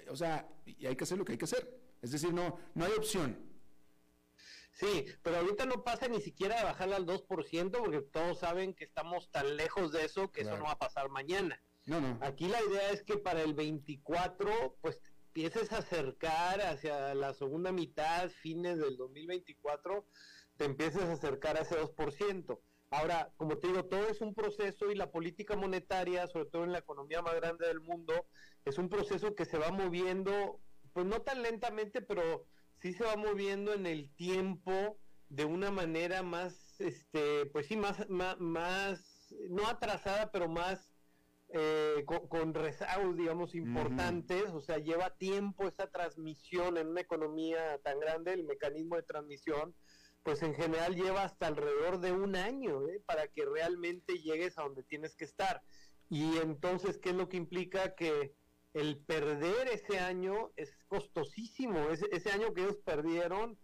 o 0.09 0.15
sea, 0.15 0.49
y 0.65 0.87
hay 0.87 0.95
que 0.95 1.03
hacer 1.03 1.19
lo 1.19 1.25
que 1.25 1.33
hay 1.33 1.39
que 1.39 1.47
hacer. 1.47 1.81
Es 2.01 2.13
decir, 2.13 2.33
no, 2.33 2.57
no 2.75 2.85
hay 2.85 2.93
opción. 2.93 3.37
Sí, 4.75 5.07
pero 5.23 5.37
ahorita 5.37 5.67
no 5.67 5.85
pasa 5.85 6.09
ni 6.09 6.21
siquiera 6.21 6.59
de 6.59 6.65
bajarla 6.65 6.97
al 6.97 7.07
2%, 7.07 7.71
porque 7.71 8.03
todos 8.03 8.41
saben 8.41 8.75
que 8.75 8.85
estamos 8.85 9.31
tan 9.31 9.57
lejos 9.57 9.93
de 9.93 10.05
eso 10.05 10.33
que 10.33 10.43
eso 10.43 10.57
no 10.59 10.65
va 10.65 10.73
a 10.73 10.79
pasar 10.79 11.09
mañana. 11.11 11.63
No, 11.87 12.01
no. 12.01 12.19
Aquí 12.23 12.49
la 12.49 12.61
idea 12.61 12.91
es 12.91 13.05
que 13.05 13.17
para 13.17 13.43
el 13.43 13.55
24, 13.55 14.77
pues 14.81 15.01
empieces 15.29 15.73
a 15.73 15.79
acercar 15.79 16.61
hacia 16.61 17.15
la 17.15 17.35
segunda 17.35 17.73
mitad, 17.73 18.29
fines 18.31 18.79
del 18.79 18.97
2024, 18.97 20.07
te 20.57 20.65
empieces 20.65 21.03
a 21.03 21.13
acercar 21.13 21.57
a 21.57 21.61
ese 21.61 21.81
2%. 21.81 22.59
Ahora, 22.91 23.33
como 23.37 23.59
te 23.59 23.69
digo, 23.69 23.85
todo 23.85 24.09
es 24.09 24.21
un 24.21 24.35
proceso 24.35 24.91
y 24.91 24.95
la 24.95 25.11
política 25.11 25.57
monetaria, 25.57 26.27
sobre 26.27 26.47
todo 26.47 26.65
en 26.65 26.73
la 26.73 26.79
economía 26.79 27.23
más 27.23 27.35
grande 27.35 27.67
del 27.67 27.81
mundo, 27.81 28.27
es 28.65 28.79
un 28.79 28.89
proceso 28.89 29.35
que 29.35 29.45
se 29.45 29.59
va 29.59 29.71
moviendo, 29.71 30.61
pues 30.93 31.05
no 31.07 31.23
tan 31.23 31.43
lentamente, 31.43 32.03
pero 32.03 32.47
sí 32.85 32.93
se 32.93 33.03
va 33.03 33.17
moviendo 33.17 33.73
en 33.73 33.87
el 33.87 34.11
tiempo 34.15 34.99
de 35.31 35.47
una 35.47 35.71
manera 35.71 36.23
más, 36.23 36.79
este, 36.83 37.47
pues 37.47 37.65
sí, 37.67 37.79
más, 37.79 38.11
más, 38.11 38.39
más 38.39 39.35
no 39.49 39.67
atrasada, 39.67 40.31
pero 40.31 40.51
más 40.51 40.93
eh, 41.49 42.03
con, 42.05 42.29
con, 42.29 42.53
rezagos, 42.53 43.17
digamos, 43.17 43.55
importantes, 43.55 44.51
o 44.51 44.61
sea, 44.61 44.77
lleva 44.77 45.17
tiempo 45.17 45.67
esa 45.67 45.91
transmisión 45.91 46.77
en 46.77 46.89
una 46.89 47.01
economía 47.01 47.79
tan 47.79 47.99
grande, 48.01 48.35
el 48.35 48.45
mecanismo 48.45 48.97
de 48.97 49.03
transmisión, 49.05 49.75
pues 50.23 50.43
en 50.43 50.55
general 50.55 50.95
lleva 50.95 51.25
hasta 51.25 51.47
alrededor 51.47 52.01
de 52.01 52.13
un 52.13 52.37
año 52.37 52.87
¿eh? 52.91 53.03
para 53.07 53.29
que 53.29 53.47
realmente 53.47 54.19
llegues 54.19 54.59
a 54.59 54.63
donde 54.63 54.83
tienes 54.83 55.17
que 55.17 55.25
estar. 55.25 55.63
Y 56.11 56.37
entonces, 56.37 56.99
¿qué 56.99 57.11
es 57.11 57.17
lo 57.17 57.31
que 57.31 57.39
implica? 57.39 57.95
Que 57.95 58.35
el 58.75 58.99
perder 58.99 59.69
ese 59.69 60.01
año 60.01 60.51
es 60.57 60.77
costosísimo. 60.89 61.89
Ese, 61.91 62.31
año 62.31 62.53
que 62.53 62.63
ellos 62.63 62.79
perdieron 62.85 63.57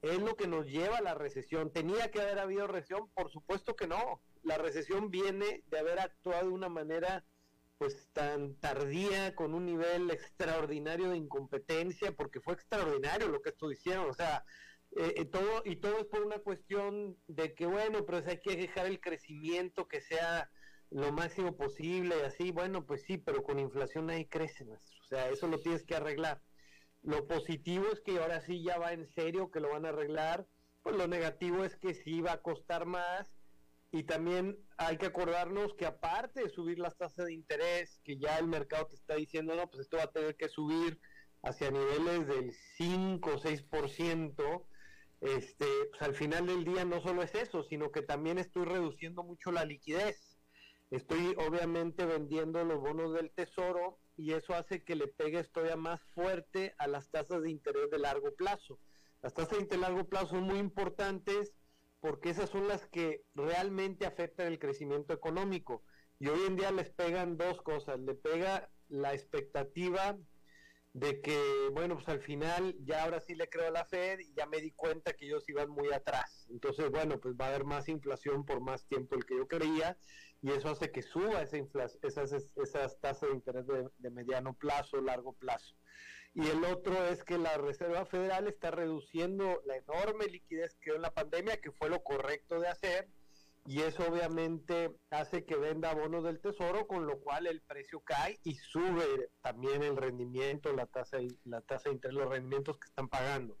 es 0.00 0.18
lo 0.18 0.36
que 0.36 0.48
nos 0.48 0.66
lleva 0.66 0.98
a 0.98 1.02
la 1.02 1.14
recesión. 1.14 1.70
¿Tenía 1.70 2.10
que 2.10 2.22
haber 2.22 2.38
habido 2.38 2.66
recesión? 2.66 3.10
Por 3.10 3.30
supuesto 3.30 3.76
que 3.76 3.86
no. 3.86 4.22
La 4.42 4.56
recesión 4.56 5.10
viene 5.10 5.62
de 5.66 5.78
haber 5.78 6.00
actuado 6.00 6.48
de 6.48 6.54
una 6.54 6.68
manera 6.68 7.24
pues 7.76 8.08
tan 8.12 8.54
tardía, 8.54 9.34
con 9.34 9.52
un 9.52 9.66
nivel 9.66 10.10
extraordinario 10.10 11.10
de 11.10 11.18
incompetencia, 11.18 12.12
porque 12.12 12.40
fue 12.40 12.54
extraordinario 12.54 13.28
lo 13.28 13.42
que 13.42 13.50
esto 13.50 13.70
hicieron. 13.70 14.08
O 14.08 14.14
sea, 14.14 14.44
eh, 14.96 15.14
eh, 15.16 15.24
todo, 15.26 15.62
y 15.66 15.76
todo 15.76 15.98
es 15.98 16.06
por 16.06 16.22
una 16.22 16.38
cuestión 16.38 17.18
de 17.26 17.52
que, 17.52 17.66
bueno, 17.66 18.06
pero 18.06 18.22
hay 18.26 18.40
que 18.40 18.56
dejar 18.56 18.86
el 18.86 19.00
crecimiento 19.00 19.88
que 19.88 20.00
sea 20.00 20.48
lo 20.94 21.10
máximo 21.10 21.56
posible 21.56 22.14
y 22.20 22.24
así, 22.24 22.52
bueno, 22.52 22.86
pues 22.86 23.02
sí, 23.02 23.18
pero 23.18 23.42
con 23.42 23.58
inflación 23.58 24.10
ahí 24.10 24.26
crece, 24.26 24.64
nuestro. 24.64 24.96
o 25.02 25.06
sea, 25.08 25.28
eso 25.28 25.48
lo 25.48 25.58
tienes 25.58 25.82
que 25.82 25.96
arreglar. 25.96 26.40
Lo 27.02 27.26
positivo 27.26 27.86
es 27.92 28.00
que 28.00 28.20
ahora 28.20 28.40
sí 28.42 28.62
ya 28.62 28.78
va 28.78 28.92
en 28.92 29.08
serio, 29.08 29.50
que 29.50 29.58
lo 29.58 29.70
van 29.70 29.86
a 29.86 29.88
arreglar, 29.88 30.46
pues 30.84 30.94
lo 30.94 31.08
negativo 31.08 31.64
es 31.64 31.74
que 31.74 31.94
sí 31.94 32.20
va 32.20 32.34
a 32.34 32.42
costar 32.42 32.86
más 32.86 33.28
y 33.90 34.04
también 34.04 34.56
hay 34.76 34.96
que 34.96 35.06
acordarnos 35.06 35.74
que 35.74 35.84
aparte 35.84 36.44
de 36.44 36.48
subir 36.48 36.78
las 36.78 36.96
tasas 36.96 37.26
de 37.26 37.34
interés, 37.34 38.00
que 38.04 38.16
ya 38.16 38.38
el 38.38 38.46
mercado 38.46 38.86
te 38.86 38.94
está 38.94 39.16
diciendo, 39.16 39.56
no, 39.56 39.68
pues 39.68 39.82
esto 39.82 39.96
va 39.96 40.04
a 40.04 40.12
tener 40.12 40.36
que 40.36 40.48
subir 40.48 41.00
hacia 41.42 41.72
niveles 41.72 42.28
del 42.28 42.52
5 42.76 43.30
o 43.30 43.40
6%, 43.40 44.66
este, 45.22 45.66
pues 45.90 46.02
al 46.02 46.14
final 46.14 46.46
del 46.46 46.64
día 46.64 46.84
no 46.84 47.02
solo 47.02 47.24
es 47.24 47.34
eso, 47.34 47.64
sino 47.64 47.90
que 47.90 48.02
también 48.02 48.38
estoy 48.38 48.64
reduciendo 48.64 49.24
mucho 49.24 49.50
la 49.50 49.64
liquidez 49.64 50.33
Estoy 50.94 51.34
obviamente 51.38 52.06
vendiendo 52.06 52.62
los 52.62 52.78
bonos 52.78 53.14
del 53.14 53.32
tesoro 53.32 53.98
y 54.16 54.30
eso 54.32 54.54
hace 54.54 54.84
que 54.84 54.94
le 54.94 55.08
pegue 55.08 55.42
todavía 55.42 55.74
más 55.74 56.00
fuerte 56.14 56.72
a 56.78 56.86
las 56.86 57.10
tasas 57.10 57.42
de 57.42 57.50
interés 57.50 57.90
de 57.90 57.98
largo 57.98 58.32
plazo. 58.36 58.78
Las 59.20 59.34
tasas 59.34 59.56
de 59.56 59.62
interés 59.62 59.80
de 59.80 59.88
largo 59.88 60.08
plazo 60.08 60.28
son 60.28 60.44
muy 60.44 60.60
importantes 60.60 61.52
porque 61.98 62.30
esas 62.30 62.48
son 62.48 62.68
las 62.68 62.86
que 62.86 63.24
realmente 63.34 64.06
afectan 64.06 64.46
el 64.46 64.60
crecimiento 64.60 65.12
económico. 65.12 65.82
Y 66.20 66.28
hoy 66.28 66.46
en 66.46 66.54
día 66.54 66.70
les 66.70 66.90
pegan 66.90 67.36
dos 67.36 67.60
cosas. 67.62 67.98
Le 67.98 68.14
pega 68.14 68.70
la 68.88 69.14
expectativa 69.14 70.16
de 70.92 71.20
que, 71.20 71.36
bueno, 71.72 71.96
pues 71.96 72.08
al 72.08 72.20
final 72.20 72.76
ya 72.84 73.02
ahora 73.02 73.18
sí 73.18 73.34
le 73.34 73.48
creo 73.48 73.66
a 73.66 73.72
la 73.72 73.84
Fed 73.84 74.20
y 74.20 74.32
ya 74.34 74.46
me 74.46 74.60
di 74.60 74.70
cuenta 74.70 75.12
que 75.12 75.26
ellos 75.26 75.48
iban 75.48 75.70
muy 75.70 75.92
atrás. 75.92 76.46
Entonces, 76.50 76.88
bueno, 76.92 77.18
pues 77.18 77.34
va 77.34 77.46
a 77.46 77.48
haber 77.48 77.64
más 77.64 77.88
inflación 77.88 78.44
por 78.44 78.60
más 78.60 78.86
tiempo 78.86 79.16
del 79.16 79.26
que 79.26 79.36
yo 79.36 79.48
creía 79.48 79.98
y 80.44 80.50
eso 80.50 80.68
hace 80.68 80.92
que 80.92 81.00
suba 81.00 81.40
esa 81.40 81.56
esas, 82.02 82.52
esas 82.56 83.00
tasas 83.00 83.30
de 83.30 83.34
interés 83.34 83.64
de, 83.66 84.10
mediano 84.10 84.52
plazo, 84.52 85.00
largo 85.00 85.32
plazo. 85.32 85.74
Y 86.34 86.46
el 86.46 86.62
otro 86.64 87.02
es 87.06 87.24
que 87.24 87.38
la 87.38 87.56
Reserva 87.56 88.04
Federal 88.04 88.46
está 88.46 88.70
reduciendo 88.70 89.62
la 89.64 89.78
enorme 89.78 90.26
liquidez 90.26 90.74
que 90.74 90.90
dio 90.90 90.96
en 90.96 91.02
la 91.02 91.14
pandemia, 91.14 91.62
que 91.62 91.72
fue 91.72 91.88
lo 91.88 92.02
correcto 92.02 92.60
de 92.60 92.68
hacer, 92.68 93.08
y 93.64 93.80
eso 93.80 94.06
obviamente 94.06 94.94
hace 95.08 95.46
que 95.46 95.56
venda 95.56 95.94
bonos 95.94 96.24
del 96.24 96.42
tesoro, 96.42 96.86
con 96.86 97.06
lo 97.06 97.20
cual 97.20 97.46
el 97.46 97.62
precio 97.62 98.00
cae 98.00 98.38
y 98.44 98.56
sube 98.56 99.30
también 99.40 99.82
el 99.82 99.96
rendimiento, 99.96 100.74
la 100.74 100.84
tasa, 100.84 101.20
la 101.44 101.62
tasa 101.62 101.88
de 101.88 101.94
interés, 101.94 102.18
los 102.18 102.28
rendimientos 102.28 102.78
que 102.78 102.88
están 102.88 103.08
pagando. 103.08 103.56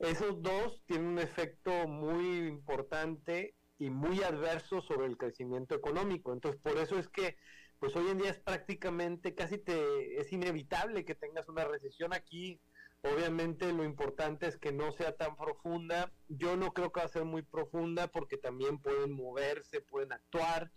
Esos 0.00 0.42
dos 0.42 0.82
tienen 0.84 1.06
un 1.06 1.18
efecto 1.20 1.70
muy 1.86 2.48
importante 2.48 3.54
y 3.78 3.90
muy 3.90 4.22
adverso 4.22 4.82
sobre 4.82 5.06
el 5.06 5.16
crecimiento 5.16 5.74
económico. 5.74 6.32
Entonces, 6.32 6.60
por 6.60 6.76
eso 6.78 6.98
es 6.98 7.08
que, 7.08 7.36
pues 7.78 7.94
hoy 7.96 8.08
en 8.10 8.18
día 8.18 8.30
es 8.30 8.40
prácticamente, 8.40 9.34
casi 9.34 9.58
te, 9.58 10.20
es 10.20 10.32
inevitable 10.32 11.04
que 11.04 11.14
tengas 11.14 11.48
una 11.48 11.64
recesión 11.64 12.12
aquí. 12.12 12.60
Obviamente 13.02 13.72
lo 13.72 13.84
importante 13.84 14.48
es 14.48 14.56
que 14.56 14.72
no 14.72 14.90
sea 14.92 15.16
tan 15.16 15.36
profunda. 15.36 16.12
Yo 16.28 16.56
no 16.56 16.72
creo 16.72 16.90
que 16.90 17.00
va 17.00 17.06
a 17.06 17.10
ser 17.10 17.24
muy 17.24 17.42
profunda 17.42 18.08
porque 18.08 18.36
también 18.36 18.78
pueden 18.78 19.12
moverse, 19.12 19.80
pueden 19.80 20.12
actuar. 20.12 20.72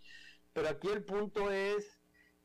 Pero 0.52 0.68
aquí 0.68 0.88
el 0.88 1.04
punto 1.04 1.50
es 1.50 2.01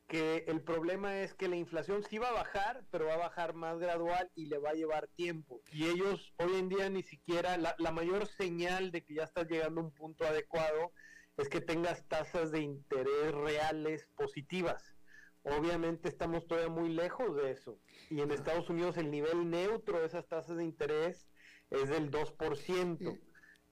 que 0.07 0.45
el 0.47 0.61
problema 0.61 1.21
es 1.21 1.33
que 1.33 1.49
la 1.49 1.57
inflación 1.57 2.01
sí 2.03 2.17
va 2.17 2.29
a 2.29 2.33
bajar, 2.33 2.85
pero 2.91 3.07
va 3.07 3.15
a 3.15 3.17
bajar 3.17 3.53
más 3.53 3.77
gradual 3.77 4.31
y 4.35 4.45
le 4.45 4.57
va 4.57 4.69
a 4.69 4.73
llevar 4.73 5.09
tiempo. 5.09 5.61
Y 5.71 5.85
ellos 5.85 6.33
hoy 6.37 6.55
en 6.55 6.69
día 6.69 6.89
ni 6.89 7.03
siquiera, 7.03 7.57
la, 7.57 7.91
mayor 7.91 8.25
señal 8.25 8.91
de 8.91 9.03
que 9.03 9.15
ya 9.15 9.23
estás 9.23 9.47
llegando 9.49 9.81
a 9.81 9.83
un 9.83 9.91
punto 9.91 10.25
adecuado 10.25 10.93
es 11.35 11.49
que 11.49 11.59
tengas 11.59 12.07
tasas 12.07 12.51
de 12.51 12.61
interés 12.61 13.33
reales 13.33 14.07
positivas. 14.15 14.95
Obviamente 15.43 16.09
estamos 16.09 16.47
todavía 16.47 16.69
muy 16.69 16.89
lejos 16.89 17.35
de 17.35 17.51
eso. 17.51 17.79
Y 18.09 18.21
en 18.21 18.31
Estados 18.31 18.69
Unidos 18.69 18.97
el 18.97 19.11
nivel 19.11 19.49
neutro 19.49 19.99
de 19.99 20.07
esas 20.07 20.27
tasas 20.27 20.57
de 20.57 20.63
interés 20.63 21.27
es 21.69 21.89
del 21.89 22.11
2%. 22.11 23.19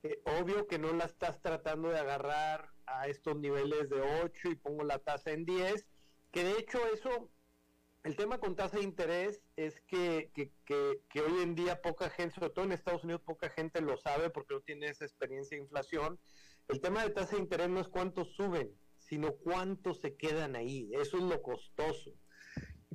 Eh, 0.03 0.21
obvio 0.39 0.67
que 0.67 0.77
no 0.77 0.93
la 0.93 1.05
estás 1.05 1.41
tratando 1.41 1.89
de 1.89 1.97
agarrar 1.97 2.69
a 2.85 3.07
estos 3.07 3.37
niveles 3.37 3.89
de 3.89 4.01
8 4.23 4.49
y 4.51 4.55
pongo 4.55 4.83
la 4.83 4.99
tasa 4.99 5.31
en 5.31 5.45
10, 5.45 5.85
que 6.35 6.43
de 6.43 6.59
hecho 6.59 6.85
eso, 6.93 7.29
el 8.03 8.17
tema 8.17 8.39
con 8.39 8.57
tasa 8.57 8.75
de 8.75 8.83
interés 8.83 9.41
es 9.55 9.79
que, 9.87 10.31
que, 10.33 11.21
hoy 11.21 11.41
en 11.41 11.55
día 11.55 11.81
poca 11.81 12.09
gente, 12.09 12.35
sobre 12.35 12.49
todo 12.49 12.65
en 12.65 12.73
Estados 12.73 13.05
Unidos, 13.05 13.21
poca 13.21 13.49
gente 13.49 13.79
lo 13.79 13.95
sabe 13.95 14.29
porque 14.29 14.53
no 14.53 14.59
tiene 14.59 14.87
esa 14.87 15.05
experiencia 15.05 15.55
de 15.55 15.63
inflación. 15.63 16.19
El 16.67 16.81
tema 16.81 17.03
de 17.03 17.11
tasa 17.11 17.37
de 17.37 17.41
interés 17.41 17.69
no 17.69 17.79
es 17.79 17.87
cuántos 17.87 18.35
suben, 18.35 18.69
sino 18.99 19.31
cuántos 19.31 20.01
se 20.01 20.17
quedan 20.17 20.57
ahí. 20.57 20.91
Eso 20.91 21.15
es 21.15 21.23
lo 21.23 21.41
costoso. 21.41 22.11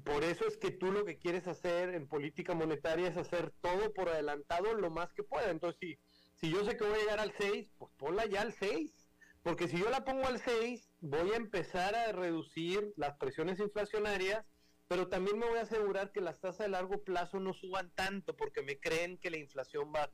Por 0.04 0.22
eso 0.22 0.46
es 0.46 0.58
que 0.58 0.70
tú 0.70 0.92
lo 0.92 1.06
que 1.06 1.18
quieres 1.18 1.46
hacer 1.48 1.94
en 1.94 2.08
política 2.08 2.52
monetaria 2.52 3.08
es 3.08 3.16
hacer 3.16 3.54
todo 3.62 3.94
por 3.94 4.10
adelantado 4.10 4.74
lo 4.74 4.90
más 4.90 5.14
que 5.14 5.22
pueda. 5.22 5.50
Entonces, 5.50 5.78
si, 5.80 5.98
si 6.34 6.52
yo 6.52 6.62
sé 6.66 6.76
que 6.76 6.84
voy 6.84 6.92
a 6.92 6.98
llegar 6.98 7.20
al 7.20 7.32
6, 7.32 7.70
pues 7.78 7.90
ponla 7.96 8.26
ya 8.26 8.42
al 8.42 8.52
6 8.52 9.00
porque 9.42 9.68
si 9.68 9.78
yo 9.78 9.88
la 9.90 10.04
pongo 10.04 10.26
al 10.26 10.38
6, 10.38 10.89
voy 11.00 11.32
a 11.32 11.36
empezar 11.36 11.94
a 11.94 12.12
reducir 12.12 12.92
las 12.96 13.16
presiones 13.16 13.58
inflacionarias, 13.58 14.44
pero 14.88 15.08
también 15.08 15.38
me 15.38 15.48
voy 15.48 15.58
a 15.58 15.62
asegurar 15.62 16.12
que 16.12 16.20
las 16.20 16.40
tasas 16.40 16.66
de 16.66 16.68
largo 16.68 17.02
plazo 17.02 17.40
no 17.40 17.54
suban 17.54 17.90
tanto, 17.94 18.36
porque 18.36 18.62
me 18.62 18.78
creen 18.78 19.18
que 19.18 19.30
la 19.30 19.38
inflación 19.38 19.92
va, 19.94 20.10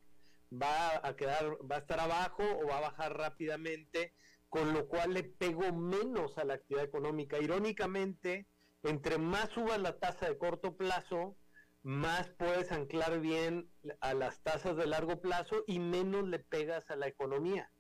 va 0.53 1.07
a 1.07 1.17
quedar, 1.17 1.57
va 1.71 1.77
a 1.77 1.81
estar 1.81 1.99
abajo 1.99 2.43
o 2.43 2.67
va 2.69 2.79
a 2.79 2.83
bajar 2.83 3.17
rápidamente, 3.17 4.13
con 4.49 4.73
lo 4.73 4.87
cual 4.87 5.15
le 5.15 5.25
pego 5.25 5.73
menos 5.73 6.39
a 6.39 6.45
la 6.45 6.55
actividad 6.55 6.85
económica. 6.85 7.39
Irónicamente, 7.39 8.47
entre 8.83 9.19
más 9.19 9.51
subas 9.51 9.81
la 9.81 9.99
tasa 9.99 10.29
de 10.29 10.39
corto 10.39 10.77
plazo, 10.77 11.37
más 11.83 12.29
puedes 12.31 12.71
anclar 12.73 13.21
bien 13.21 13.71
a 14.01 14.15
las 14.15 14.43
tasas 14.43 14.77
de 14.77 14.87
largo 14.87 15.21
plazo 15.21 15.65
y 15.67 15.79
menos 15.79 16.29
le 16.29 16.39
pegas 16.39 16.91
a 16.91 16.97
la 16.97 17.07
economía. 17.07 17.71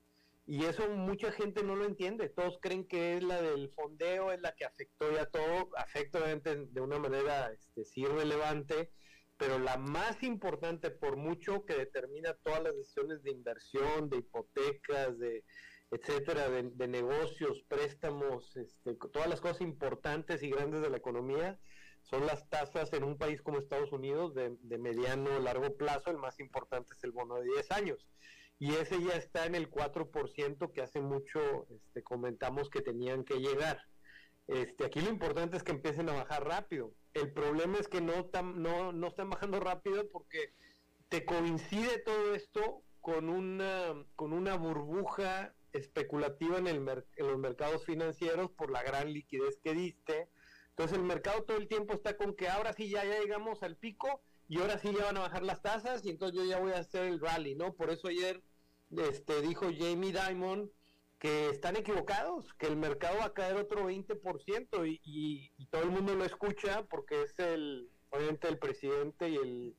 Y 0.47 0.65
eso 0.65 0.89
mucha 0.91 1.33
gente 1.33 1.65
no 1.65 1.75
lo 1.75 1.85
entiende. 1.85 2.29
Todos 2.29 2.59
creen 2.61 2.87
que 2.87 3.17
es 3.17 3.23
la 3.25 3.43
del 3.43 3.69
fondeo, 3.71 4.31
es 4.31 4.41
la 4.41 4.53
que 4.53 4.65
afectó 4.65 5.11
ya 5.13 5.27
todo, 5.27 5.71
afecta 5.77 6.19
obviamente 6.19 6.67
de 6.71 6.81
una 6.81 7.01
manera 7.01 7.51
este, 7.53 7.85
sí 7.85 8.05
relevante, 8.05 8.93
pero 9.37 9.59
la 9.59 9.77
más 9.77 10.23
importante 10.23 10.91
por 10.91 11.17
mucho 11.17 11.65
que 11.65 11.75
determina 11.75 12.35
todas 12.45 12.63
las 12.63 12.77
decisiones 12.77 13.25
de 13.25 13.33
inversión, 13.33 14.09
de 14.09 14.19
hipotecas, 14.19 15.19
de 15.19 15.45
etcétera, 15.91 16.49
de, 16.49 16.89
negocios, 16.89 17.63
préstamos, 17.69 18.57
este, 18.57 18.95
todas 19.13 19.29
las 19.29 19.41
cosas 19.41 19.61
importantes 19.61 20.43
y 20.43 20.51
grandes 20.51 20.83
de 20.83 20.91
la 20.91 20.97
economía, 20.97 21.59
son 22.03 22.27
las 22.27 22.49
tasas 22.49 22.93
en 22.93 23.05
un 23.05 23.19
país 23.19 23.43
como 23.43 23.59
Estados 23.59 23.93
Unidos 23.93 24.35
de, 24.35 24.57
de 24.61 24.79
mediano 24.79 25.37
o 25.37 25.41
largo 25.41 25.77
plazo, 25.77 26.11
el 26.11 26.19
más 26.19 26.39
importante 26.41 26.95
es 26.95 27.05
el 27.05 27.13
bono 27.13 27.37
de 27.37 27.45
10 27.45 27.71
años. 27.73 28.07
Y 28.59 28.75
ese 28.75 29.03
ya 29.03 29.15
está 29.15 29.47
en 29.47 29.55
el 29.55 29.71
4% 29.71 30.73
que 30.73 30.83
hace 30.83 31.01
mucho 31.01 31.67
este, 31.69 32.03
comentamos 32.03 32.71
que 32.71 32.81
tenían 32.81 33.25
que 33.25 33.39
llegar. 33.39 33.79
Este, 34.47 34.85
aquí 34.85 35.01
lo 35.01 35.11
importante 35.11 35.57
es 35.57 35.63
que 35.63 35.73
empiecen 35.73 36.09
a 36.09 36.15
bajar 36.15 36.47
rápido. 36.47 36.93
El 37.13 37.33
problema 37.33 37.79
es 37.79 37.89
que 37.89 38.01
no, 38.01 38.31
no, 38.55 38.93
no 38.93 39.07
están 39.07 39.29
bajando 39.29 39.61
rápido 39.61 40.09
porque 40.09 40.53
te 41.09 41.25
coincide 41.25 41.99
todo 41.99 42.35
esto 42.35 42.83
con 43.01 43.29
una, 43.29 43.95
con 44.15 44.33
una 44.33 44.57
burbuja 44.57 45.55
especulativa 45.73 46.59
en, 46.59 46.67
el 46.67 46.77
en 47.17 47.27
los 47.27 47.39
mercados 47.39 47.85
financieros 47.85 48.51
por 48.53 48.71
la 48.71 48.83
gran 48.83 49.13
liquidez 49.13 49.59
que 49.63 49.75
diste. 49.75 50.29
Entonces 50.71 50.99
el 50.99 51.05
mercado 51.05 51.45
todo 51.45 51.57
el 51.57 51.69
tiempo 51.69 51.95
está 51.95 52.17
con 52.17 52.35
que 52.35 52.49
ahora 52.49 52.73
sí 52.73 52.89
ya, 52.89 53.05
ya 53.05 53.21
llegamos 53.21 53.63
al 53.63 53.77
pico 53.77 54.23
y 54.49 54.61
ahora 54.61 54.79
sí 54.79 54.93
ya 54.97 55.05
van 55.05 55.17
a 55.17 55.21
bajar 55.21 55.43
las 55.43 55.63
tasas 55.63 56.05
y 56.05 56.11
entonces 56.11 56.39
yo 56.39 56.45
ya 56.45 56.59
voy 56.59 56.73
a 56.73 56.79
hacer 56.79 57.05
el 57.05 57.21
rally, 57.21 57.55
¿no? 57.55 57.75
Por 57.75 57.91
eso 57.91 58.09
ayer 58.09 58.43
este, 58.91 59.43
dijo 59.43 59.67
Jamie 59.77 60.13
Dimon 60.13 60.71
que 61.19 61.49
están 61.49 61.77
equivocados, 61.77 62.53
que 62.55 62.67
el 62.67 62.77
mercado 62.77 63.19
va 63.19 63.27
a 63.27 63.33
caer 63.33 63.57
otro 63.57 63.89
20% 63.89 64.87
y, 64.87 65.01
y, 65.03 65.53
y 65.57 65.67
todo 65.67 65.83
el 65.83 65.91
mundo 65.91 66.15
lo 66.15 66.25
escucha 66.25 66.85
porque 66.87 67.23
es 67.23 67.39
el, 67.39 67.91
obviamente 68.11 68.49
el 68.49 68.59
presidente 68.59 69.29
y 69.31 69.37
el, 69.37 69.77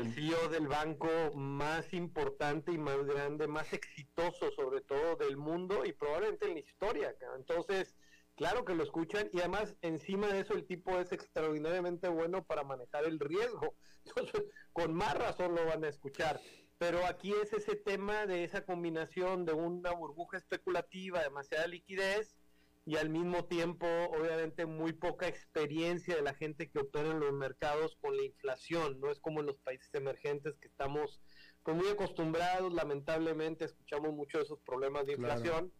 el 0.00 0.12
CEO 0.12 0.48
del 0.48 0.66
banco 0.66 1.08
más 1.34 1.92
importante 1.94 2.72
y 2.72 2.78
más 2.78 3.04
grande, 3.06 3.46
más 3.46 3.72
exitoso 3.72 4.50
sobre 4.50 4.80
todo 4.82 5.16
del 5.16 5.36
mundo 5.36 5.84
y 5.84 5.92
probablemente 5.92 6.46
en 6.46 6.54
la 6.54 6.60
historia. 6.60 7.14
Entonces, 7.36 7.96
claro 8.36 8.64
que 8.64 8.74
lo 8.74 8.84
escuchan 8.84 9.28
y 9.32 9.40
además 9.40 9.76
encima 9.82 10.28
de 10.28 10.40
eso 10.40 10.54
el 10.54 10.66
tipo 10.66 10.98
es 10.98 11.10
extraordinariamente 11.12 12.08
bueno 12.08 12.44
para 12.44 12.62
manejar 12.62 13.04
el 13.04 13.18
riesgo. 13.18 13.74
Entonces, 14.04 14.44
con 14.72 14.94
más 14.94 15.16
razón 15.18 15.54
lo 15.54 15.66
van 15.66 15.84
a 15.84 15.88
escuchar. 15.88 16.40
Pero 16.78 17.06
aquí 17.06 17.32
es 17.42 17.52
ese 17.54 17.74
tema 17.74 18.26
de 18.26 18.44
esa 18.44 18.64
combinación 18.64 19.46
de 19.46 19.54
una 19.54 19.92
burbuja 19.92 20.36
especulativa, 20.36 21.22
demasiada 21.22 21.66
liquidez 21.66 22.36
y 22.84 22.96
al 22.96 23.08
mismo 23.08 23.46
tiempo, 23.46 23.86
obviamente, 23.86 24.64
muy 24.64 24.92
poca 24.92 25.26
experiencia 25.26 26.14
de 26.14 26.22
la 26.22 26.34
gente 26.34 26.70
que 26.70 26.78
opera 26.78 27.10
en 27.10 27.18
los 27.18 27.32
mercados 27.32 27.96
con 28.00 28.16
la 28.16 28.22
inflación. 28.22 29.00
No 29.00 29.10
es 29.10 29.18
como 29.18 29.40
en 29.40 29.46
los 29.46 29.58
países 29.58 29.92
emergentes 29.94 30.56
que 30.58 30.68
estamos 30.68 31.20
pues, 31.64 31.76
muy 31.76 31.88
acostumbrados, 31.88 32.72
lamentablemente, 32.72 33.64
escuchamos 33.64 34.12
mucho 34.12 34.38
de 34.38 34.44
esos 34.44 34.60
problemas 34.60 35.04
de 35.04 35.14
inflación. 35.14 35.72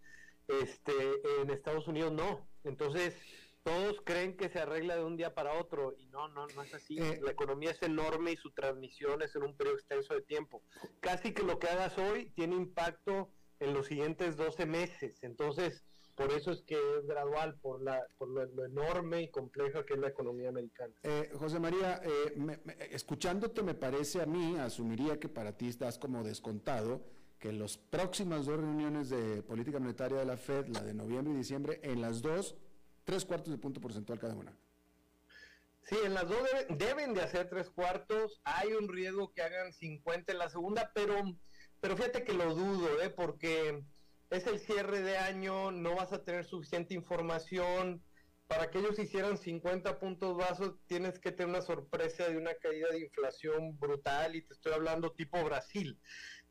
Este, 0.49 0.93
en 1.41 1.51
Estados 1.51 1.89
Unidos 1.89 2.13
no. 2.13 2.49
Entonces, 2.65 3.15
todos 3.63 4.01
creen 4.05 4.37
que 4.37 4.49
se 4.49 4.61
arregla 4.61 4.95
de 4.95 5.03
un 5.03 5.17
día 5.17 5.35
para 5.35 5.55
otro 5.55 5.95
y 5.99 6.07
no, 6.07 6.29
no, 6.29 6.47
no 6.47 6.63
es 6.63 6.73
así. 6.73 6.99
Eh, 6.99 7.21
la 7.23 7.33
economía 7.33 7.73
es 7.73 7.83
enorme 7.83 8.33
y 8.33 8.37
su 8.37 8.53
transmisión 8.53 9.23
es 9.23 9.35
en 9.35 9.43
un 9.43 9.57
periodo 9.57 9.77
extenso 9.77 10.15
de 10.15 10.23
tiempo. 10.23 10.63
Casi 11.01 11.35
que 11.35 11.43
lo 11.43 11.59
que 11.59 11.67
hagas 11.67 11.99
hoy 11.99 12.31
tiene 12.37 12.55
impacto 12.55 13.31
en 13.59 13.75
los 13.75 13.87
siguientes 13.87 14.37
12 14.37 14.67
meses. 14.67 15.19
Entonces, 15.23 15.85
por 16.15 16.33
eso 16.33 16.51
es 16.51 16.63
que 16.63 16.75
es 16.75 17.07
gradual, 17.07 17.59
por, 17.61 17.83
la, 17.83 18.07
por 18.17 18.29
lo, 18.29 18.65
enorme 18.65 19.23
y 19.23 19.31
compleja 19.31 19.85
que 19.85 19.95
es 19.95 20.01
la 20.01 20.09
economía 20.09 20.49
americana. 20.49 20.95
Eh, 21.03 21.31
José 21.35 21.61
María, 21.61 22.01
eh, 22.05 22.89
escuchándote 22.91 23.63
me 23.63 23.75
parece 23.75 24.23
a 24.23 24.27
mí, 24.27 24.57
asumiría 24.57 25.21
que 25.21 25.29
para 25.29 25.57
ti 25.57 25.69
estás 25.69 25.99
como 25.99 26.25
descontado, 26.25 27.05
que 27.39 27.51
en 27.51 27.59
las 27.59 27.77
próximas 27.77 28.47
dos 28.47 28.59
reuniones 28.59 29.11
de 29.11 29.43
política 29.43 29.79
monetaria 29.79 30.19
de 30.19 30.25
la 30.25 30.37
Fed, 30.37 30.69
la 30.69 30.83
de 30.83 30.95
noviembre 30.95 31.35
y 31.35 31.37
diciembre, 31.37 31.81
en 31.83 32.01
las 32.01 32.23
dos 32.23 32.57
tres 33.05 33.25
cuartos 33.25 33.53
de 33.53 33.59
punto 33.59 33.81
porcentual 33.81 34.19
cada 34.19 34.35
una. 34.35 34.53
Sí, 35.83 35.97
en 36.05 36.15
las 36.15 36.29
dos 36.29 36.41
deben, 36.71 37.15
de 37.15 37.23
hacer 37.23 37.49
tres 37.49 37.71
cuartos. 37.71 38.41
Hay 38.43 38.73
un 38.73 38.89
riesgo 38.89 39.33
que 39.33 39.43
hagan 39.43 39.73
50 39.73 40.33
en 40.33 40.39
la 40.39 40.51
segunda, 40.51 40.91
pero, 40.93 41.15
pero 41.81 41.97
fíjate 41.97 42.25
que 42.25 42.33
lo 42.33 42.55
dudo, 42.55 43.01
¿eh? 43.01 43.11
porque 43.11 43.85
es 44.31 44.47
el 44.49 44.59
cierre 44.59 45.03
de 45.03 45.17
año, 45.17 45.71
no 45.71 45.95
vas 45.95 46.13
a 46.13 46.25
tener 46.25 46.45
suficiente 46.45 46.95
información. 46.95 48.03
Para 48.49 48.71
que 48.71 48.79
ellos 48.79 48.99
hicieran 48.99 49.39
50 49.39 49.99
puntos 49.99 50.37
bajos, 50.37 50.77
tienes 50.87 51.19
que 51.19 51.33
tener 51.33 51.49
una 51.49 51.63
sorpresa 51.63 52.29
de 52.29 52.37
una 52.37 52.55
caída 52.55 52.89
de 52.91 53.01
inflación 53.01 53.79
brutal, 53.79 54.37
y 54.37 54.43
te 54.43 54.55
estoy 54.55 54.73
hablando 54.73 55.13
tipo 55.13 55.43
Brasil. 55.43 56.01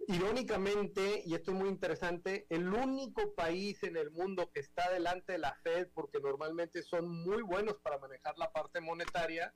Irónicamente, 0.07 1.23
y 1.25 1.35
esto 1.35 1.51
es 1.51 1.57
muy 1.57 1.69
interesante, 1.69 2.47
el 2.49 2.67
único 2.67 3.33
país 3.33 3.81
en 3.83 3.95
el 3.95 4.11
mundo 4.11 4.51
que 4.51 4.59
está 4.59 4.91
delante 4.91 5.33
de 5.33 5.39
la 5.39 5.55
Fed, 5.63 5.87
porque 5.93 6.19
normalmente 6.19 6.83
son 6.83 7.07
muy 7.07 7.41
buenos 7.43 7.77
para 7.81 7.97
manejar 7.97 8.37
la 8.37 8.51
parte 8.51 8.81
monetaria, 8.81 9.53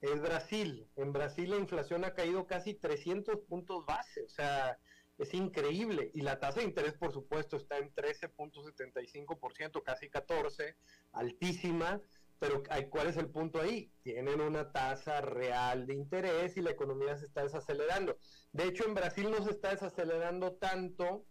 es 0.00 0.20
Brasil. 0.20 0.88
En 0.96 1.12
Brasil 1.12 1.50
la 1.50 1.56
inflación 1.56 2.04
ha 2.04 2.14
caído 2.14 2.46
casi 2.46 2.74
300 2.74 3.40
puntos 3.40 3.84
base, 3.86 4.22
o 4.22 4.28
sea, 4.28 4.78
es 5.18 5.34
increíble. 5.34 6.10
Y 6.14 6.22
la 6.22 6.40
tasa 6.40 6.60
de 6.60 6.66
interés, 6.66 6.94
por 6.94 7.12
supuesto, 7.12 7.56
está 7.56 7.78
en 7.78 7.94
13.75%, 7.94 9.82
casi 9.82 10.10
14, 10.10 10.76
altísima. 11.12 12.00
Pero 12.38 12.62
¿cuál 12.90 13.06
es 13.06 13.16
el 13.16 13.30
punto 13.30 13.60
ahí? 13.60 13.92
Tienen 14.02 14.40
una 14.40 14.70
tasa 14.72 15.20
real 15.20 15.86
de 15.86 15.94
interés 15.94 16.56
y 16.56 16.62
la 16.62 16.72
economía 16.72 17.16
se 17.16 17.26
está 17.26 17.42
desacelerando. 17.42 18.18
De 18.52 18.64
hecho, 18.64 18.86
en 18.86 18.94
Brasil 18.94 19.30
no 19.30 19.42
se 19.44 19.50
está 19.50 19.70
desacelerando 19.70 20.54
tanto 20.54 21.24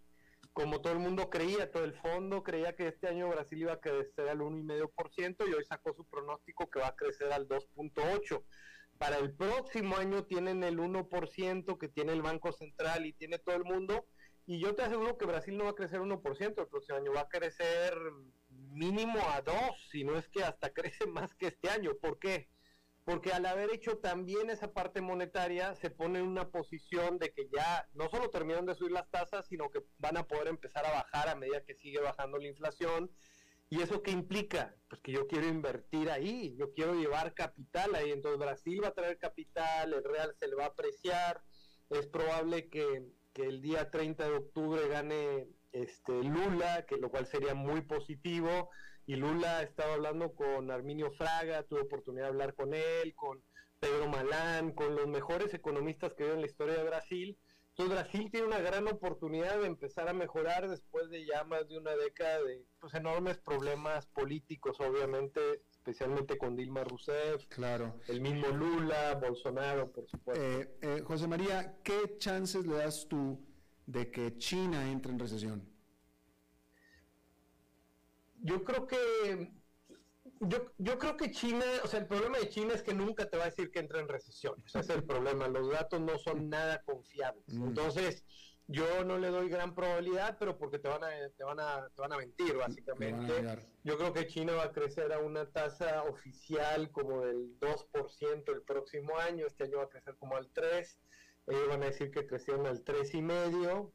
como 0.53 0.81
todo 0.81 0.93
el 0.93 0.99
mundo 0.99 1.29
creía. 1.29 1.71
Todo 1.71 1.83
el 1.83 1.93
fondo 1.93 2.41
creía 2.43 2.75
que 2.75 2.87
este 2.87 3.07
año 3.07 3.29
Brasil 3.29 3.59
iba 3.59 3.73
a 3.73 3.79
crecer 3.79 4.29
al 4.29 4.39
1,5% 4.39 5.49
y 5.49 5.53
hoy 5.53 5.65
sacó 5.65 5.93
su 5.93 6.05
pronóstico 6.05 6.69
que 6.69 6.79
va 6.79 6.87
a 6.87 6.95
crecer 6.95 7.31
al 7.33 7.47
2,8%. 7.47 8.43
Para 8.97 9.17
el 9.17 9.33
próximo 9.33 9.97
año 9.97 10.23
tienen 10.25 10.63
el 10.63 10.77
1% 10.79 11.77
que 11.77 11.89
tiene 11.89 12.13
el 12.13 12.21
Banco 12.21 12.51
Central 12.51 13.05
y 13.05 13.13
tiene 13.13 13.39
todo 13.39 13.55
el 13.55 13.63
mundo. 13.63 14.05
Y 14.45 14.59
yo 14.59 14.75
te 14.75 14.83
aseguro 14.83 15.17
que 15.17 15.25
Brasil 15.25 15.57
no 15.57 15.65
va 15.65 15.71
a 15.71 15.75
crecer 15.75 15.99
1% 16.01 16.61
el 16.61 16.67
próximo 16.67 16.97
año, 16.97 17.13
va 17.13 17.21
a 17.21 17.29
crecer 17.29 17.97
mínimo 18.49 19.19
a 19.29 19.41
dos, 19.41 19.87
si 19.89 20.03
no 20.03 20.17
es 20.17 20.27
que 20.29 20.43
hasta 20.43 20.69
crece 20.73 21.05
más 21.07 21.33
que 21.35 21.47
este 21.47 21.69
año. 21.69 21.91
¿Por 22.01 22.19
qué? 22.19 22.49
Porque 23.05 23.33
al 23.33 23.45
haber 23.45 23.69
hecho 23.73 23.97
también 23.97 24.49
esa 24.49 24.71
parte 24.73 25.01
monetaria, 25.01 25.75
se 25.75 25.89
pone 25.89 26.19
en 26.19 26.25
una 26.25 26.49
posición 26.49 27.19
de 27.19 27.33
que 27.33 27.49
ya 27.53 27.87
no 27.93 28.09
solo 28.09 28.29
terminan 28.29 28.65
de 28.65 28.75
subir 28.75 28.93
las 28.93 29.09
tasas, 29.09 29.45
sino 29.47 29.69
que 29.69 29.83
van 29.97 30.15
a 30.15 30.25
poder 30.25 30.47
empezar 30.47 30.85
a 30.85 30.91
bajar 30.91 31.27
a 31.27 31.35
medida 31.35 31.65
que 31.65 31.75
sigue 31.75 31.99
bajando 31.99 32.37
la 32.37 32.47
inflación. 32.47 33.11
¿Y 33.69 33.81
eso 33.81 34.03
qué 34.03 34.11
implica? 34.11 34.75
Pues 34.87 35.01
que 35.01 35.11
yo 35.11 35.27
quiero 35.27 35.47
invertir 35.47 36.09
ahí, 36.09 36.55
yo 36.57 36.73
quiero 36.73 36.93
llevar 36.93 37.33
capital 37.33 37.95
ahí. 37.95 38.11
Entonces 38.11 38.39
Brasil 38.39 38.83
va 38.83 38.89
a 38.89 38.93
traer 38.93 39.17
capital, 39.17 39.93
el 39.93 40.03
real 40.03 40.35
se 40.39 40.47
le 40.47 40.55
va 40.55 40.65
a 40.65 40.67
apreciar. 40.67 41.41
Es 41.89 42.07
probable 42.07 42.69
que, 42.69 43.03
el 43.35 43.61
día 43.61 43.89
30 43.89 44.29
de 44.29 44.35
octubre 44.35 44.87
gane 44.87 45.47
este, 45.71 46.23
Lula, 46.23 46.85
que 46.85 46.97
lo 46.97 47.09
cual 47.09 47.25
sería 47.25 47.55
muy 47.55 47.81
positivo. 47.81 48.69
Y 49.07 49.15
Lula 49.15 49.63
estaba 49.63 49.95
hablando 49.95 50.33
con 50.35 50.69
Arminio 50.69 51.11
Fraga, 51.11 51.63
tuve 51.63 51.81
oportunidad 51.81 52.25
de 52.25 52.29
hablar 52.29 52.53
con 52.53 52.73
él, 52.73 53.15
con 53.15 53.43
Pedro 53.79 54.07
Malán, 54.07 54.71
con 54.71 54.95
los 54.95 55.07
mejores 55.07 55.53
economistas 55.53 56.13
que 56.13 56.23
veo 56.23 56.35
en 56.35 56.41
la 56.41 56.47
historia 56.47 56.75
de 56.75 56.83
Brasil. 56.83 57.37
Entonces 57.75 57.95
Brasil 57.95 58.29
tiene 58.29 58.45
una 58.45 58.59
gran 58.59 58.87
oportunidad 58.87 59.59
de 59.59 59.65
empezar 59.65 60.07
a 60.07 60.13
mejorar 60.13 60.69
después 60.69 61.09
de 61.09 61.25
ya 61.25 61.43
más 61.43 61.67
de 61.67 61.79
una 61.79 61.95
década 61.95 62.43
de 62.43 62.63
pues, 62.79 62.93
enormes 62.93 63.39
problemas 63.39 64.05
políticos, 64.05 64.77
obviamente, 64.79 65.63
especialmente 65.71 66.37
con 66.37 66.55
Dilma 66.55 66.83
Rousseff, 66.83 67.47
claro. 67.47 67.99
el 68.07 68.21
mismo 68.21 68.49
Lula, 68.49 69.15
Bolsonaro, 69.15 69.91
por 69.91 70.07
supuesto. 70.07 70.43
Eh, 70.43 70.77
eh, 70.81 71.01
José 71.03 71.27
María, 71.27 71.79
¿qué 71.83 72.15
chances 72.19 72.67
le 72.67 72.75
das 72.75 73.07
tú 73.09 73.43
de 73.87 74.11
que 74.11 74.37
China 74.37 74.91
entre 74.91 75.11
en 75.11 75.17
recesión? 75.17 75.67
Yo 78.37 78.63
creo 78.63 78.85
que 78.85 79.51
yo, 80.47 80.71
yo 80.77 80.97
creo 80.97 81.17
que 81.17 81.31
China, 81.31 81.65
o 81.83 81.87
sea, 81.87 81.99
el 81.99 82.07
problema 82.07 82.37
de 82.37 82.49
China 82.49 82.73
es 82.73 82.83
que 82.83 82.93
nunca 82.93 83.29
te 83.29 83.37
va 83.37 83.43
a 83.43 83.49
decir 83.49 83.71
que 83.71 83.79
entra 83.79 83.99
en 83.99 84.07
recesión. 84.07 84.61
ese 84.65 84.79
es 84.79 84.89
el 84.89 85.03
problema. 85.03 85.47
Los 85.47 85.69
datos 85.69 86.01
no 86.01 86.17
son 86.17 86.49
nada 86.49 86.81
confiables. 86.83 87.47
Mm. 87.47 87.67
Entonces, 87.67 88.25
yo 88.67 89.03
no 89.03 89.17
le 89.17 89.29
doy 89.29 89.49
gran 89.49 89.75
probabilidad, 89.75 90.37
pero 90.39 90.57
porque 90.57 90.79
te 90.79 90.87
van 90.87 91.03
a, 91.03 91.09
te 91.35 91.43
van 91.43 91.59
a, 91.59 91.89
te 91.89 92.01
van 92.01 92.13
a 92.13 92.17
mentir, 92.17 92.55
básicamente. 92.55 93.33
yo 93.83 93.97
creo 93.97 94.13
que 94.13 94.27
China 94.27 94.53
va 94.53 94.63
a 94.63 94.71
crecer 94.71 95.11
a 95.11 95.19
una 95.19 95.51
tasa 95.51 96.03
oficial 96.03 96.91
como 96.91 97.21
del 97.25 97.59
2% 97.59 98.53
el 98.53 98.61
próximo 98.63 99.17
año. 99.17 99.45
Este 99.45 99.65
año 99.65 99.77
va 99.77 99.83
a 99.83 99.89
crecer 99.89 100.15
como 100.17 100.35
al 100.35 100.51
3% 100.53 100.97
ellos 101.47 101.67
van 101.67 101.83
a 101.83 101.87
decir 101.87 102.11
que 102.11 102.25
crecieron 102.25 102.65
al 102.65 102.83
tres 102.83 103.13
y 103.13 103.21
medio 103.21 103.93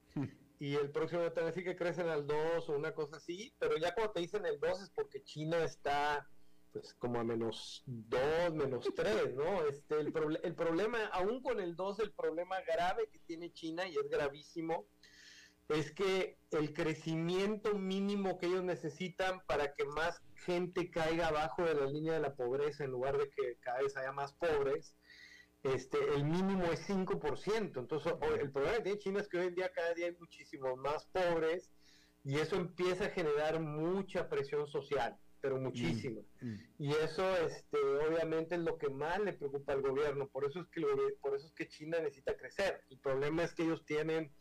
y 0.59 0.75
el 0.75 0.91
próximo 0.91 1.23
te 1.33 1.41
van 1.41 1.45
a 1.45 1.53
decir 1.53 1.65
que 1.65 1.77
crecen 1.77 2.09
al 2.09 2.27
2 2.27 2.69
o 2.69 2.73
una 2.73 2.93
cosa 2.93 3.17
así, 3.17 3.55
pero 3.59 3.77
ya 3.79 3.95
cuando 3.95 4.13
te 4.13 4.21
dicen 4.21 4.45
el 4.45 4.59
2 4.61 4.83
es 4.83 4.91
porque 4.91 5.23
China 5.23 5.65
está 5.65 6.29
pues 6.73 6.95
como 6.95 7.21
a 7.21 7.25
menos 7.25 7.83
2, 7.87 8.55
menos 8.55 8.89
3, 8.95 9.35
¿no? 9.35 9.67
Este, 9.67 10.01
el, 10.01 10.13
el 10.43 10.55
problema, 10.55 11.07
aún 11.13 11.43
con 11.43 11.61
el 11.61 11.77
2, 11.77 12.01
el 12.01 12.13
problema 12.13 12.61
grave 12.63 13.09
que 13.13 13.19
tiene 13.21 13.53
China, 13.53 13.87
y 13.87 13.97
es 13.97 14.09
gravísimo, 14.09 14.87
es 15.69 15.93
que 15.93 16.39
el 16.51 16.73
crecimiento 16.73 17.75
mínimo 17.75 18.39
que 18.39 18.47
ellos 18.47 18.65
necesitan 18.65 19.41
para 19.47 19.75
que 19.75 19.85
más 19.85 20.23
gente 20.47 20.91
caiga 20.91 21.29
abajo 21.29 21.65
de 21.65 21.75
la 21.75 21.87
línea 21.87 22.15
de 22.15 22.21
la 22.21 22.35
pobreza 22.35 22.85
en 22.85 22.91
lugar 22.91 23.19
de 23.19 23.29
que 23.29 23.57
cada 23.61 23.83
vez 23.83 23.97
haya 23.97 24.13
más 24.13 24.33
pobres, 24.33 24.95
este, 25.63 25.99
el 26.15 26.25
mínimo 26.25 26.65
es 26.73 26.89
5%. 26.89 27.79
Entonces, 27.79 28.13
el 28.41 28.51
problema 28.51 28.77
que 28.77 28.83
tiene 28.83 28.99
China 28.99 29.21
es 29.21 29.29
que 29.29 29.39
hoy 29.39 29.47
en 29.49 29.55
día 29.55 29.71
cada 29.73 29.93
día 29.93 30.07
hay 30.07 30.17
muchísimos 30.19 30.77
más 30.79 31.05
pobres 31.07 31.71
y 32.25 32.39
eso 32.39 32.57
empieza 32.57 33.07
a 33.07 33.11
generar 33.11 33.61
mucha 33.61 34.29
presión 34.29 34.67
social, 34.67 35.17
pero. 35.41 35.59
Mm, 35.59 35.69
mm. 35.69 36.59
Y 36.79 36.93
eso, 36.93 37.37
este, 37.39 37.79
obviamente, 37.79 38.55
es 38.55 38.61
lo 38.61 38.79
que 38.79 38.89
más 38.89 39.21
le 39.21 39.33
preocupa 39.33 39.73
al 39.73 39.83
gobierno. 39.83 40.29
Por 40.29 40.45
eso 40.45 40.61
es 40.61 40.67
que, 40.69 40.83
por 41.21 41.35
eso 41.35 41.47
es 41.47 41.53
que 41.53 41.69
China 41.69 41.99
necesita 42.01 42.37
crecer. 42.37 42.83
El 42.91 42.99
problema 42.99 43.45
es 43.45 43.55
que 43.55 43.65
ellos 43.65 43.85
tienen 43.85 44.33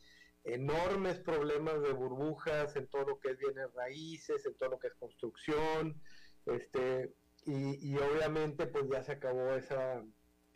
enormes 0.43 1.19
problemas 1.19 1.81
de 1.81 1.91
burbujas 1.91 2.75
en 2.75 2.87
todo 2.87 3.05
lo 3.05 3.19
que 3.19 3.31
es 3.31 3.37
bienes 3.37 3.71
raíces, 3.73 4.45
en 4.45 4.55
todo 4.55 4.69
lo 4.69 4.79
que 4.79 4.87
es 4.87 4.93
construcción, 4.95 6.01
este, 6.45 7.13
y, 7.45 7.91
y 7.91 7.97
obviamente 7.97 8.67
pues 8.67 8.85
ya 8.89 9.03
se 9.03 9.13
acabó 9.13 9.53
esa, 9.55 10.03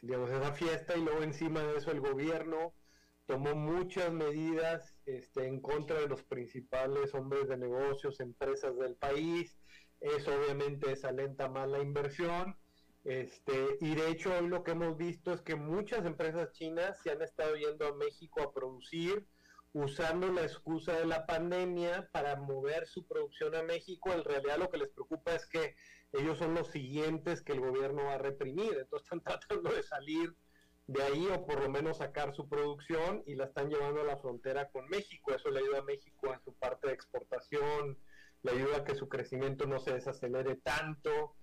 digamos, 0.01 0.29
esa 0.29 0.53
fiesta 0.53 0.95
y 0.95 1.01
luego 1.01 1.23
encima 1.23 1.61
de 1.63 1.77
eso 1.77 1.91
el 1.91 1.99
gobierno 1.99 2.73
tomó 3.25 3.55
muchas 3.55 4.11
medidas 4.11 4.97
este, 5.05 5.47
en 5.47 5.61
contra 5.61 5.99
de 5.99 6.07
los 6.07 6.23
principales 6.23 7.13
hombres 7.13 7.47
de 7.47 7.57
negocios, 7.57 8.19
empresas 8.19 8.77
del 8.77 8.95
país, 8.95 9.57
eso 10.01 10.31
obviamente 10.35 10.89
desalenta 10.89 11.47
más 11.47 11.69
la 11.69 11.79
inversión, 11.79 12.57
este, 13.03 13.77
y 13.79 13.95
de 13.95 14.09
hecho 14.11 14.31
hoy 14.33 14.47
lo 14.47 14.63
que 14.63 14.71
hemos 14.71 14.95
visto 14.95 15.33
es 15.33 15.41
que 15.41 15.55
muchas 15.55 16.05
empresas 16.05 16.51
chinas 16.51 17.01
se 17.01 17.11
han 17.11 17.21
estado 17.21 17.55
yendo 17.55 17.87
a 17.87 17.95
México 17.95 18.41
a 18.41 18.53
producir, 18.53 19.25
usando 19.73 20.31
la 20.31 20.43
excusa 20.43 20.93
de 20.99 21.05
la 21.05 21.25
pandemia 21.25 22.09
para 22.11 22.35
mover 22.35 22.85
su 22.87 23.07
producción 23.07 23.55
a 23.55 23.63
México. 23.63 24.11
En 24.11 24.23
realidad 24.23 24.57
lo 24.59 24.69
que 24.69 24.77
les 24.77 24.89
preocupa 24.89 25.33
es 25.33 25.47
que 25.47 25.75
ellos 26.13 26.37
son 26.37 26.53
los 26.53 26.67
siguientes 26.69 27.41
que 27.41 27.53
el 27.53 27.61
gobierno 27.61 28.03
va 28.03 28.15
a 28.15 28.19
reprimir. 28.19 28.77
Entonces 28.77 29.05
están 29.05 29.21
tratando 29.39 29.71
de 29.71 29.81
salir 29.81 30.35
de 30.87 31.01
ahí 31.01 31.27
o 31.27 31.45
por 31.45 31.61
lo 31.61 31.69
menos 31.69 31.97
sacar 31.97 32.35
su 32.35 32.49
producción 32.49 33.23
y 33.25 33.35
la 33.35 33.45
están 33.45 33.69
llevando 33.69 34.01
a 34.01 34.05
la 34.05 34.17
frontera 34.17 34.69
con 34.69 34.87
México. 34.89 35.33
Eso 35.33 35.49
le 35.49 35.59
ayuda 35.59 35.79
a 35.79 35.83
México 35.83 36.33
en 36.33 36.41
su 36.43 36.53
parte 36.53 36.87
de 36.87 36.93
exportación, 36.93 37.97
le 38.43 38.51
ayuda 38.51 38.77
a 38.77 38.83
que 38.83 38.95
su 38.95 39.07
crecimiento 39.07 39.65
no 39.67 39.79
se 39.79 39.93
desacelere 39.93 40.55
tanto. 40.57 41.35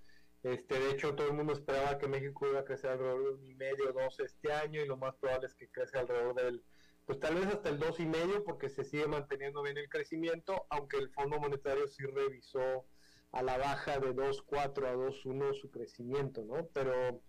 Este, 0.43 0.79
de 0.79 0.91
hecho, 0.91 1.15
todo 1.15 1.29
el 1.29 1.35
mundo 1.35 1.53
esperaba 1.53 1.99
que 1.99 2.09
México 2.09 2.47
iba 2.49 2.61
a 2.61 2.65
crecer 2.65 2.91
alrededor 2.91 3.25
de 3.25 3.35
un 3.35 3.47
y 3.47 3.55
medio, 3.55 3.93
dos 3.93 4.21
este 4.21 4.53
año 4.53 4.81
y 4.81 4.87
lo 4.87 4.97
más 4.97 5.15
probable 5.17 5.47
es 5.47 5.55
que 5.55 5.69
crezca 5.69 6.01
alrededor 6.01 6.35
del 6.35 6.65
pues 7.09 7.21
tal 7.21 7.37
vez 7.37 7.47
hasta 7.47 7.71
el 7.71 7.79
dos 7.79 7.99
y 8.01 8.07
medio 8.07 8.45
porque 8.45 8.69
se 8.69 8.85
sigue 8.85 9.07
manteniendo 9.07 9.63
bien 9.63 9.79
el 9.79 9.89
crecimiento, 9.89 10.67
aunque 10.69 10.99
el 10.99 11.09
Fondo 11.09 11.41
Monetario 11.41 11.89
sí 11.89 12.05
revisó 12.05 12.85
a 13.33 13.43
la 13.43 13.57
baja 13.57 13.99
de 13.99 14.15
2.4 14.15 14.87
a 14.87 14.95
2.1 14.95 15.55
su 15.55 15.71
crecimiento, 15.71 16.45
¿no? 16.45 16.69
Pero, 16.75 17.23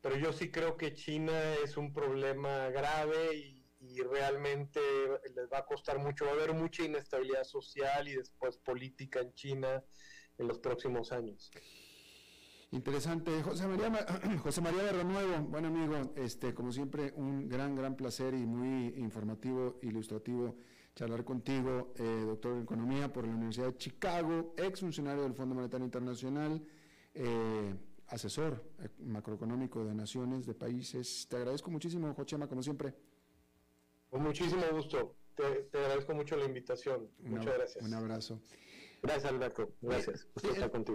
pero 0.00 0.16
yo 0.16 0.32
sí 0.32 0.50
creo 0.50 0.76
que 0.76 0.94
China 0.94 1.54
es 1.62 1.76
un 1.76 1.92
problema 1.92 2.70
grave 2.70 3.36
y, 3.36 3.53
realmente 4.08 4.80
les 5.34 5.50
va 5.52 5.58
a 5.58 5.66
costar 5.66 5.98
mucho, 5.98 6.24
va 6.24 6.32
a 6.32 6.34
haber 6.34 6.54
mucha 6.54 6.84
inestabilidad 6.84 7.44
social 7.44 8.08
y 8.08 8.14
después 8.14 8.56
política 8.58 9.20
en 9.20 9.32
China 9.34 9.84
en 10.38 10.48
los 10.48 10.58
próximos 10.58 11.12
años. 11.12 11.50
Interesante. 12.70 13.42
José 13.42 13.68
María, 13.68 14.06
José 14.42 14.60
María 14.60 14.82
de 14.82 14.92
Renuevo, 14.92 15.38
buen 15.44 15.64
amigo, 15.64 16.12
este, 16.16 16.54
como 16.54 16.72
siempre, 16.72 17.12
un 17.16 17.48
gran, 17.48 17.76
gran 17.76 17.96
placer 17.96 18.34
y 18.34 18.44
muy 18.46 18.94
informativo, 18.96 19.78
ilustrativo 19.82 20.56
charlar 20.94 21.24
contigo, 21.24 21.92
eh, 21.96 22.22
doctor 22.26 22.54
en 22.54 22.62
Economía 22.62 23.12
por 23.12 23.26
la 23.26 23.34
Universidad 23.34 23.66
de 23.66 23.76
Chicago, 23.76 24.54
ex 24.56 24.80
funcionario 24.80 25.22
del 25.22 25.34
Fondo 25.34 25.54
Monetario 25.54 25.84
Internacional, 25.84 26.62
eh, 27.14 27.74
asesor 28.08 28.64
eh, 28.78 28.88
macroeconómico 29.00 29.84
de 29.84 29.94
naciones, 29.94 30.46
de 30.46 30.54
países. 30.54 31.26
Te 31.28 31.36
agradezco 31.36 31.70
muchísimo, 31.70 32.12
Jochema, 32.14 32.48
como 32.48 32.62
siempre. 32.62 32.94
Con 34.14 34.22
muchísimo 34.22 34.62
gusto. 34.70 35.16
Te, 35.34 35.76
agradezco 35.76 36.14
mucho 36.14 36.36
la 36.36 36.44
invitación. 36.44 37.10
Muchas 37.18 37.52
gracias. 37.52 37.84
Un 37.84 37.94
abrazo. 37.94 38.40
Gracias, 39.02 39.24
Alberto. 39.24 39.72
Gracias. 39.80 40.28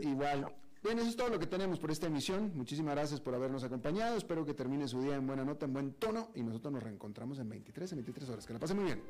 Igual. 0.04 0.56
Bien, 0.82 1.00
eso 1.00 1.10
es 1.10 1.18
todo 1.18 1.28
lo 1.28 1.38
que 1.38 1.46
tenemos 1.46 1.80
por 1.80 1.92
esta 1.92 2.08
emisión. 2.08 2.54
Muchísimas 2.56 2.96
gracias 2.96 3.20
por 3.20 3.36
habernos 3.36 3.66
acompañado. 3.66 4.16
Espero 4.16 4.46
que 4.46 4.54
termine 4.54 4.88
su 4.88 5.02
día 5.02 5.16
en 5.16 5.28
buena 5.28 5.44
nota, 5.44 5.66
en 5.66 5.74
buen 5.74 5.94
tono. 5.96 6.32
Y 6.34 6.44
nosotros 6.44 6.72
nos 6.72 6.82
reencontramos 6.82 7.40
en 7.40 7.50
23, 7.50 7.92
en 7.92 7.98
23 7.98 8.30
horas. 8.30 8.46
Que 8.46 8.54
la 8.54 8.60
pasen 8.60 8.78
muy 8.78 8.86
bien. 8.86 9.02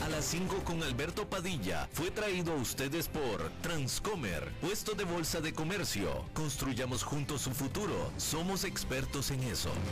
A 0.00 0.08
las 0.08 0.24
5 0.24 0.64
con 0.64 0.82
Alberto 0.82 1.28
Padilla 1.28 1.90
fue 1.92 2.10
traído 2.10 2.52
a 2.52 2.56
ustedes 2.56 3.08
por 3.08 3.50
Transcomer, 3.60 4.50
puesto 4.62 4.94
de 4.94 5.04
bolsa 5.04 5.42
de 5.42 5.52
comercio. 5.52 6.24
Construyamos 6.32 7.02
juntos 7.02 7.42
su 7.42 7.50
futuro. 7.50 8.10
Somos 8.16 8.64
expertos 8.64 9.30
en 9.30 9.42
eso. 9.42 9.74